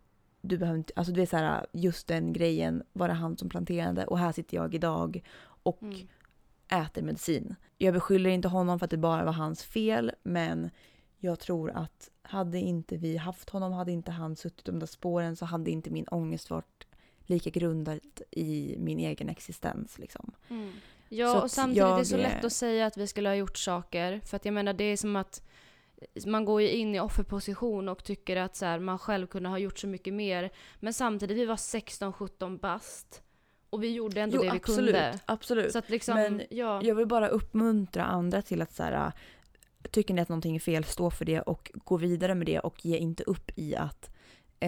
Du 0.41 0.57
behöver 0.57 0.77
inte, 0.77 0.93
alltså 0.95 1.13
det 1.13 1.21
är 1.21 1.25
så 1.25 1.37
här, 1.37 1.65
just 1.71 2.07
den 2.07 2.33
grejen 2.33 2.83
var 2.93 3.07
det 3.07 3.13
han 3.13 3.37
som 3.37 3.49
planterade 3.49 4.05
och 4.05 4.19
här 4.19 4.31
sitter 4.31 4.57
jag 4.57 4.75
idag 4.75 5.23
och 5.63 5.81
Mm. 5.83 6.07
äter 6.69 7.01
medicin. 7.01 7.55
Jag 7.77 7.93
beskyller 7.93 8.29
inte 8.29 8.47
honom 8.47 8.79
för 8.79 8.85
att 8.85 8.91
det 8.91 8.97
bara 8.97 9.25
var 9.25 9.31
hans 9.33 9.63
fel, 9.63 10.11
men 10.23 10.69
jag 11.17 11.39
tror 11.39 11.71
att 11.71 12.09
hade 12.21 12.59
inte 12.59 12.97
vi 12.97 13.17
haft 13.17 13.49
honom, 13.49 13.73
hade 13.73 13.91
inte 13.91 14.11
han 14.11 14.35
suttit 14.35 14.65
de 14.65 14.79
där 14.79 14.87
spåren 14.87 15.35
så 15.35 15.45
hade 15.45 15.71
inte 15.71 15.89
min 15.89 16.07
ångest 16.07 16.49
varit 16.49 16.87
lika 17.25 17.49
grundad 17.49 17.99
i 18.31 18.75
min 18.79 18.99
egen 18.99 19.29
existens. 19.29 19.99
Liksom. 19.99 20.31
Mm. 20.49 20.71
Så 21.09 21.15
Ja, 21.15 21.37
att 21.37 21.43
och 21.43 21.51
samtidigt 21.51 21.83
är 21.83 21.97
det 21.97 22.05
så 22.05 22.15
jag, 22.15 22.21
lätt 22.21 22.43
eh, 22.43 22.45
att 22.45 22.53
säga 22.53 22.85
att 22.85 22.97
vi 22.97 23.07
skulle 23.07 23.29
ha 23.29 23.35
gjort 23.35 23.57
saker. 23.57 24.21
För 24.25 24.35
att 24.35 24.45
jag 24.45 24.53
menar, 24.53 24.73
det 24.73 24.83
är 24.83 24.97
som 24.97 25.15
att 25.15 25.41
man 26.25 26.45
går 26.45 26.61
ju 26.61 26.69
in 26.69 26.95
i 26.95 26.99
offerposition 26.99 27.89
och 27.89 28.03
tycker 28.03 28.35
att 28.35 28.55
så 28.55 28.65
här, 28.65 28.79
man 28.79 28.99
själv 28.99 29.27
kunde 29.27 29.49
ha 29.49 29.57
gjort 29.57 29.79
så 29.79 29.87
mycket 29.87 30.13
mer. 30.13 30.51
Men 30.79 30.93
samtidigt, 30.93 31.37
vi 31.37 31.45
var 31.45 31.55
16-17 31.55 32.59
bast. 32.59 33.21
Och 33.69 33.83
vi 33.83 33.93
gjorde 33.93 34.21
ändå 34.21 34.35
Jo, 34.37 34.43
det 34.43 34.51
vi 34.51 34.57
absolut. 34.57 34.95
kunde. 34.95 35.19
absolut. 35.25 35.71
Så 35.71 35.79
att 35.79 35.89
liksom, 35.89 36.15
Men 36.15 36.41
ja. 36.49 36.81
Jag 36.83 36.95
vill 36.95 37.07
bara 37.07 37.27
uppmuntra 37.27 38.05
andra 38.05 38.41
till 38.41 38.61
att 38.61 38.73
så 38.73 38.83
här, 38.83 39.11
tycker 39.91 40.13
ni 40.13 40.21
att 40.21 40.29
någonting 40.29 40.55
är 40.55 40.59
fel, 40.59 40.83
stå 40.83 41.09
för 41.09 41.25
det 41.25 41.41
och 41.41 41.71
gå 41.73 41.97
vidare 41.97 42.35
med 42.35 42.45
det 42.45 42.59
och 42.59 42.85
ge 42.85 42.97
inte 42.97 43.23
upp 43.23 43.51
i 43.55 43.75
att 43.75 44.09
ja, 44.59 44.67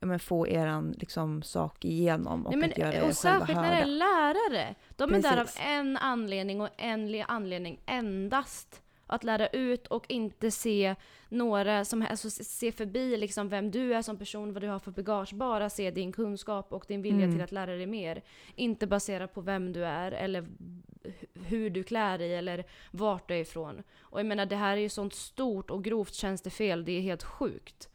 men 0.00 0.18
få 0.18 0.46
eran 0.48 0.92
liksom, 0.92 1.42
sak 1.42 1.84
igenom 1.84 2.46
och 2.46 2.52
Nej, 2.52 2.60
men, 2.60 2.70
att 2.70 2.78
göra 2.78 2.92
er 2.94 3.08
och 3.08 3.14
särskilt 3.16 3.60
när 3.60 3.70
det 3.76 3.82
är 3.82 3.86
lärare. 3.86 4.74
De 4.96 5.14
är 5.14 5.22
där 5.22 5.36
av 5.40 5.44
Precis. 5.44 5.60
en 5.66 5.96
anledning 5.96 6.60
och 6.60 6.68
en 6.76 7.22
anledning 7.28 7.80
endast. 7.86 8.82
Att 9.08 9.24
lära 9.24 9.48
ut 9.48 9.86
och 9.86 10.04
inte 10.08 10.50
se 10.50 10.94
några 11.28 11.84
som 11.84 12.06
alltså 12.10 12.30
se- 12.30 12.72
förbi 12.72 13.16
liksom 13.16 13.48
vem 13.48 13.70
du 13.70 13.94
är 13.94 14.02
som 14.02 14.18
person, 14.18 14.52
vad 14.52 14.62
du 14.62 14.68
har 14.68 14.78
för 14.78 14.90
bagage. 14.90 15.34
Bara 15.34 15.70
se 15.70 15.90
din 15.90 16.12
kunskap 16.12 16.72
och 16.72 16.84
din 16.88 17.02
vilja 17.02 17.24
Mm. 17.24 17.32
till 17.36 17.42
att 17.44 17.52
lära 17.52 17.76
dig 17.76 17.86
mer. 17.86 18.22
Inte 18.54 18.86
baserat 18.86 19.34
på 19.34 19.40
vem 19.40 19.72
du 19.72 19.84
är 19.84 20.12
eller 20.12 20.42
hu- 20.42 21.26
hur 21.44 21.70
du 21.70 21.82
klär 21.82 22.18
dig 22.18 22.34
eller 22.36 22.64
vart 22.90 23.28
du 23.28 23.34
är 23.34 23.38
ifrån. 23.38 23.82
Och 24.00 24.18
jag 24.18 24.26
menar 24.26 24.46
det 24.46 24.56
här 24.56 24.76
är 24.76 24.80
ju 24.80 24.88
sånt 24.88 25.14
stort 25.14 25.70
och 25.70 25.84
grovt 25.84 26.14
tjänstefel, 26.14 26.84
det 26.84 26.92
är 26.92 27.00
helt 27.00 27.22
sjukt. 27.24 27.88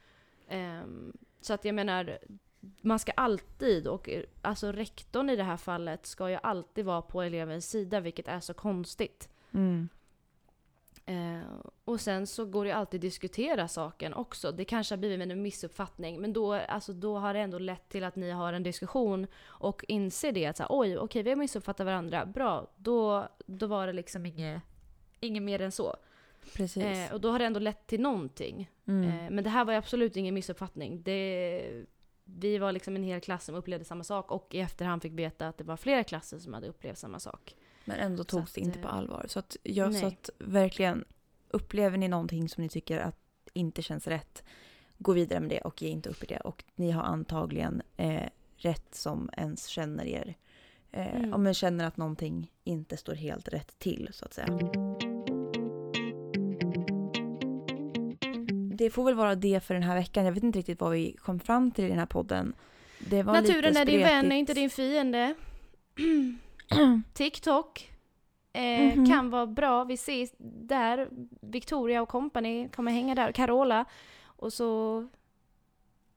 Ehm, 0.49 1.13
så 1.41 1.53
att 1.53 1.65
jag 1.65 1.75
menar, 1.75 2.19
man 2.81 2.99
ska 2.99 3.11
alltid, 3.11 3.87
och 3.87 4.09
alltså 4.41 4.71
rektorn 4.71 5.29
i 5.29 5.35
det 5.35 5.43
här 5.43 5.57
fallet 5.57 6.05
ska 6.05 6.29
ju 6.29 6.37
alltid 6.43 6.85
vara 6.85 7.01
på 7.01 7.21
elevens 7.21 7.69
sida, 7.69 7.99
vilket 7.99 8.27
är 8.27 8.39
så 8.39 8.53
konstigt. 8.53 9.29
Mm. 9.51 9.89
Eh, 11.05 11.41
och 11.85 12.01
sen 12.01 12.27
så 12.27 12.45
går 12.45 12.63
det 12.63 12.69
ju 12.69 12.75
alltid 12.75 12.97
att 12.97 13.01
diskutera 13.01 13.67
saken 13.67 14.13
också. 14.13 14.51
Det 14.51 14.65
kanske 14.65 14.95
har 14.95 14.97
blivit 14.97 15.31
en 15.31 15.41
missuppfattning, 15.41 16.21
men 16.21 16.33
då, 16.33 16.53
alltså, 16.53 16.93
då 16.93 17.17
har 17.17 17.33
det 17.33 17.39
ändå 17.39 17.59
lett 17.59 17.89
till 17.89 18.03
att 18.03 18.15
ni 18.15 18.31
har 18.31 18.53
en 18.53 18.63
diskussion 18.63 19.27
och 19.43 19.85
inser 19.87 20.31
det 20.31 20.45
att 20.45 20.57
så 20.57 20.63
här, 20.63 20.69
oj, 20.71 20.97
okej, 20.97 21.23
vi 21.23 21.29
har 21.29 21.37
missuppfattat 21.37 21.85
varandra. 21.85 22.25
Bra, 22.25 22.67
då, 22.77 23.27
då 23.45 23.67
var 23.67 23.87
det 23.87 23.93
liksom 23.93 24.25
inget, 24.25 24.61
inget 25.19 25.43
mer 25.43 25.61
än 25.61 25.71
så. 25.71 25.95
Precis. 26.55 26.83
Eh, 26.83 27.13
och 27.13 27.21
då 27.21 27.31
har 27.31 27.39
det 27.39 27.45
ändå 27.45 27.59
lett 27.59 27.87
till 27.87 28.01
någonting. 28.01 28.69
mm. 28.87 29.09
Eh, 29.09 29.29
men 29.31 29.43
det 29.43 29.49
här 29.49 29.65
var 29.65 29.73
ju 29.73 29.77
absolut 29.77 30.17
ingen 30.17 30.33
missuppfattning. 30.33 31.03
Det, 31.03 31.85
vi 32.25 32.57
var 32.57 32.71
liksom 32.71 32.95
en 32.95 33.03
hel 33.03 33.21
klass 33.21 33.45
som 33.45 33.55
upplevde 33.55 33.85
samma 33.85 34.03
sak 34.03 34.31
och 34.31 34.47
i 34.51 34.59
efterhand 34.59 35.01
fick 35.01 35.13
veta 35.13 35.47
att 35.47 35.57
det 35.57 35.63
var 35.63 35.77
flera 35.77 36.03
klasser 36.03 36.39
som 36.39 36.53
hade 36.53 36.67
upplevt 36.67 36.97
samma 36.97 37.19
sak. 37.19 37.55
Men 37.85 37.97
ändå 37.99 38.23
togs 38.23 38.53
det 38.53 38.61
inte 38.61 38.79
på 38.79 38.87
eh, 38.87 38.93
allvar. 38.93 39.25
Så 39.27 39.39
att, 39.39 39.57
jag, 39.63 39.95
så 39.95 40.05
att 40.05 40.29
verkligen, 40.39 41.05
upplever 41.49 41.97
ni 41.97 42.07
någonting 42.07 42.49
som 42.49 42.63
ni 42.63 42.69
tycker 42.69 42.99
att 42.99 43.17
inte 43.53 43.81
känns 43.81 44.07
rätt, 44.07 44.43
gå 44.97 45.13
vidare 45.13 45.39
med 45.39 45.49
det 45.49 45.61
och 45.61 45.81
ge 45.81 45.89
inte 45.89 46.09
upp 46.09 46.23
i 46.23 46.25
det. 46.25 46.39
Och 46.39 46.63
ni 46.75 46.91
har 46.91 47.03
antagligen 47.03 47.81
eh, 47.97 48.29
rätt 48.57 48.95
som 48.95 49.29
ens 49.37 49.67
känner 49.67 50.05
er. 50.05 50.35
Eh, 50.91 51.15
Mm. 51.15 51.33
Om 51.33 51.43
man 51.43 51.53
känner 51.53 51.85
att 51.85 51.97
någonting 51.97 52.51
inte 52.63 52.97
står 52.97 53.13
helt 53.15 53.47
rätt 53.47 53.79
till, 53.79 54.09
så 54.11 54.25
att 54.25 54.33
säga. 54.33 54.47
Det 58.81 58.89
får 58.89 59.03
väl 59.03 59.15
vara 59.15 59.35
det 59.35 59.63
för 59.63 59.73
den 59.73 59.83
här 59.83 59.95
veckan. 59.95 60.25
Jag 60.25 60.31
vet 60.31 60.43
inte 60.43 60.59
riktigt 60.59 60.81
vad 60.81 60.91
vi 60.91 61.11
kom 61.11 61.39
fram 61.39 61.71
till 61.71 61.85
i 61.85 61.89
den 61.89 61.99
här 61.99 62.05
podden. 62.05 62.53
Naturen 63.25 63.77
är 63.77 63.85
din 63.85 63.99
vän, 63.99 64.31
är 64.31 64.35
inte 64.35 64.53
din 64.53 64.69
fiende. 64.69 65.33
TikTok 67.13 67.91
eh, 68.53 68.61
Mhm. 68.97 69.09
kan 69.09 69.29
vara 69.29 69.45
bra. 69.47 69.83
Vi 69.83 69.93
ses 69.93 70.31
där. 70.67 71.07
Victoria 71.41 72.01
och 72.01 72.09
company 72.09 72.69
kommer 72.69 72.91
hänga 72.91 73.15
där. 73.15 73.31
Carola. 73.31 73.85
Och 74.23 74.53
så... 74.53 75.07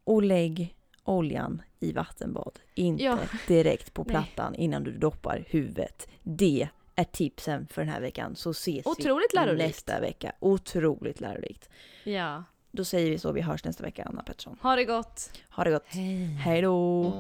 Och 0.05 0.23
lägg 0.23 0.75
oljan 1.05 1.63
i 1.81 1.93
vattenbad. 1.93 2.59
Inte 2.75 3.05
Ja. 3.05 3.19
direkt 3.49 3.95
på 3.95 4.03
Nej. 4.07 4.11
plattan 4.11 4.55
innan 4.55 4.85
du 4.85 4.93
doppar 4.99 5.45
huvudet. 5.49 6.09
Det 6.23 6.69
är 6.95 7.05
tipsen 7.05 7.67
för 7.67 7.83
den 7.83 7.89
här 7.91 8.01
veckan. 8.01 8.37
Så 8.37 8.51
ses 8.51 8.87
Otroligt 8.87 9.31
vi 9.33 9.37
lärorikt. 9.39 9.65
nästa 9.67 10.01
vecka. 10.01 10.33
Otroligt 10.41 11.21
lärorikt. 11.21 11.69
Ja. 12.05 12.45
Då 12.77 12.85
säger 12.85 13.11
vi 13.11 13.19
så. 13.19 13.33
Vi 13.33 13.41
hörs 13.41 13.65
nästa 13.65 13.83
vecka, 13.83 14.05
Anna 14.05 14.23
Pettersson. 14.23 14.59
Ha 14.63 14.77
det 14.77 14.85
gott. 14.85 15.31
Ha 15.51 15.65
det 15.65 15.71
gott. 15.71 15.85
Hej. 15.87 16.27
Hej 16.27 16.63
då! 16.63 17.13